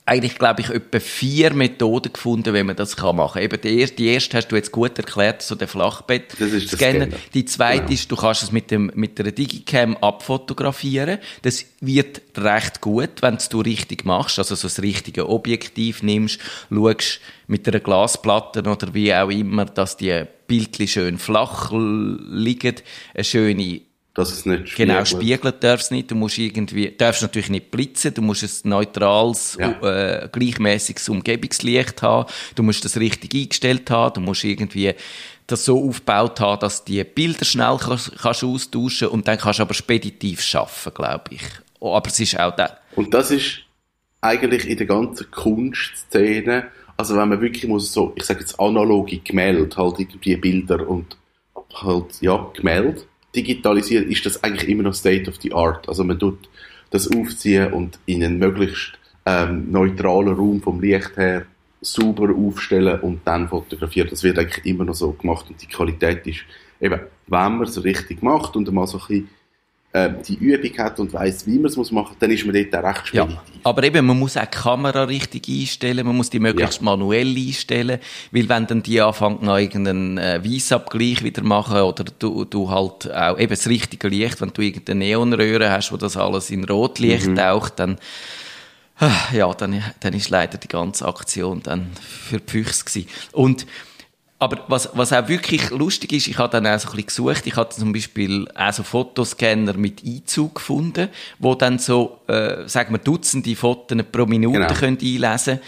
eigentlich, 0.08 0.39
glaube 0.39 0.62
ich, 0.62 0.70
etwa 0.70 1.02
vier 1.02 1.54
Methoden 1.54 2.13
gefunden, 2.13 2.54
wie 2.54 2.63
man 2.63 2.78
das 2.78 2.96
kann 2.96 3.17
machen 3.17 3.34
kann. 3.34 3.43
Eben 3.43 3.62
die 3.62 3.80
erste, 3.82 3.96
die 3.98 4.08
erste 4.08 4.38
hast 4.38 4.48
du 4.48 4.56
jetzt 4.56 4.72
gut 4.72 4.98
erklärt, 4.98 5.41
so 5.41 5.54
der 5.54 5.67
Flachbett. 5.67 6.34
Das 6.39 6.54
ist 6.54 6.72
das 6.72 6.80
Scanner. 6.80 7.10
Die 7.34 7.43
zweite 7.43 7.80
genau. 7.82 7.91
ist, 7.91 8.10
du 8.10 8.15
kannst 8.15 8.43
es 8.43 8.52
mit 8.54 8.72
dem, 8.72 8.89
mit 8.96 9.20
der 9.20 9.34
Digicam 9.34 9.98
abfotografieren. 9.98 11.20
Das 11.41 11.65
wird 11.82 12.22
recht 12.38 12.80
gut, 12.80 13.22
wenn 13.22 13.38
du 13.50 13.60
richtig 13.60 14.06
machst, 14.06 14.39
also 14.39 14.56
so 14.56 14.67
das 14.70 14.82
richtige 14.82 15.28
Objektiv 15.28 16.02
nimmst, 16.02 16.39
schaust 16.70 17.20
mit 17.48 17.67
einer 17.67 17.82
Glasplatte 17.82 18.62
oder 18.62 18.93
wie 18.93 19.13
auch 19.13 19.30
immer, 19.30 19.65
dass 19.65 19.98
die 19.98 20.24
Bildchen 20.48 20.88
schön 20.88 21.17
flach 21.17 21.74
liegen, 21.74 22.76
eine 23.13 23.24
schöne 23.26 23.82
dass 24.17 24.32
es 24.32 24.47
nicht 24.47 24.69
spiegelt. 24.69 24.89
Genau, 24.89 25.06
spiegeln 25.06 25.53
darf 25.60 25.82
es 25.82 25.91
nicht. 25.91 26.10
Du 26.10 26.15
musst 26.15 26.39
irgendwie, 26.39 26.89
darfst 26.89 27.21
natürlich 27.21 27.51
nicht 27.51 27.69
blitzen. 27.69 28.15
Du 28.15 28.23
musst 28.23 28.65
ein 28.65 28.69
neutrales, 28.69 29.56
ja. 29.60 29.69
äh, 29.82 30.27
gleichmäßiges 30.32 31.08
Umgebungslicht 31.10 32.01
haben. 32.01 32.27
Du 32.56 32.63
musst 32.63 32.84
das 32.84 32.97
richtig 32.97 33.36
eingestellt 33.36 33.88
haben. 33.91 34.15
Du 34.15 34.21
musst 34.21 34.43
irgendwie 34.43 34.95
das 35.45 35.65
so 35.65 35.88
aufgebaut 35.88 36.39
haben, 36.39 36.60
dass 36.60 36.84
die 36.84 37.03
Bilder 37.03 37.45
schnell 37.45 37.77
kannst, 37.80 38.17
kannst 38.17 38.43
austauschen 38.43 39.10
und 39.10 39.27
dann 39.27 39.38
kannst 39.38 39.60
du 39.60 39.63
aber 39.63 39.75
speditiv 39.75 40.41
schaffen, 40.41 40.93
glaube 40.95 41.36
ich. 41.36 41.43
Oh, 41.80 41.95
aber 41.95 42.08
es 42.08 42.19
ist 42.19 42.39
auch 42.39 42.56
da. 42.56 42.75
Und 42.95 43.13
das 43.13 43.30
ist 43.30 43.60
eigentlich 44.21 44.67
in 44.67 44.77
der 44.77 44.88
ganzen 44.88 45.30
Kunstszene, 45.30 46.65
also 46.97 47.15
wenn 47.15 47.30
man 47.30 47.39
wirklich 47.39 47.67
muss 47.67 47.93
so, 47.93 48.13
ich 48.15 48.23
sage 48.23 48.39
jetzt 48.39 48.60
analoge 48.60 49.19
Gemälde, 49.19 49.69
halt 49.77 49.99
irgendwie 49.99 50.36
Bilder 50.38 50.89
und 50.89 51.15
halt, 51.75 52.19
ja, 52.19 52.49
Gemälde, 52.56 53.03
digitalisiert, 53.38 54.10
ist 54.10 54.26
das 54.26 54.43
eigentlich 54.43 54.67
immer 54.67 54.84
noch 54.84 54.93
State 54.93 55.30
of 55.30 55.38
the 55.41 55.54
Art. 55.54 55.88
Also 55.88 56.04
man 56.04 56.19
tut 56.19 56.50
das 56.89 57.10
aufziehen 57.12 57.71
und 57.71 58.00
in 58.06 58.23
einen 58.23 58.39
möglichst 58.39 58.93
ähm, 59.26 59.71
neutralen 59.71 60.34
Raum 60.34 60.62
vom 60.62 60.82
Licht 60.82 61.15
her 61.15 61.45
sauber 61.82 62.34
aufstellen 62.36 63.00
und 63.02 63.21
dann 63.26 63.47
fotografieren. 63.47 64.10
Das 64.10 64.23
wird 64.23 64.39
eigentlich 64.39 64.65
immer 64.65 64.86
noch 64.86 64.95
so 64.95 65.12
gemacht 65.12 65.45
und 65.50 65.62
die 65.62 65.67
Qualität 65.67 66.26
ist 66.26 66.39
eben, 66.82 67.00
wenn 67.28 67.58
man 67.58 67.63
es 67.63 67.84
richtig 67.84 68.23
macht 68.23 68.56
und 68.56 68.71
mal 68.71 68.88
so 68.88 68.97
ein 68.97 69.08
bisschen 69.08 69.30
äh, 70.06 70.14
die 70.28 70.36
Übung 70.36 70.78
hat 70.78 71.00
und 71.00 71.14
weiß, 71.14 71.46
wie 71.48 71.58
man 71.58 71.66
es 71.66 71.78
muss 71.78 71.92
machen, 71.92 72.16
dann 72.20 72.32
ist 72.32 72.46
man 72.46 72.56
dort 72.56 72.76
auch 72.76 72.90
recht 72.90 73.08
speditiv. 73.08 73.36
Ja, 73.36 73.42
aber 73.64 73.84
eben, 73.84 74.06
man 74.06 74.20
muss 74.20 74.38
auch 74.38 74.46
die 74.46 74.58
Kamera 74.58 75.04
richtig 75.04 75.48
einstellen, 75.48 76.06
man 76.06 76.16
muss 76.16 76.30
die 76.30 76.40
möglichst 76.40 76.80
ja. 76.80 76.84
manuell 76.84 77.36
einstellen, 77.36 78.00
weil 78.32 78.50
wenn 78.50 78.68
dann 78.68 78.84
die 78.84 79.02
anfangen, 79.02 79.44
noch 79.44 79.58
irgendeinen 79.58 80.18
äh, 80.18 80.42
Weissabgleich 80.44 81.24
wieder 81.24 81.44
machen 81.44 81.82
oder 81.82 82.06
du, 82.20 82.46
du 82.46 82.70
halt 82.70 83.14
auch 83.14 83.40
eben 83.40 83.50
das 83.50 83.68
richtige 83.68 84.08
Licht, 84.08 84.42
wenn 84.42 84.54
du 84.54 84.62
irgendeine 84.62 85.00
Neonröhre 85.00 85.72
hast, 85.72 85.92
wo 85.92 85.98
das 85.98 86.18
alles 86.18 86.50
in 86.50 86.64
Rotlicht 86.64 87.28
mhm. 87.28 87.36
taucht, 87.36 87.80
dann 87.80 87.98
ah, 89.00 89.12
ja, 89.34 89.52
dann, 89.54 89.84
dann 90.00 90.14
ist 90.14 90.30
leider 90.30 90.58
die 90.58 90.68
ganze 90.68 91.08
Aktion 91.08 91.62
dann 91.64 91.92
für 92.02 92.40
die 92.40 92.52
Füchse 92.52 92.86
gewesen. 92.86 93.10
Und 93.32 93.66
aber 94.39 94.63
was, 94.67 94.89
was 94.93 95.13
auch 95.13 95.28
wirklich 95.28 95.71
lustig 95.71 96.13
ist, 96.13 96.28
ich 96.28 96.38
habe 96.38 96.52
dann 96.52 96.67
auch 96.67 96.80
so 96.80 96.89
ein 96.89 96.95
bisschen 96.95 97.08
gesucht, 97.08 97.47
ich 97.47 97.56
hatte 97.56 97.78
zum 97.78 97.91
Beispiel 97.91 98.47
auch 98.54 98.71
so 98.71 98.84
Fotoscanner 98.84 99.73
mit 99.73 100.04
Einzug 100.06 100.56
gefunden, 100.56 101.10
wo 101.39 101.56
dann 101.56 101.80
so, 101.80 102.19
äh, 102.28 102.67
sagen 102.67 102.93
wir, 102.93 103.00
Dutzende 103.00 103.56
Fotos 103.56 103.97
pro 104.12 104.26
Minute 104.26 104.60
genau. 104.60 104.73
können 104.73 104.97
einlesen 105.02 105.60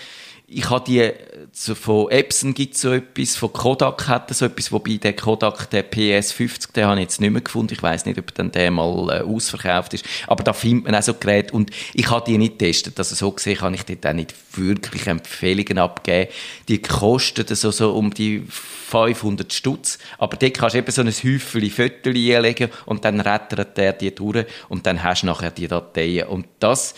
ich 0.51 0.69
habe 0.69 0.83
die, 0.85 1.12
von 1.53 2.09
Epson 2.09 2.53
gibt 2.53 2.75
so 2.75 2.91
etwas, 2.91 3.35
von 3.35 3.53
Kodak 3.53 4.07
hat 4.07 4.33
so 4.33 4.45
etwas, 4.45 4.71
wobei 4.71 4.97
der 4.97 5.13
Kodak, 5.13 5.69
der 5.69 5.89
PS50, 5.89 6.73
den 6.73 6.85
habe 6.85 6.95
ich 6.95 7.03
jetzt 7.03 7.21
nicht 7.21 7.31
mehr 7.31 7.41
gefunden. 7.41 7.73
Ich 7.73 7.83
weiß 7.83 8.05
nicht, 8.05 8.17
ob 8.17 8.33
dann 8.33 8.51
der 8.51 8.71
mal 8.71 9.09
äh, 9.09 9.21
ausverkauft 9.21 9.93
ist. 9.93 10.05
Aber 10.27 10.43
da 10.43 10.53
findet 10.53 10.85
man 10.85 10.95
auch 10.95 11.03
so 11.03 11.13
Geräte. 11.13 11.53
Und 11.53 11.71
ich 11.93 12.09
habe 12.09 12.25
die 12.25 12.38
nicht 12.38 12.57
getestet. 12.57 12.97
Also 12.97 13.15
so 13.15 13.31
gesehen 13.31 13.57
kann 13.57 13.73
ich 13.73 13.83
dort 13.83 14.05
auch 14.07 14.13
nicht 14.13 14.33
wirklich 14.53 15.05
Empfehlungen 15.07 15.77
abgeben. 15.77 16.31
Die 16.67 16.81
kosten 16.81 17.45
so, 17.55 17.69
so 17.69 17.93
um 17.93 18.13
die 18.13 18.43
500 18.49 19.53
Stutz. 19.53 19.99
Aber 20.17 20.35
dort 20.35 20.55
kannst 20.55 20.73
du 20.73 20.79
eben 20.79 20.91
so 20.91 21.01
ein 21.01 21.07
Häufchen 21.07 21.69
Fotos 21.69 22.15
einlegen 22.15 22.69
und 22.85 23.05
dann 23.05 23.21
rettert 23.21 23.77
der 23.77 23.93
die 23.93 24.13
durch 24.13 24.45
und 24.67 24.85
dann 24.85 25.03
hast 25.03 25.21
du 25.21 25.27
nachher 25.27 25.51
die 25.51 25.67
Dateien. 25.67 26.27
Und 26.27 26.47
das 26.59 26.95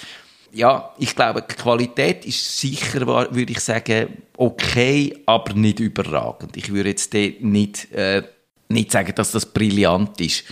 ja, 0.53 0.93
ich 0.97 1.15
glaube, 1.15 1.43
die 1.49 1.55
Qualität 1.55 2.25
ist 2.25 2.59
sicher, 2.59 3.05
würde 3.07 3.51
ich 3.51 3.59
sagen, 3.59 4.23
okay, 4.37 5.17
aber 5.25 5.53
nicht 5.53 5.79
überragend. 5.79 6.57
Ich 6.57 6.71
würde 6.73 6.89
jetzt 6.89 7.13
nicht, 7.13 7.91
äh, 7.93 8.23
nicht 8.69 8.91
sagen, 8.91 9.13
dass 9.15 9.31
das 9.31 9.45
brillant 9.45 10.19
ist. 10.19 10.43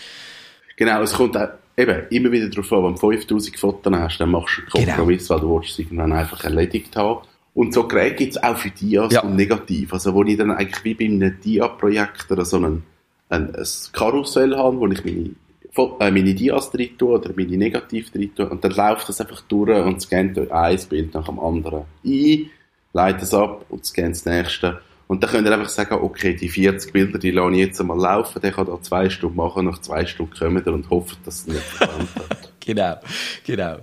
Genau, 0.77 1.01
es 1.01 1.13
kommt 1.13 1.35
auch 1.35 1.49
eben 1.75 2.07
immer 2.09 2.31
wieder 2.31 2.49
darauf 2.49 2.71
an, 2.71 2.83
wenn 2.83 2.95
du 2.95 2.99
5000 2.99 3.59
Fotos 3.59 3.93
hast, 3.93 4.17
dann 4.19 4.31
machst 4.31 4.57
du 4.57 4.61
einen 4.61 4.85
genau. 4.85 4.97
Kompromiss, 4.97 5.27
genau. 5.27 5.39
weil 5.41 5.47
du 5.47 5.55
willst 5.55 5.71
es 5.71 5.79
irgendwann 5.79 6.13
einfach 6.13 6.43
erledigt 6.43 6.95
haben. 6.95 7.21
Und 7.53 7.73
so 7.73 7.87
Geräte 7.87 8.15
gibt 8.15 8.31
es 8.35 8.43
auch 8.43 8.55
für 8.55 8.69
Dias 8.69 9.11
ja. 9.11 9.21
und 9.21 9.35
Negativ. 9.35 9.91
Also 9.93 10.13
wo 10.13 10.23
ich 10.23 10.37
dann 10.37 10.51
eigentlich 10.51 10.83
wie 10.83 10.93
bei 10.93 11.05
einem 11.05 11.39
Dia-Projektor 11.41 12.45
so 12.45 12.57
einen, 12.57 12.83
ein, 13.29 13.53
ein 13.55 13.67
Karussell 13.91 14.55
habe, 14.55 14.77
wo 14.77 14.87
ich 14.87 15.03
meine 15.03 15.31
äh, 15.75 16.11
meine 16.11 16.33
Dias 16.33 16.71
drin 16.71 16.97
tun 16.97 17.15
oder 17.15 17.31
meine 17.35 17.57
Negativ 17.57 18.11
drin 18.11 18.33
tun 18.35 18.47
und 18.47 18.63
dann 18.63 18.71
läuft 18.71 19.09
das 19.09 19.21
einfach 19.21 19.41
durch 19.41 19.85
und 19.85 20.01
scannt 20.01 20.37
euch 20.37 20.51
ein 20.51 20.79
Bild 20.89 21.13
nach 21.13 21.25
dem 21.25 21.39
anderen 21.39 21.83
ein, 22.05 22.49
leitet 22.93 23.23
es 23.23 23.33
ab 23.33 23.65
und 23.69 23.85
scannt 23.85 24.15
das 24.15 24.25
nächste. 24.25 24.81
Und 25.07 25.23
dann 25.23 25.31
könnt 25.31 25.47
ihr 25.47 25.53
einfach 25.53 25.69
sagen, 25.69 25.95
okay, 25.95 26.35
die 26.35 26.49
40 26.49 26.93
Bilder, 26.93 27.17
die 27.17 27.31
lasse 27.31 27.53
ich 27.53 27.57
jetzt 27.57 27.81
einmal 27.81 27.97
laufen, 27.97 28.39
der 28.41 28.51
kann 28.51 28.67
da 28.67 28.79
zwei 28.79 29.09
Stunden 29.09 29.37
machen, 29.37 29.65
nach 29.65 29.79
zwei 29.79 30.05
Stunden 30.05 30.35
kommen 30.37 30.63
und 30.63 30.89
hofft, 30.91 31.17
dass 31.25 31.39
es 31.39 31.47
nicht 31.47 31.59
verbrannt 31.63 32.09
hat. 32.15 32.53
Genau, 32.59 32.95
genau. 33.43 33.77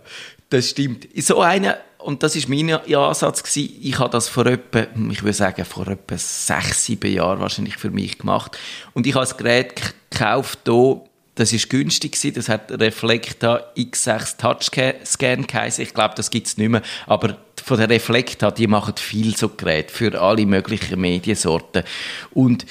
Das 0.51 0.71
stimmt. 0.71 1.09
So 1.17 1.41
eine, 1.41 1.79
und 1.99 2.23
das 2.23 2.37
ist 2.37 2.49
mein 2.49 2.71
Ansatz 2.71 3.43
gewesen, 3.43 3.77
ich 3.83 3.99
habe 3.99 4.11
das 4.11 4.29
vor 4.29 4.47
etwa, 4.47 4.87
ich 5.11 5.25
würde 5.25 5.33
sagen, 5.33 5.65
vor 5.65 5.89
etwa 5.89 6.17
sechs, 6.17 6.85
sieben 6.85 7.13
Jahren 7.13 7.41
wahrscheinlich 7.41 7.77
für 7.77 7.91
mich 7.91 8.19
gemacht. 8.19 8.57
Und 8.95 9.09
ich 9.09 9.15
habe 9.15 9.25
das 9.25 9.37
Gerät 9.37 9.95
gekauft 10.11 10.61
hier, 10.65 11.01
das 11.37 11.53
ist 11.53 11.71
günstig 11.71 12.13
gewesen, 12.13 12.35
das 12.35 12.49
hat 12.49 12.73
Reflecta 12.73 13.63
X6 13.77 14.39
Touchscan 14.39 15.47
geheißen. 15.47 15.85
Ich 15.85 15.95
glaube, 15.95 16.15
das 16.17 16.31
gibt's 16.31 16.57
nicht 16.57 16.69
mehr. 16.69 16.83
Aber 17.07 17.39
von 17.63 17.79
der 17.79 17.89
Reflecta, 17.89 18.51
die 18.51 18.67
machen 18.67 18.95
viel 18.97 19.37
so 19.37 19.51
Geräte 19.51 19.93
für 19.93 20.21
alle 20.21 20.45
möglichen 20.47 21.01
Mediensorten. 21.01 21.85
Und 22.33 22.67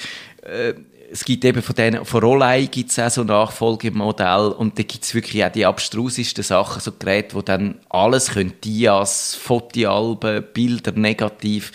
es 1.10 1.24
gibt 1.24 1.44
eben 1.44 1.62
von 1.62 1.74
denen, 1.74 2.04
von 2.04 2.22
Rollei 2.22 2.66
gibt 2.66 2.90
es 2.90 2.98
auch 2.98 3.10
so 3.10 3.24
Nachfolgemodell 3.24 4.48
und 4.48 4.78
da 4.78 4.82
gibt 4.82 5.04
es 5.04 5.14
wirklich 5.14 5.44
auch 5.44 5.52
die 5.52 5.66
abstrusesten 5.66 6.42
Sachen, 6.42 6.80
so 6.80 6.92
Geräte, 6.92 7.36
wo 7.36 7.42
dann 7.42 7.80
alles 7.88 8.30
können, 8.32 8.54
Dias, 8.62 9.34
Fotoalben, 9.34 10.44
Bilder, 10.52 10.92
Negativ. 10.92 11.72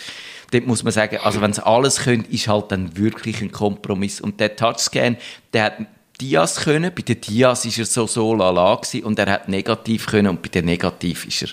Dort 0.50 0.66
muss 0.66 0.82
man 0.82 0.92
sagen, 0.92 1.18
also 1.22 1.40
wenn 1.40 1.50
es 1.50 1.58
alles 1.58 2.00
können, 2.00 2.26
ist 2.26 2.48
halt 2.48 2.72
dann 2.72 2.96
wirklich 2.96 3.40
ein 3.40 3.52
Kompromiss. 3.52 4.20
Und 4.20 4.38
der 4.38 4.54
Touchscan, 4.54 5.16
der 5.54 5.64
hat 5.64 5.74
Dias 6.20 6.56
können, 6.56 6.92
bei 6.94 7.02
den 7.02 7.20
Dias 7.20 7.64
ist 7.64 7.78
er 7.78 7.86
so 7.86 8.06
so 8.06 8.34
lala 8.34 8.76
gewesen, 8.76 9.04
und 9.04 9.18
er 9.18 9.30
hat 9.30 9.48
Negativ 9.48 10.06
können 10.06 10.28
und 10.28 10.42
bei 10.42 10.48
den 10.48 10.66
Negativ 10.66 11.26
ist 11.26 11.42
er 11.42 11.48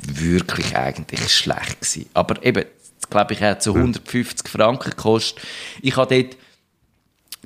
wirklich 0.00 0.76
eigentlich 0.76 1.32
schlecht 1.32 1.80
gewesen. 1.80 2.06
Aber 2.14 2.44
eben, 2.44 2.64
glaube 3.10 3.34
ich, 3.34 3.40
er 3.40 3.50
hat 3.50 3.62
so 3.62 3.74
150 3.74 4.48
Franken 4.48 4.90
gekostet. 4.90 5.42
Ich 5.82 5.96
habe 5.96 6.14
dort 6.14 6.36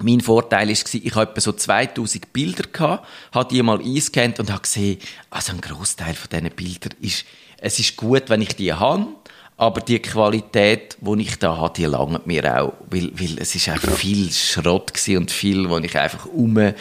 mein 0.00 0.20
Vorteil 0.20 0.68
war, 0.68 0.72
ich 0.72 1.14
hatte 1.14 1.30
etwa 1.30 1.40
so 1.40 1.52
2000 1.52 2.32
Bilder, 2.32 2.64
gehabt, 2.64 3.06
habe 3.32 3.54
die 3.54 3.62
mal 3.62 3.78
eingescannt 3.78 4.40
und 4.40 4.50
habe 4.50 4.62
gesehen, 4.62 4.98
also 5.30 5.52
ein 5.52 5.60
Großteil 5.60 6.14
von 6.14 6.30
diesen 6.30 6.50
Bildern 6.56 6.94
ist, 7.00 7.24
es 7.58 7.78
ist 7.78 7.96
gut, 7.96 8.24
wenn 8.28 8.42
ich 8.42 8.56
die 8.56 8.72
habe, 8.72 9.06
aber 9.62 9.80
die 9.80 10.00
Qualität, 10.00 10.96
die 11.00 11.22
ich 11.22 11.38
da 11.38 11.56
habe, 11.56 11.72
die 11.76 11.84
langt 11.84 12.26
mir 12.26 12.60
auch, 12.60 12.72
weil, 12.90 13.12
weil 13.14 13.38
es 13.38 13.54
ist 13.54 13.68
einfach 13.68 13.92
viel 13.92 14.28
Schrott 14.32 14.92
und 15.10 15.30
viel, 15.30 15.70
wo 15.70 15.78
ich 15.78 15.96
einfach 15.96 16.26
um 16.26 16.58
äh, 16.58 16.74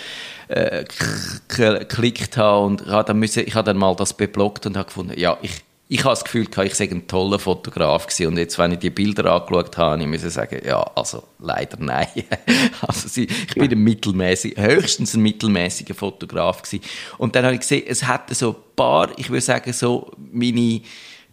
geklickt 1.48 2.38
habe 2.38 2.65
und 2.65 2.82
ich 2.82 2.88
habe 2.88 3.04
dann, 3.06 3.20
müssen, 3.20 3.44
ich 3.46 3.54
habe 3.54 3.67
dann 3.67 3.78
mal 3.78 3.96
das 3.96 4.13
beblockt 4.13 4.65
und 4.65 4.78
habe 4.78 4.88
gefunden, 4.88 5.13
ja, 5.15 5.38
ich, 5.44 5.52
ich 5.89 6.00
habe 6.00 6.13
das 6.13 6.24
Gefühl, 6.24 6.48
ich 6.63 6.74
sei 6.74 6.89
ein 6.89 7.06
toller 7.06 7.38
Fotograf 7.38 8.08
gewesen. 8.08 8.28
Und 8.28 8.38
jetzt, 8.38 8.58
wenn 8.58 8.72
ich 8.72 8.80
die 8.80 8.89
Bilder 8.89 9.32
angeschaut 9.32 9.78
habe, 9.78 10.02
ich 10.02 10.08
muss 10.08 10.22
sagen, 10.34 10.62
ja, 10.65 10.82
also, 10.96 11.22
leider 11.38 11.78
nein. 11.80 12.08
also, 12.82 13.08
sie, 13.08 13.26
ich 13.26 13.54
bin 13.54 13.72
ein 13.72 13.78
mittelmäßig, 13.78 14.58
höchstens 14.58 15.13
ein 15.13 15.22
mittelmäßiger 15.22 15.94
Fotograf 15.94 16.63
gewesen. 16.63 16.84
Und 17.20 17.36
dann 17.36 17.46
habe 17.46 17.54
ich 17.54 17.60
gesehen, 17.60 17.84
es 17.88 18.08
hatte 18.08 18.34
so 18.34 18.52
ein 18.52 18.76
paar, 18.76 19.10
ich 19.20 19.30
würde 19.30 19.41
sagen, 19.41 19.72
so 19.72 20.12
meine 20.32 20.82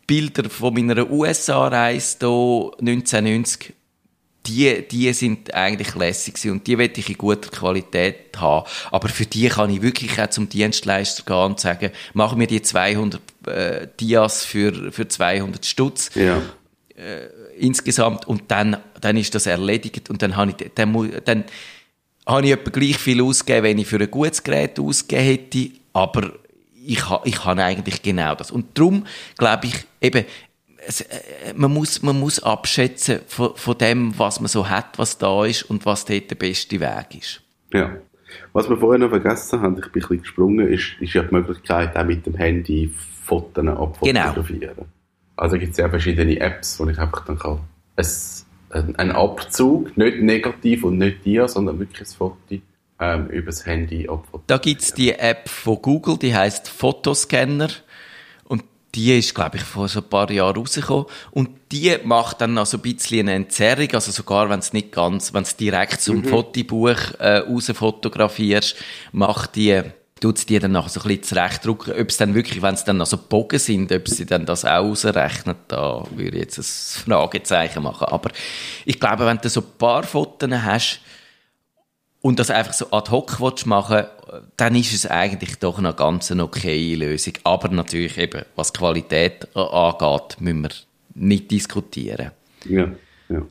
Bilder 0.08 0.48
von 0.48 0.74
meiner 0.74 1.08
USA-Reise 1.08 2.16
hier 2.20 2.70
1990, 2.80 3.74
die, 4.46 4.88
die 4.88 5.12
sind 5.12 5.52
eigentlich 5.52 5.94
lässig 5.94 6.34
gewesen 6.34 6.52
und 6.52 6.66
die 6.66 6.78
will 6.78 6.90
ich 6.96 7.10
in 7.10 7.18
guter 7.18 7.50
Qualität 7.50 8.36
haben. 8.36 8.66
Aber 8.90 9.08
für 9.10 9.26
die 9.26 9.48
kann 9.48 9.68
ich 9.70 9.82
wirklich 9.82 10.18
auch 10.18 10.30
zum 10.30 10.48
Dienstleister 10.48 11.22
gehen 11.24 11.36
und 11.36 11.60
sagen, 11.60 11.90
mach 12.14 12.34
mir 12.34 12.46
die 12.46 12.62
200 12.62 13.20
äh, 13.46 13.86
Dias 14.00 14.44
für, 14.44 14.90
für 14.90 15.06
200 15.06 15.66
Stutz 15.66 16.10
Ja. 16.14 16.40
insgesamt 17.58 18.26
und 18.26 18.44
dann, 18.48 18.78
dann 19.00 19.16
ist 19.18 19.34
das 19.34 19.46
erledigt 19.46 20.08
und 20.08 20.22
dann 20.22 20.36
habe 20.36 20.52
ich, 20.52 20.70
dann, 20.74 20.94
dann 21.24 21.44
habe 22.26 22.46
ich 22.46 22.52
etwa 22.52 22.70
gleich 22.70 22.96
viel 22.96 23.22
ausgegeben, 23.22 23.64
wenn 23.64 23.78
ich 23.78 23.86
für 23.86 24.00
ein 24.00 24.10
gutes 24.10 24.42
Gerät 24.42 24.78
ausgegeben 24.80 25.24
hätte, 25.24 25.70
aber 25.92 26.32
ich, 26.88 27.04
ich 27.24 27.44
habe 27.44 27.62
eigentlich 27.62 28.02
genau 28.02 28.34
das. 28.34 28.50
Und 28.50 28.78
darum 28.78 29.04
glaube 29.36 29.66
ich 29.66 29.84
eben, 30.00 30.24
es, 30.86 31.02
äh, 31.02 31.52
man, 31.54 31.72
muss, 31.72 32.02
man 32.02 32.18
muss 32.18 32.42
abschätzen 32.42 33.20
von, 33.26 33.54
von 33.56 33.76
dem, 33.76 34.18
was 34.18 34.40
man 34.40 34.48
so 34.48 34.68
hat, 34.68 34.98
was 34.98 35.18
da 35.18 35.44
ist 35.44 35.64
und 35.64 35.84
was 35.84 36.06
dort 36.06 36.30
der 36.30 36.36
beste 36.36 36.80
Weg 36.80 37.18
ist. 37.18 37.42
Ja. 37.72 37.96
Was 38.52 38.68
wir 38.68 38.76
vorher 38.76 38.98
noch 38.98 39.10
vergessen 39.10 39.60
haben, 39.60 39.78
ich 39.78 39.90
bin 39.92 40.02
ein 40.02 40.08
bisschen 40.08 40.22
gesprungen, 40.22 40.68
ist, 40.68 40.96
ist 41.00 41.14
ja 41.14 41.22
die 41.22 41.34
Möglichkeit, 41.34 41.96
auch 41.96 42.04
mit 42.04 42.26
dem 42.26 42.34
Handy 42.34 42.92
Fotos 43.24 43.66
abfotografieren. 43.66 44.86
Also 45.36 45.58
gibt 45.58 45.72
es 45.72 45.78
ja 45.78 45.88
verschiedene 45.88 46.40
Apps, 46.40 46.80
wo 46.80 46.88
ich 46.88 46.98
einfach 46.98 47.24
dann 47.26 47.38
kann 47.38 47.60
ein, 47.96 48.96
ein 48.96 49.12
Abzug, 49.12 49.96
nicht 49.96 50.20
negativ 50.20 50.84
und 50.84 50.98
nicht 50.98 51.24
dir, 51.24 51.48
sondern 51.48 51.78
wirklich 51.78 52.08
ein 52.08 52.16
Foto 52.16 52.36
ähm, 53.00 53.28
über 53.28 53.46
das 53.46 53.66
Handy 53.66 54.08
abfotografieren. 54.08 54.44
Da 54.46 54.58
gibt's 54.58 54.92
die 54.92 55.12
App 55.12 55.48
von 55.48 55.80
Google, 55.80 56.18
die 56.18 56.34
heißt 56.34 56.68
Fotoscanner. 56.68 57.68
Und 58.44 58.64
die 58.94 59.18
ist, 59.18 59.34
glaube 59.34 59.58
ich, 59.58 59.62
vor 59.62 59.88
so 59.88 60.00
ein 60.00 60.08
paar 60.08 60.30
Jahren 60.30 60.56
rausgekommen. 60.56 61.06
Und 61.30 61.50
die 61.70 61.96
macht 62.04 62.40
dann 62.40 62.54
noch 62.54 62.66
so 62.66 62.78
ein 62.78 62.82
bisschen 62.82 63.28
eine 63.28 63.34
Entzerrung, 63.34 63.88
also 63.92 64.10
sogar 64.10 64.48
wenn 64.50 64.58
es 64.58 64.72
nicht 64.72 64.92
ganz, 64.92 65.32
wenn 65.34 65.42
es 65.42 65.56
direkt 65.56 66.00
zum 66.00 66.24
Fotobuch 66.24 66.96
äh, 67.18 67.38
raus 67.38 67.70
fotografierst, 67.74 68.76
macht 69.12 69.56
die 69.56 69.82
tut's 70.20 70.46
die 70.46 70.58
dann 70.58 70.72
nachher 70.72 70.88
so 70.88 71.00
ein 71.00 71.08
bisschen 71.08 71.22
zurechtdrücken. 71.22 71.94
Ob 72.00 72.08
es 72.08 72.16
dann 72.16 72.34
wirklich, 72.34 72.62
wenn 72.62 72.74
es 72.74 72.84
dann 72.84 72.96
noch 72.96 73.06
so 73.06 73.16
Bogen 73.16 73.58
sind, 73.58 73.92
ob 73.92 74.08
sie 74.08 74.26
dann 74.26 74.46
das 74.46 74.64
auch 74.64 74.84
ausrechnet, 74.84 75.58
da 75.68 76.04
würde 76.10 76.38
ich 76.38 76.42
jetzt 76.42 76.58
ein 76.58 77.04
Fragezeichen 77.04 77.82
machen. 77.82 78.08
Aber 78.08 78.30
ich 78.84 78.98
glaube, 78.98 79.26
wenn 79.26 79.38
du 79.38 79.48
so 79.48 79.60
ein 79.60 79.66
paar 79.78 80.02
Fotos 80.02 80.50
hast, 80.50 81.00
und 82.20 82.38
das 82.38 82.50
einfach 82.50 82.72
so 82.72 82.90
ad 82.90 83.10
hoc 83.10 83.38
machen 83.66 84.04
dann 84.56 84.74
ist 84.74 84.92
es 84.92 85.06
eigentlich 85.06 85.58
doch 85.58 85.78
eine 85.78 85.94
ganz 85.94 86.30
okaye 86.30 86.96
Lösung. 86.96 87.34
Aber 87.44 87.68
natürlich 87.68 88.18
eben, 88.18 88.44
was 88.56 88.72
Qualität 88.72 89.48
angeht, 89.56 90.40
müssen 90.40 90.62
wir 90.62 90.70
nicht 91.14 91.50
diskutieren. 91.50 92.32
Ja, 92.64 92.90
ja. 93.28 93.42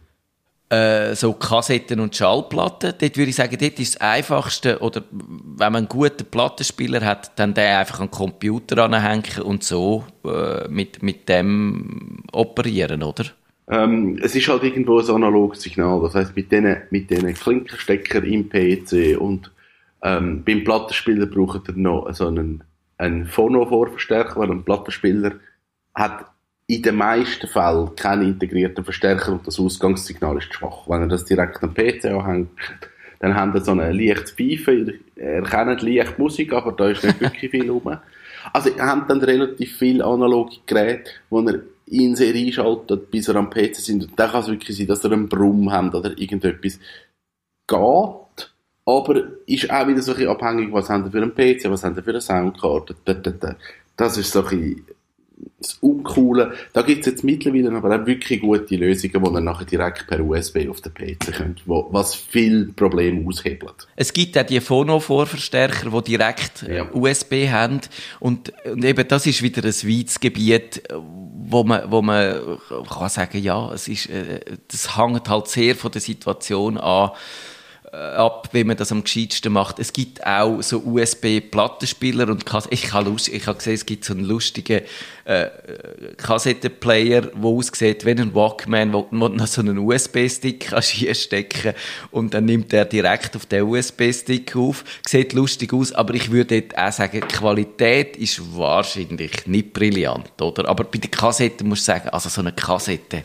Äh, 0.70 1.16
so 1.16 1.32
Kassetten 1.32 2.02
und 2.02 2.14
Schallplatten, 2.16 2.94
dort 3.00 3.18
würde 3.18 3.30
ich 3.30 3.36
sagen, 3.36 3.58
dort 3.58 3.80
ist 3.80 3.96
das 3.96 4.02
Einfachste, 4.02 4.80
oder 4.80 5.02
wenn 5.12 5.72
man 5.72 5.76
einen 5.76 5.88
guten 5.88 6.26
Plattenspieler 6.26 7.06
hat, 7.06 7.40
dann 7.40 7.54
den 7.54 7.78
einfach 7.78 8.02
an 8.02 8.08
den 8.08 8.12
Computer 8.12 8.84
anhängen 8.84 9.44
und 9.44 9.64
so 9.64 10.04
äh, 10.26 10.68
mit, 10.68 11.02
mit 11.02 11.30
dem 11.30 12.22
operieren, 12.34 13.02
oder? 13.02 13.26
Ähm, 13.70 14.18
es 14.22 14.36
ist 14.36 14.48
halt 14.48 14.64
irgendwo 14.64 15.00
ein 15.00 15.10
analoges 15.10 15.62
Signal. 15.62 16.02
Das 16.02 16.16
heißt, 16.16 16.36
mit 16.36 16.52
diesen 16.52 16.78
mit 16.90 17.10
denen 17.10 17.34
Klinkerstecker 17.34 18.24
im 18.24 18.50
PC 18.50 19.20
und 19.20 19.52
ähm, 20.04 20.44
beim 20.44 20.64
Plattenspieler 20.64 21.26
braucht 21.26 21.68
er 21.68 21.76
noch 21.76 22.12
so 22.14 22.28
einen, 22.28 22.64
einen 22.98 23.26
Phono-Vorverstärker, 23.26 24.40
weil 24.40 24.52
ein 24.52 24.64
Plattenspieler 24.64 25.34
hat 25.94 26.26
in 26.68 26.82
den 26.82 26.96
meisten 26.96 27.48
Fällen 27.48 27.96
keinen 27.96 28.34
integrierten 28.34 28.84
Verstärker 28.84 29.34
und 29.34 29.48
das 29.48 29.60
Ausgangssignal 29.60 30.38
ist 30.38 30.54
schwach. 30.54 30.88
Wenn 30.88 31.02
er 31.02 31.08
das 31.08 31.26
direkt 31.26 31.64
am 31.64 31.74
PC 31.74 32.06
anhängt, 32.06 32.50
dann 33.20 33.36
haben 33.36 33.54
wir 33.54 33.62
so 33.62 33.72
eine 33.72 33.92
leichte 33.92 34.34
Pfeife, 34.34 34.94
er 35.16 35.42
kennt 35.44 35.82
leicht 35.82 36.20
Musik, 36.20 36.54
aber 36.54 36.74
da 36.74 36.90
ist 36.90 37.04
nicht 37.04 37.20
wirklich 37.20 37.52
viel 37.52 37.70
rum. 37.70 37.98
Also 38.54 38.70
er 38.70 38.88
hat 38.88 39.10
dann 39.10 39.20
relativ 39.20 39.76
viele 39.76 40.06
analoge 40.06 40.56
Geräte, 40.66 41.12
wo 41.30 41.42
er 41.42 41.60
in 41.88 42.16
Serie 42.16 42.52
schaltet, 42.52 43.12
bis 43.12 43.28
er 43.28 43.36
am 43.36 43.50
PC 43.50 43.76
sind. 43.76 44.04
Und 44.04 44.20
dann 44.20 44.32
kann 44.32 44.42
es 44.42 44.48
wirklich 44.48 44.78
sein, 44.78 44.88
dass 44.88 45.04
er 45.04 45.12
einen 45.12 45.30
Brumm 45.30 45.72
haben 45.72 45.94
oder 45.94 46.18
irgendetwas 46.18 46.80
geht, 47.68 48.54
aber 48.86 49.24
ist 49.46 49.70
auch 49.70 49.88
wieder 49.88 50.02
so 50.02 50.12
ein 50.12 50.18
bisschen 50.18 50.30
abhängig, 50.30 50.72
was 50.72 50.90
haben 50.90 51.04
wir 51.04 51.12
für 51.12 51.22
einen 51.22 51.36
PC, 51.36 51.70
was 51.70 51.84
haben 51.84 51.96
wir 51.96 52.04
für 52.04 52.12
eine 52.12 52.22
Soundkarte. 52.22 52.96
Da, 53.04 53.14
da, 53.14 53.32
da. 53.32 53.56
Das 53.96 54.18
ist 54.18 54.32
so 54.32 54.44
ein 54.44 54.50
bisschen 54.50 54.86
das 55.60 55.78
Uncoole. 55.82 56.54
Da 56.74 56.82
gibt 56.82 57.02
es 57.02 57.06
jetzt 57.08 57.24
mittlerweile 57.24 57.72
aber 57.72 57.96
auch 58.02 58.06
wirklich 58.06 58.42
gute 58.42 58.76
Lösungen, 58.76 59.14
die 59.14 59.32
man 59.32 59.44
nachher 59.44 59.66
direkt 59.66 60.08
per 60.08 60.20
USB 60.24 60.68
auf 60.70 60.82
den 60.82 60.94
PC 60.94 61.34
könnt, 61.34 61.62
wo, 61.66 61.88
was 61.92 62.16
viel 62.16 62.72
Probleme 62.76 63.28
aushebelt. 63.28 63.88
Es 63.96 64.14
gibt 64.14 64.38
auch 64.38 64.44
die 64.44 64.60
Phono-Vorverstärker, 64.60 65.90
die 65.90 66.18
direkt 66.18 66.64
äh, 66.64 66.78
Ja. 66.78 66.92
USB 66.94 67.48
haben. 67.50 67.82
Und, 68.20 68.54
und 68.66 68.84
eben 68.84 69.08
das 69.08 69.26
ist 69.26 69.42
wieder 69.42 69.64
ein 69.64 69.74
weites 69.74 70.20
Gebiet, 70.20 70.84
wo 70.94 71.64
man, 71.64 71.90
wo 71.92 72.02
man 72.02 72.58
kann 72.88 73.10
sagen, 73.10 73.42
ja, 73.42 73.72
es 73.74 73.88
ist, 73.88 74.10
äh, 74.10 74.40
das 74.68 74.98
hängt 74.98 75.28
halt 75.30 75.48
sehr 75.48 75.76
von 75.76 75.92
der 75.92 76.02
Situation 76.02 76.78
an, 76.78 77.12
ab, 77.98 78.50
wie 78.52 78.64
man 78.64 78.78
das 78.78 78.92
am 78.92 79.04
gescheitsten 79.04 79.52
macht. 79.52 79.80
Es 79.80 79.92
gibt 79.92 80.26
auch 80.26 80.62
so 80.62 80.80
USB-Plattenspieler 80.80 82.30
und 82.30 82.46
Kass 82.46 82.68
ich 82.70 82.94
habe 82.94 83.10
lust, 83.10 83.28
ich 83.28 83.48
habe 83.48 83.58
gesehen, 83.58 83.74
es 83.74 83.86
gibt 83.86 84.06
so 84.06 84.14
einen 84.14 84.26
lustigen 84.26 84.82
äh, 85.26 85.48
Kassettenplayer, 86.18 87.22
der 87.22 87.44
aussieht 87.44 88.06
wie 88.06 88.12
ein 88.12 88.34
Walkman, 88.34 88.94
wo, 88.94 89.08
wo 89.12 89.28
noch 89.28 89.48
so 89.48 89.62
einen 89.62 89.80
USB-Stick 89.80 90.70
stecken 91.14 91.74
und 92.12 92.34
dann 92.34 92.46
nimmt 92.46 92.72
er 92.74 92.86
direkt 92.86 93.36
auf 93.36 93.46
den 93.46 93.64
USB-Stick 93.64 94.56
auf. 94.56 94.84
Sieht 95.06 95.34
lustig 95.34 95.74
aus, 95.74 95.92
aber 95.92 96.14
ich 96.14 96.32
würde 96.32 96.64
auch 96.76 96.92
sagen, 96.92 97.22
die 97.22 97.36
Qualität 97.36 98.16
ist 98.18 98.42
wahrscheinlich 98.56 99.48
nicht 99.48 99.74
brillant, 99.74 100.32
oder? 100.40 100.70
Aber 100.70 100.84
bei 100.84 101.00
der 101.00 101.10
Kassette 101.10 101.64
muss 101.64 101.80
ich 101.80 101.86
sagen, 101.86 102.10
also 102.10 102.30
so 102.30 102.42
eine 102.42 102.54
Kassette, 102.54 103.24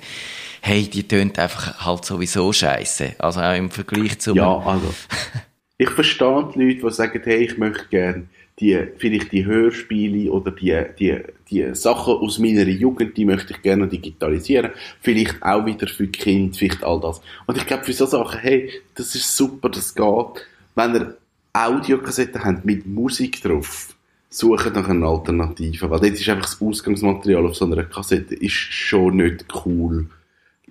hey, 0.63 0.89
die 0.89 1.07
tönt 1.07 1.39
einfach 1.39 1.85
halt 1.85 2.05
sowieso 2.05 2.53
scheiße. 2.53 3.17
Also 3.19 3.41
auch 3.41 3.55
im 3.55 3.71
Vergleich 3.71 4.21
zu. 4.21 4.35
Ja, 4.35 4.59
also. 4.59 4.95
ich 5.79 5.91
verstehe 5.91 6.49
die 6.55 6.63
Leute, 6.63 6.87
die 6.87 6.91
sagen, 6.95 7.21
hey, 7.25 7.45
ich 7.45 7.59
möchte 7.59 7.87
gerne 7.91 8.27
die, 8.61 8.79
vielleicht 8.97 9.33
die 9.33 9.45
Hörspiele 9.45 10.31
oder 10.31 10.53
die, 10.53 10.81
die, 10.99 11.19
die 11.51 11.75
Sachen 11.75 12.15
aus 12.15 12.39
meiner 12.39 12.63
Jugend, 12.63 13.17
die 13.17 13.25
möchte 13.25 13.55
ich 13.55 13.63
gerne 13.63 13.89
digitalisieren. 13.89 14.71
Vielleicht 15.01 15.43
auch 15.43 15.67
wieder 15.67 15.89
für 15.89 16.07
die 16.07 16.19
Kinder, 16.19 16.57
vielleicht 16.57 16.85
all 16.85 17.01
das. 17.01 17.21
Und 17.47 17.59
ich 17.59 17.67
glaube, 17.67 17.85
für 17.85 17.93
so 17.93 18.07
Sachen, 18.07 18.39
hey, 18.39 18.71
das 18.95 19.17
ist 19.17 19.37
super, 19.37 19.69
das 19.69 19.93
geht. 19.93 20.47
Wenn 20.77 20.95
ihr 20.95 21.17
Audiokassetten 21.55 22.45
habt 22.45 22.65
mit 22.65 22.87
Musik 22.87 23.43
drauf, 23.43 23.97
suchen 24.31 24.73
nach 24.75 24.89
einer 24.89 25.09
Alternative. 25.09 25.91
Weil 25.91 26.11
das 26.11 26.21
ist 26.21 26.29
einfach 26.29 26.47
das 26.47 26.63
Ausgangsmaterial 26.63 27.45
auf 27.45 27.57
so 27.57 27.65
einer 27.65 27.83
Kassette, 27.83 28.37
ist 28.37 28.53
schon 28.53 29.17
nicht 29.17 29.45
cool 29.67 30.07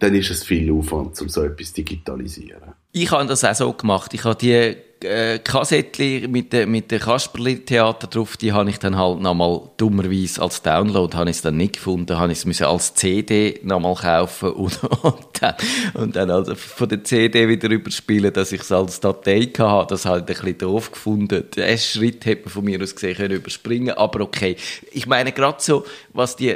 dann 0.02 0.16
ist 0.16 0.32
es 0.32 0.44
viel 0.44 0.72
Aufwand, 0.72 1.22
um 1.22 1.30
so 1.30 1.44
etwas 1.44 1.74
digitalisieren. 1.74 2.74
Ich 2.92 3.12
habe 3.12 3.28
das 3.28 3.44
auch 3.44 3.54
so 3.54 3.72
gemacht. 3.72 4.12
Ich 4.16 4.24
habe 4.24 4.36
die 4.36 4.76
äh, 5.06 5.38
Kassettchen 5.38 6.32
mit 6.32 6.52
dem 6.54 6.72
mit 6.72 6.90
der 6.90 7.00
Kasperli-Theater 7.00 8.08
drauf, 8.08 8.36
die 8.36 8.52
habe 8.52 8.72
ich 8.72 8.80
dann 8.80 8.98
halt 8.98 9.20
nochmal 9.20 9.62
dummerweise 9.78 10.42
als 10.42 10.64
Download, 10.64 11.16
habe 11.16 11.30
ich 11.30 11.36
es 11.36 11.42
dann 11.44 11.58
nicht 11.58 11.74
gefunden, 11.74 12.18
habe 12.18 12.32
ich 12.32 12.44
es 12.44 12.62
als 12.64 12.96
CD 12.96 13.60
nochmal 13.62 13.94
kaufen 13.94 14.50
und, 14.54 14.84
und, 15.04 15.28
dann, 15.40 15.56
und 15.94 16.16
dann 16.16 16.32
also 16.32 16.56
von 16.56 16.90
der 16.90 17.04
CD 17.04 17.48
wieder 17.48 17.70
überspielen, 17.70 18.34
dass 18.34 18.52
ich 18.52 18.62
es 18.62 18.72
als 18.72 19.00
Datei 19.00 19.52
hatte. 19.60 19.94
Das 19.94 20.06
halt 20.06 20.24
ein 20.24 20.36
bisschen 20.36 20.58
doof 20.58 20.92
gefunden. 20.92 21.46
Den 21.56 21.78
Schritt 21.78 22.26
hätte 22.26 22.46
man 22.46 22.50
von 22.50 22.66
mir 22.66 22.82
aus 22.82 22.96
gesehen 22.96 23.18
können 23.18 23.36
überspringen, 23.36 23.96
aber 23.96 24.22
okay. 24.22 24.56
Ich 24.92 25.06
meine, 25.06 25.32
gerade 25.32 25.62
so, 25.62 25.86
was 26.12 26.36
die, 26.36 26.56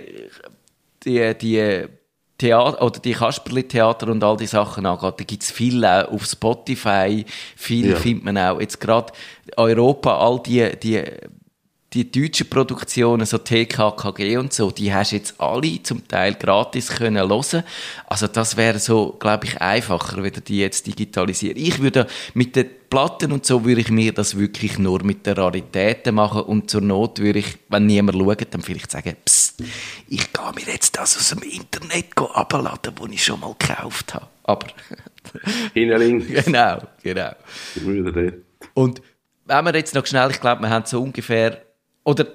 die, 1.03 1.35
die 1.35 1.87
Theater, 2.37 2.81
oder 2.81 2.99
die 2.99 3.13
Kasperli-Theater 3.13 4.09
und 4.09 4.23
all 4.23 4.35
die 4.35 4.45
Sachen 4.45 4.85
angeht, 4.85 5.13
da 5.17 5.23
gibt's 5.23 5.51
viel 5.51 5.85
auch 5.85 6.11
auf 6.11 6.25
Spotify, 6.25 7.23
viel 7.55 7.91
ja. 7.91 7.95
findet 7.95 8.25
man 8.25 8.37
auch. 8.37 8.59
Jetzt 8.59 8.81
gerade 8.81 9.13
Europa, 9.55 10.17
all 10.17 10.41
die, 10.41 10.69
die, 10.77 11.01
die 11.95 12.11
deutschen 12.11 12.49
Produktionen, 12.49 13.25
so 13.25 13.37
TKKG 13.37 14.37
und 14.37 14.51
so, 14.51 14.69
die 14.69 14.93
hast 14.93 15.11
jetzt 15.11 15.39
alle 15.39 15.81
zum 15.81 16.05
Teil 16.07 16.35
gratis 16.35 16.89
können 16.89 17.27
hören. 17.27 17.63
Also 18.07 18.27
das 18.27 18.57
wäre 18.57 18.79
so, 18.79 19.15
glaube 19.17 19.45
ich, 19.45 19.61
einfacher, 19.61 20.21
wenn 20.21 20.33
die 20.45 20.59
jetzt 20.59 20.85
digitalisieren. 20.87 21.57
Ich 21.57 21.81
würde 21.81 22.05
mit 22.33 22.55
den 22.57 22.69
Platten 22.89 23.31
und 23.31 23.45
so 23.45 23.63
würde 23.63 23.79
ich 23.79 23.89
mir 23.89 24.11
das 24.11 24.37
wirklich 24.37 24.77
nur 24.77 25.03
mit 25.03 25.25
den 25.25 25.35
Raritäten 25.35 26.15
machen 26.15 26.41
und 26.41 26.69
zur 26.69 26.81
Not 26.81 27.19
würde 27.19 27.39
ich, 27.39 27.57
wenn 27.69 27.85
niemand 27.85 28.17
schaut, 28.17 28.53
dann 28.53 28.61
vielleicht 28.61 28.91
sagen, 28.91 29.15
psst, 29.23 29.63
ich 30.09 30.33
gehe 30.33 30.51
mir 30.53 30.73
jetzt 30.73 30.97
das 30.97 31.17
aus 31.17 31.29
dem 31.29 31.43
Internet 31.43 32.07
abladen, 32.17 32.93
das 32.93 33.09
ich 33.09 33.23
schon 33.23 33.39
mal 33.39 33.55
gekauft 33.57 34.13
habe. 34.13 34.27
Aber... 34.43 34.67
Hinten 35.73 35.97
links. 35.97 36.45
Genau, 36.45 36.77
genau. 37.01 37.31
Und 38.73 39.01
wenn 39.45 39.65
wir 39.65 39.75
jetzt 39.75 39.95
noch 39.95 40.05
schnell, 40.05 40.29
ich 40.31 40.39
glaube, 40.39 40.61
wir 40.61 40.69
haben 40.69 40.85
so 40.85 41.01
ungefähr 41.01 41.64
oder 42.05 42.25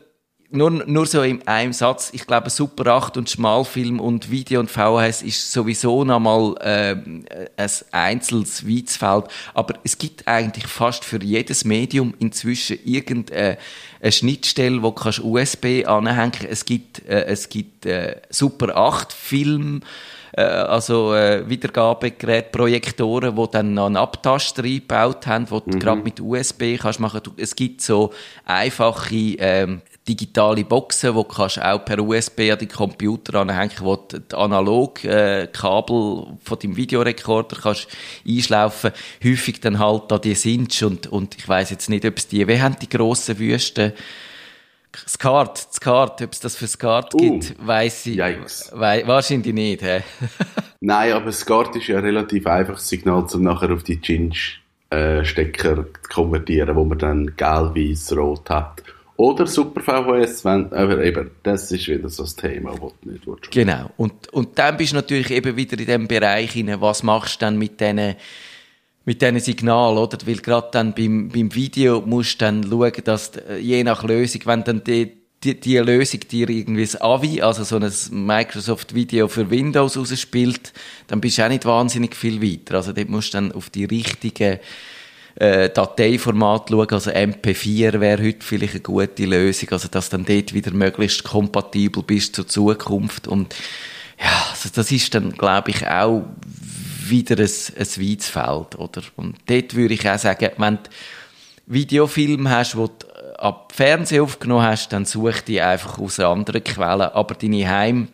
nur, 0.52 0.70
nur 0.70 1.06
so 1.06 1.22
in 1.22 1.46
einem 1.46 1.72
Satz, 1.72 2.10
ich 2.12 2.26
glaube, 2.26 2.50
Super 2.50 2.92
8 2.92 3.16
und 3.16 3.30
Schmalfilm 3.30 4.00
und 4.00 4.32
Video 4.32 4.58
und 4.58 4.68
VHS 4.68 5.22
ist 5.22 5.52
sowieso 5.52 6.04
nochmal 6.04 6.56
äh, 6.60 6.96
ein 7.56 7.70
einzelnes 7.92 8.66
Weizfeld, 8.68 9.26
aber 9.54 9.74
es 9.84 9.96
gibt 9.96 10.26
eigentlich 10.26 10.66
fast 10.66 11.04
für 11.04 11.22
jedes 11.22 11.64
Medium 11.64 12.14
inzwischen 12.18 12.78
irgendeine 12.84 13.58
Schnittstelle, 14.08 14.82
wo 14.82 14.90
du 14.90 15.24
USB 15.24 15.86
anhängen. 15.86 16.32
Kannst. 16.32 16.48
Es 16.48 16.64
gibt, 16.64 17.08
äh, 17.08 17.26
es 17.26 17.48
gibt 17.48 17.86
äh, 17.86 18.20
Super 18.30 18.76
8 18.76 19.12
Film, 19.12 19.82
äh, 20.32 20.42
also 20.42 21.14
äh, 21.14 21.48
Wiedergabegerät, 21.48 22.52
Projektoren, 22.52 23.34
die 23.34 23.50
dann 23.50 23.74
noch 23.74 23.86
einen 23.86 23.96
Abtaster 23.96 24.64
eingebaut 24.64 25.26
haben, 25.26 25.50
wo 25.50 25.56
mhm. 25.64 25.70
du 25.70 25.78
gerade 25.78 26.02
mit 26.02 26.20
USB 26.20 26.76
kannst 26.78 27.00
machen. 27.00 27.20
Es 27.36 27.56
gibt 27.56 27.82
so 27.82 28.12
einfache 28.44 29.14
ähm, 29.14 29.82
digitale 30.08 30.64
Boxen, 30.64 31.14
wo 31.14 31.22
du 31.22 31.42
auch 31.42 31.84
per 31.84 32.00
USB 32.00 32.50
an 32.50 32.58
die 32.58 32.66
Computer 32.66 33.40
anhängen, 33.40 33.72
wo 33.80 33.96
du 33.96 34.18
die 34.18 34.34
analog 34.34 35.04
äh, 35.04 35.48
Kabel 35.52 36.26
von 36.42 36.58
deinem 36.58 36.76
Videorekorder 36.76 37.56
kannst 37.60 37.88
einschlaufen. 38.26 38.92
Häufig 39.22 39.60
dann 39.60 39.78
halt 39.78 40.04
da 40.08 40.18
die 40.18 40.34
Sinch 40.34 40.84
und 40.84 41.06
und 41.06 41.36
ich 41.36 41.48
weiß 41.48 41.70
jetzt 41.70 41.88
nicht, 41.88 42.04
ob 42.04 42.18
es 42.18 42.28
die, 42.28 42.46
wie 42.46 42.60
haben 42.60 42.76
die 42.80 42.88
grossen 42.88 43.38
Wüsten 43.38 43.92
Skat, 45.08 45.68
Skat, 45.72 46.22
ob 46.22 46.32
es 46.32 46.40
das 46.40 46.56
für 46.56 46.66
Skat 46.66 47.14
uh, 47.14 47.18
gibt, 47.18 47.54
weiß 47.64 48.06
ich 48.06 48.18
wei 48.18 49.06
wahrscheinlich 49.06 49.54
nicht. 49.54 49.82
He? 49.82 50.00
Nein, 50.80 51.12
aber 51.12 51.32
Skat 51.32 51.76
ist 51.76 51.88
ja 51.88 51.98
ein 51.98 52.04
relativ 52.04 52.46
einfaches 52.46 52.88
Signal, 52.88 53.26
um 53.32 53.42
nachher 53.42 53.72
auf 53.72 53.82
die 53.82 54.00
Cinch-Stecker 54.00 55.72
äh, 55.72 55.84
zu 55.84 56.08
konvertieren, 56.12 56.74
wo 56.76 56.84
man 56.84 56.98
dann 56.98 57.36
gelb, 57.36 57.76
weiß, 57.76 58.16
rot 58.16 58.50
hat. 58.50 58.82
Oder 59.16 59.46
Super 59.46 59.82
VHS, 59.82 60.46
wenn, 60.46 60.72
aber 60.72 61.04
eben, 61.04 61.30
das 61.42 61.70
ist 61.70 61.86
wieder 61.88 62.08
so 62.08 62.22
das 62.22 62.36
Thema, 62.36 62.70
das 62.70 62.92
du 63.02 63.10
nicht 63.10 63.26
willst. 63.26 63.50
Genau. 63.50 63.90
Und, 63.98 64.32
und 64.32 64.58
dann 64.58 64.78
bist 64.78 64.92
du 64.92 64.96
natürlich 64.96 65.30
eben 65.30 65.56
wieder 65.56 65.78
in 65.78 65.84
dem 65.84 66.08
Bereich 66.08 66.52
hinein, 66.52 66.80
was 66.80 67.02
machst 67.02 67.42
du 67.42 67.44
dann 67.44 67.58
mit 67.58 67.80
diesen 67.80 68.14
mit 69.04 69.22
diesen 69.22 69.40
Signalen, 69.40 69.98
oder? 69.98 70.18
Weil 70.26 70.36
gerade 70.36 70.68
dann 70.72 70.94
beim, 70.94 71.28
beim 71.28 71.54
Video 71.54 72.02
musst 72.02 72.40
du 72.40 72.44
dann 72.44 72.64
schauen, 72.68 72.92
dass 73.04 73.32
äh, 73.36 73.58
je 73.58 73.82
nach 73.82 74.04
Lösung, 74.04 74.42
wenn 74.44 74.64
dann 74.64 74.84
die, 74.84 75.12
die, 75.42 75.58
die 75.58 75.78
Lösung 75.78 76.20
dir 76.20 76.48
irgendwie 76.50 76.82
das 76.82 77.00
AVI, 77.00 77.40
also 77.40 77.64
so 77.64 77.76
ein 77.76 78.26
Microsoft 78.26 78.94
Video 78.94 79.26
für 79.28 79.50
Windows 79.50 79.96
rausspielt, 79.96 80.72
dann 81.06 81.20
bist 81.20 81.38
du 81.38 81.44
auch 81.44 81.48
nicht 81.48 81.64
wahnsinnig 81.64 82.14
viel 82.14 82.42
weiter. 82.42 82.76
Also 82.76 82.92
dort 82.92 83.08
musst 83.08 83.32
du 83.32 83.38
dann 83.38 83.52
auf 83.52 83.70
die 83.70 83.86
richtigen 83.86 84.58
äh, 85.36 85.70
Dateiformat 85.70 86.68
schauen, 86.68 86.90
also 86.90 87.10
MP4 87.10 88.00
wäre 88.00 88.22
heute 88.22 88.44
vielleicht 88.44 88.74
eine 88.74 88.82
gute 88.82 89.24
Lösung, 89.24 89.70
also 89.70 89.88
dass 89.88 90.10
dann 90.10 90.24
dort 90.24 90.52
wieder 90.52 90.72
möglichst 90.72 91.24
kompatibel 91.24 92.02
bist 92.02 92.36
zur 92.36 92.46
Zukunft 92.46 93.26
und 93.26 93.54
ja, 94.22 94.48
also 94.50 94.68
das 94.74 94.92
ist 94.92 95.14
dann, 95.14 95.32
glaube 95.32 95.70
ich, 95.70 95.86
auch 95.86 96.24
wieder 97.10 97.38
ein, 97.38 97.44
ein 97.44 97.86
weites 97.86 98.28
Feld, 98.28 98.78
oder? 98.78 99.02
Und 99.16 99.36
dort 99.46 99.74
würde 99.74 99.94
ich 99.94 100.08
auch 100.08 100.18
sagen, 100.18 100.50
wenn 100.56 100.76
du 100.76 100.90
Videofilm 101.66 102.48
hast, 102.48 102.76
wo 102.76 102.86
du 102.86 103.06
ab 103.38 103.72
Fernsehen 103.74 104.22
aufgenommen 104.22 104.64
hast, 104.64 104.92
dann 104.92 105.04
such 105.04 105.40
die 105.42 105.60
einfach 105.60 105.98
aus 105.98 106.20
anderen 106.20 106.62
Quellen, 106.62 107.02
aber 107.02 107.34
deine 107.34 107.68
Heim 107.68 108.08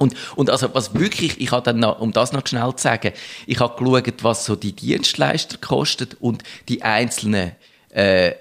und, 0.00 0.14
und 0.34 0.48
also, 0.48 0.74
was 0.74 0.94
wirklich, 0.94 1.38
ich 1.40 1.52
habe 1.52 1.62
dann 1.62 1.78
noch, 1.78 2.00
um 2.00 2.10
das 2.10 2.32
noch 2.32 2.46
schnell 2.46 2.74
zu 2.74 2.82
sagen, 2.82 3.12
ich 3.46 3.60
habe 3.60 3.76
geschaut, 3.76 4.24
was 4.24 4.46
so 4.46 4.56
die 4.56 4.72
Dienstleister 4.72 5.58
kostet 5.58 6.16
und 6.20 6.42
die 6.70 6.82
einzelnen, 6.82 7.52
äh, 7.90 8.32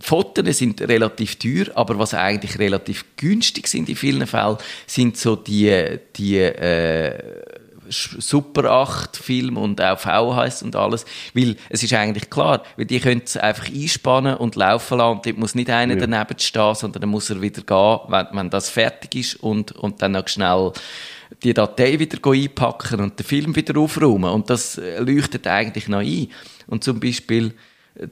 Fotos 0.00 0.56
sind 0.56 0.80
relativ 0.80 1.36
teuer, 1.36 1.66
aber 1.74 1.98
was 1.98 2.14
eigentlich 2.14 2.58
relativ 2.58 3.04
günstig 3.16 3.66
sind 3.66 3.88
in 3.90 3.96
vielen 3.96 4.26
Fällen, 4.26 4.56
sind 4.86 5.18
so 5.18 5.36
die, 5.36 5.98
die, 6.16 6.38
äh, 6.38 7.42
Super 7.90 8.70
8 8.70 9.16
Film 9.16 9.56
und 9.56 9.80
auch 9.80 9.98
VHS 9.98 10.62
und 10.62 10.76
alles, 10.76 11.04
weil 11.34 11.56
es 11.68 11.82
ist 11.82 11.92
eigentlich 11.94 12.30
klar, 12.30 12.62
weil 12.76 12.86
die 12.86 13.00
können 13.00 13.22
es 13.24 13.36
einfach 13.36 13.68
einspannen 13.68 14.36
und 14.36 14.56
laufen 14.56 14.98
lassen 14.98 15.16
und 15.16 15.26
dort 15.26 15.38
muss 15.38 15.54
nicht 15.54 15.70
einer 15.70 15.94
ja. 15.94 16.06
daneben 16.06 16.38
stehen, 16.38 16.74
sondern 16.74 17.00
dann 17.02 17.10
muss 17.10 17.30
er 17.30 17.40
wieder 17.40 17.62
gehen, 17.62 17.98
wenn, 18.08 18.26
wenn 18.32 18.50
das 18.50 18.70
fertig 18.70 19.14
ist 19.14 19.36
und, 19.36 19.72
und 19.72 20.02
dann 20.02 20.12
noch 20.12 20.28
schnell 20.28 20.72
die 21.42 21.54
Datei 21.54 21.98
wieder 21.98 22.18
einpacken 22.30 23.00
und 23.00 23.18
den 23.18 23.26
Film 23.26 23.54
wieder 23.54 23.78
aufräumen 23.78 24.30
und 24.30 24.50
das 24.50 24.78
äh, 24.78 24.98
leuchtet 25.00 25.46
eigentlich 25.46 25.88
noch 25.88 26.00
ein. 26.00 26.28
Und 26.66 26.84
zum 26.84 27.00
Beispiel 27.00 27.54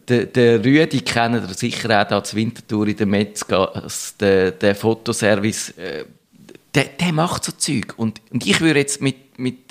der, 0.08 0.26
der 0.26 0.64
Rüdi 0.64 1.00
kennen 1.00 1.44
ihr 1.48 1.54
sicher 1.54 2.02
auch 2.02 2.08
da 2.08 2.22
zur 2.22 2.38
Wintertour 2.38 2.88
in 2.88 2.96
der 2.96 3.06
Metzgas, 3.06 4.16
der, 4.18 4.50
der 4.52 4.74
Fotoservice, 4.74 5.70
äh, 5.70 6.04
der, 6.74 6.84
der 6.84 7.12
macht 7.12 7.44
so 7.44 7.52
Zeug. 7.52 7.94
Und, 7.96 8.20
und 8.30 8.46
ich 8.46 8.60
würde 8.60 8.80
jetzt 8.80 9.00
mit, 9.00 9.38
mit 9.38 9.65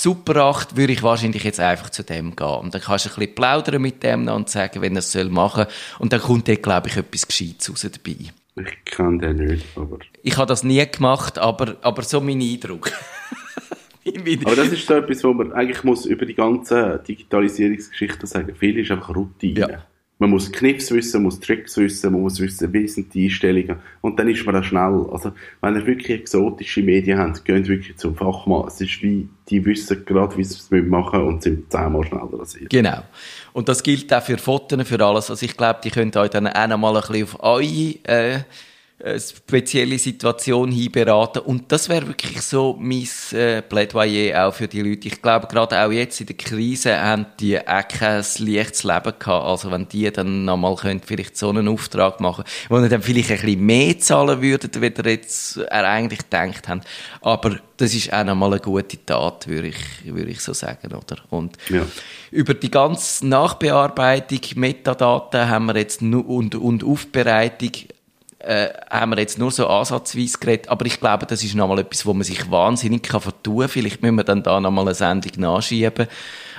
Super 0.00 0.44
8 0.44 0.76
würde 0.76 0.92
ich 0.92 1.02
wahrscheinlich 1.02 1.42
jetzt 1.42 1.58
einfach 1.58 1.90
zu 1.90 2.04
dem 2.04 2.36
gehen. 2.36 2.46
Und 2.46 2.72
dann 2.72 2.80
kannst 2.80 3.06
du 3.06 3.08
ein 3.08 3.16
bisschen 3.16 3.34
plaudern 3.34 3.82
mit 3.82 4.00
dem 4.04 4.28
und 4.28 4.48
sagen, 4.48 4.80
wenn 4.80 4.94
er 4.94 5.00
es 5.00 5.12
machen 5.28 5.64
soll. 5.64 5.98
Und 5.98 6.12
dann 6.12 6.20
kommt 6.20 6.46
dort, 6.46 6.62
glaube 6.62 6.86
ich, 6.86 6.96
etwas 6.96 7.26
Gescheites 7.26 7.68
raus 7.68 7.82
dabei. 7.82 8.16
Ich 8.54 8.84
kann 8.84 9.18
den 9.18 9.38
nicht, 9.38 9.66
aber... 9.74 9.98
Ich 10.22 10.36
habe 10.36 10.46
das 10.46 10.62
nie 10.62 10.86
gemacht, 10.88 11.36
aber, 11.38 11.78
aber 11.82 12.02
so 12.02 12.20
mein 12.20 12.40
Eindruck. 12.40 12.92
Aber 14.44 14.56
das 14.56 14.68
ist 14.68 14.86
so 14.86 14.94
etwas, 14.94 15.22
wo 15.22 15.34
man 15.34 15.52
eigentlich 15.52 15.84
muss 15.84 16.06
über 16.06 16.24
die 16.24 16.32
ganze 16.32 17.02
Digitalisierungsgeschichte 17.06 18.26
sagen. 18.26 18.54
Viel 18.54 18.78
ist 18.78 18.90
einfach 18.90 19.14
Routine. 19.14 19.60
Ja. 19.60 19.86
Man 20.20 20.30
muss 20.30 20.50
Knips 20.50 20.90
wissen, 20.90 21.18
man 21.18 21.24
muss 21.24 21.38
Tricks 21.38 21.76
wissen, 21.76 22.12
man 22.12 22.22
muss 22.22 22.40
wissen, 22.40 22.72
wie 22.72 22.88
sind 22.88 23.14
die 23.14 23.26
Einstellungen. 23.26 23.76
Und 24.00 24.18
dann 24.18 24.28
ist 24.28 24.44
man 24.44 24.54
da 24.54 24.64
schnell. 24.64 25.06
Also, 25.12 25.30
wenn 25.60 25.76
ihr 25.76 25.86
wirklich 25.86 26.10
exotische 26.10 26.82
Medien 26.82 27.18
habt, 27.18 27.44
geht 27.44 27.68
wirklich 27.68 27.96
zum 27.96 28.16
Fachmann. 28.16 28.66
Es 28.66 28.80
ist 28.80 29.00
wie, 29.00 29.28
die 29.48 29.64
wissen 29.64 30.04
gerade, 30.04 30.36
wie 30.36 30.42
sie 30.42 30.56
es 30.56 30.70
machen 30.88 31.22
und 31.22 31.42
sind 31.44 31.70
zehnmal 31.70 32.04
schneller 32.04 32.40
als 32.40 32.56
ihr. 32.60 32.68
Genau. 32.68 33.02
Und 33.52 33.68
das 33.68 33.82
gilt 33.82 34.12
auch 34.12 34.22
für 34.22 34.38
Fotos, 34.38 34.88
für 34.88 35.04
alles. 35.04 35.30
Also 35.30 35.46
ich 35.46 35.56
glaube, 35.56 35.78
die 35.84 35.90
könnt 35.90 36.16
euch 36.16 36.30
dann 36.30 36.48
auch 36.48 36.66
noch 36.66 36.78
mal 36.78 36.96
ein 36.96 37.00
bisschen 37.00 37.22
auf 37.22 37.40
eure 37.40 37.94
äh, 38.02 38.38
spezielle 39.20 39.98
Situation 39.98 40.72
hinberaten. 40.72 41.42
Und 41.42 41.70
das 41.70 41.88
wäre 41.88 42.08
wirklich 42.08 42.42
so 42.42 42.76
mein 42.80 43.06
äh, 43.32 43.62
Plädoyer 43.62 44.46
auch 44.48 44.54
für 44.54 44.66
die 44.66 44.82
Leute. 44.82 45.06
Ich 45.06 45.22
glaube, 45.22 45.46
gerade 45.46 45.80
auch 45.80 45.92
jetzt 45.92 46.20
in 46.20 46.26
der 46.26 46.36
Krise 46.36 47.00
haben 47.00 47.26
die 47.38 47.58
auch 47.60 47.86
kein 47.86 48.24
leichtes 48.38 48.82
Leben 48.82 49.12
gehabt. 49.18 49.28
Also 49.28 49.70
wenn 49.70 49.88
die 49.88 50.10
dann 50.10 50.44
nochmal 50.44 50.74
können, 50.74 51.00
vielleicht 51.04 51.36
so 51.36 51.50
einen 51.50 51.68
Auftrag 51.68 52.20
machen, 52.20 52.44
wo 52.68 52.80
sie 52.80 52.88
dann 52.88 53.02
vielleicht 53.02 53.30
ein 53.30 53.36
bisschen 53.40 53.66
mehr 53.66 53.98
zahlen 54.00 54.42
würden, 54.42 54.70
wie 54.82 54.86
ihr 54.86 55.10
jetzt 55.12 55.58
er 55.58 55.88
eigentlich 55.88 56.20
gedacht 56.20 56.66
haben. 56.66 56.80
Aber 57.20 57.60
das 57.76 57.94
ist 57.94 58.12
auch 58.12 58.24
nochmal 58.24 58.50
eine 58.54 58.60
gute 58.60 59.04
Tat, 59.06 59.46
würde 59.46 59.68
ich, 59.68 59.76
würde 60.04 60.30
ich 60.30 60.40
so 60.40 60.52
sagen, 60.52 60.92
oder? 60.92 61.18
Und 61.30 61.56
Ja. 61.68 61.86
über 62.32 62.54
die 62.54 62.70
ganze 62.70 63.28
Nachbearbeitung, 63.28 64.40
Metadaten 64.56 65.48
haben 65.48 65.66
wir 65.66 65.76
jetzt 65.76 66.02
und, 66.02 66.56
und 66.56 66.82
Aufbereitung 66.82 67.70
äh, 68.40 68.68
haben 68.88 69.10
wir 69.10 69.18
jetzt 69.18 69.38
nur 69.38 69.50
so 69.50 69.66
ansatzweise 69.66 70.38
geredet, 70.38 70.68
aber 70.68 70.86
ich 70.86 71.00
glaube, 71.00 71.26
das 71.26 71.42
ist 71.42 71.54
nochmal 71.54 71.80
etwas, 71.80 72.06
wo 72.06 72.14
man 72.14 72.22
sich 72.22 72.50
wahnsinnig 72.50 73.02
kann 73.02 73.20
vertun 73.20 73.60
kann. 73.60 73.68
Vielleicht 73.68 74.02
müssen 74.02 74.14
wir 74.14 74.24
dann 74.24 74.42
da 74.42 74.60
nochmal 74.60 74.86
eine 74.86 74.94
Sendung 74.94 75.32
nachschieben. 75.38 76.06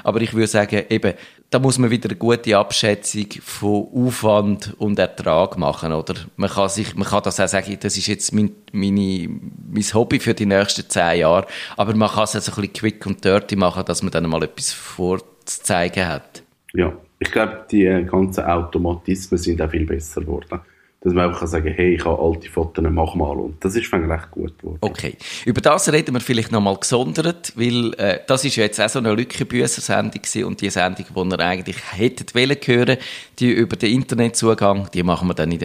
Aber 0.04 0.22
ich 0.22 0.34
würde 0.34 0.48
sagen, 0.48 0.84
eben, 0.90 1.14
da 1.50 1.60
muss 1.60 1.78
man 1.78 1.90
wieder 1.90 2.10
eine 2.10 2.18
gute 2.18 2.58
Abschätzung 2.58 3.28
von 3.42 3.88
Aufwand 3.94 4.76
und 4.78 5.00
Ertrag 5.00 5.58
machen, 5.58 5.94
oder? 5.94 6.16
Man 6.36 6.50
kann 6.50 6.70
sich, 6.70 6.96
man 6.96 7.08
kann 7.08 7.24
das 7.24 7.40
auch 7.40 7.48
sagen, 7.48 7.78
das 7.80 7.98
ist 7.98 8.08
jetzt 8.08 8.34
mein, 8.34 8.52
meine, 8.72 9.30
mein 9.72 9.84
Hobby 9.94 10.20
für 10.20 10.34
die 10.34 10.46
nächsten 10.46 10.88
zehn 10.90 11.20
Jahre, 11.20 11.48
aber 11.76 11.96
man 11.96 12.10
kann 12.10 12.26
es 12.26 12.36
also 12.36 12.52
ein 12.52 12.56
bisschen 12.56 12.74
quick 12.74 13.06
und 13.06 13.26
dirty 13.26 13.56
machen, 13.56 13.84
dass 13.86 14.04
man 14.04 14.12
dann 14.12 14.30
mal 14.30 14.44
etwas 14.44 14.72
vorzuzeigen 14.74 16.08
hat. 16.08 16.44
Ja. 16.74 16.94
Ich 17.22 17.32
glaube, 17.32 17.66
die 17.70 17.86
äh, 17.86 18.04
ganzen 18.06 18.46
Automatismen 18.46 19.38
sind 19.38 19.62
auch 19.62 19.70
viel 19.70 19.86
besser 19.86 20.22
geworden. 20.22 20.62
Dass 21.02 21.14
man 21.14 21.28
einfach 21.28 21.40
kann 21.40 21.48
sagen 21.48 21.74
hey, 21.74 21.96
ich 21.96 22.04
habe 22.04 22.22
alte 22.22 22.50
Fotos, 22.50 22.84
mach 22.90 23.16
mal. 23.16 23.38
Und 23.38 23.64
das 23.64 23.74
ist 23.76 23.94
eigentlich 23.94 24.12
recht 24.12 24.32
gut 24.32 24.60
geworden. 24.60 24.80
Okay. 24.82 25.16
Über 25.46 25.62
das 25.62 25.92
reden 25.92 26.14
wir 26.14 26.20
vielleicht 26.20 26.52
nochmal 26.52 26.76
gesondert, 26.76 27.54
weil 27.56 27.94
äh, 27.94 28.20
das 28.28 28.44
ist 28.44 28.58
ja 28.58 28.66
jetzt 28.66 28.82
auch 28.82 28.90
so 28.90 29.00
eine 29.00 29.14
Lückenbüßer-Sendung 29.14 30.22
gewesen 30.22 30.44
und 30.44 30.60
die 30.60 30.70
Sendung, 30.70 31.06
die 31.10 31.36
ihr 31.36 31.40
eigentlich 31.40 31.78
hättet 31.92 32.36
wollen 32.36 32.58
hören, 32.66 32.98
die 33.40 33.52
über 33.52 33.78
den 33.78 33.94
Internetzugang, 33.94 34.90
die 34.94 35.04
machen 35.04 35.30
wir 35.30 35.36
dann 35.36 35.52
in, 35.54 35.62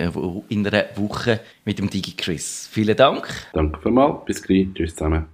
in 0.49 0.67
einer 0.67 0.85
Woche 0.95 1.41
mit 1.65 1.81
dem 1.81 1.91
DigiChris. 1.91 2.69
Vielen 2.71 2.97
Dank. 2.97 3.29
Danke 3.53 3.81
vielmals. 3.81 4.25
Bis 4.27 4.41
gleich. 4.41 4.69
Tschüss 4.75 4.95
zusammen. 4.95 5.25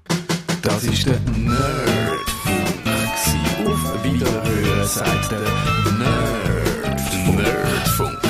Das 0.62 0.82
ist 0.84 1.06
der 1.06 1.20
Nerdfunk. 1.36 2.70
Auf 3.66 4.04
Wiederhören 4.04 4.86
sagt 4.86 5.32
der 5.32 5.40
Nerdfunk. 5.98 7.36
Nerdfunk. 7.36 8.29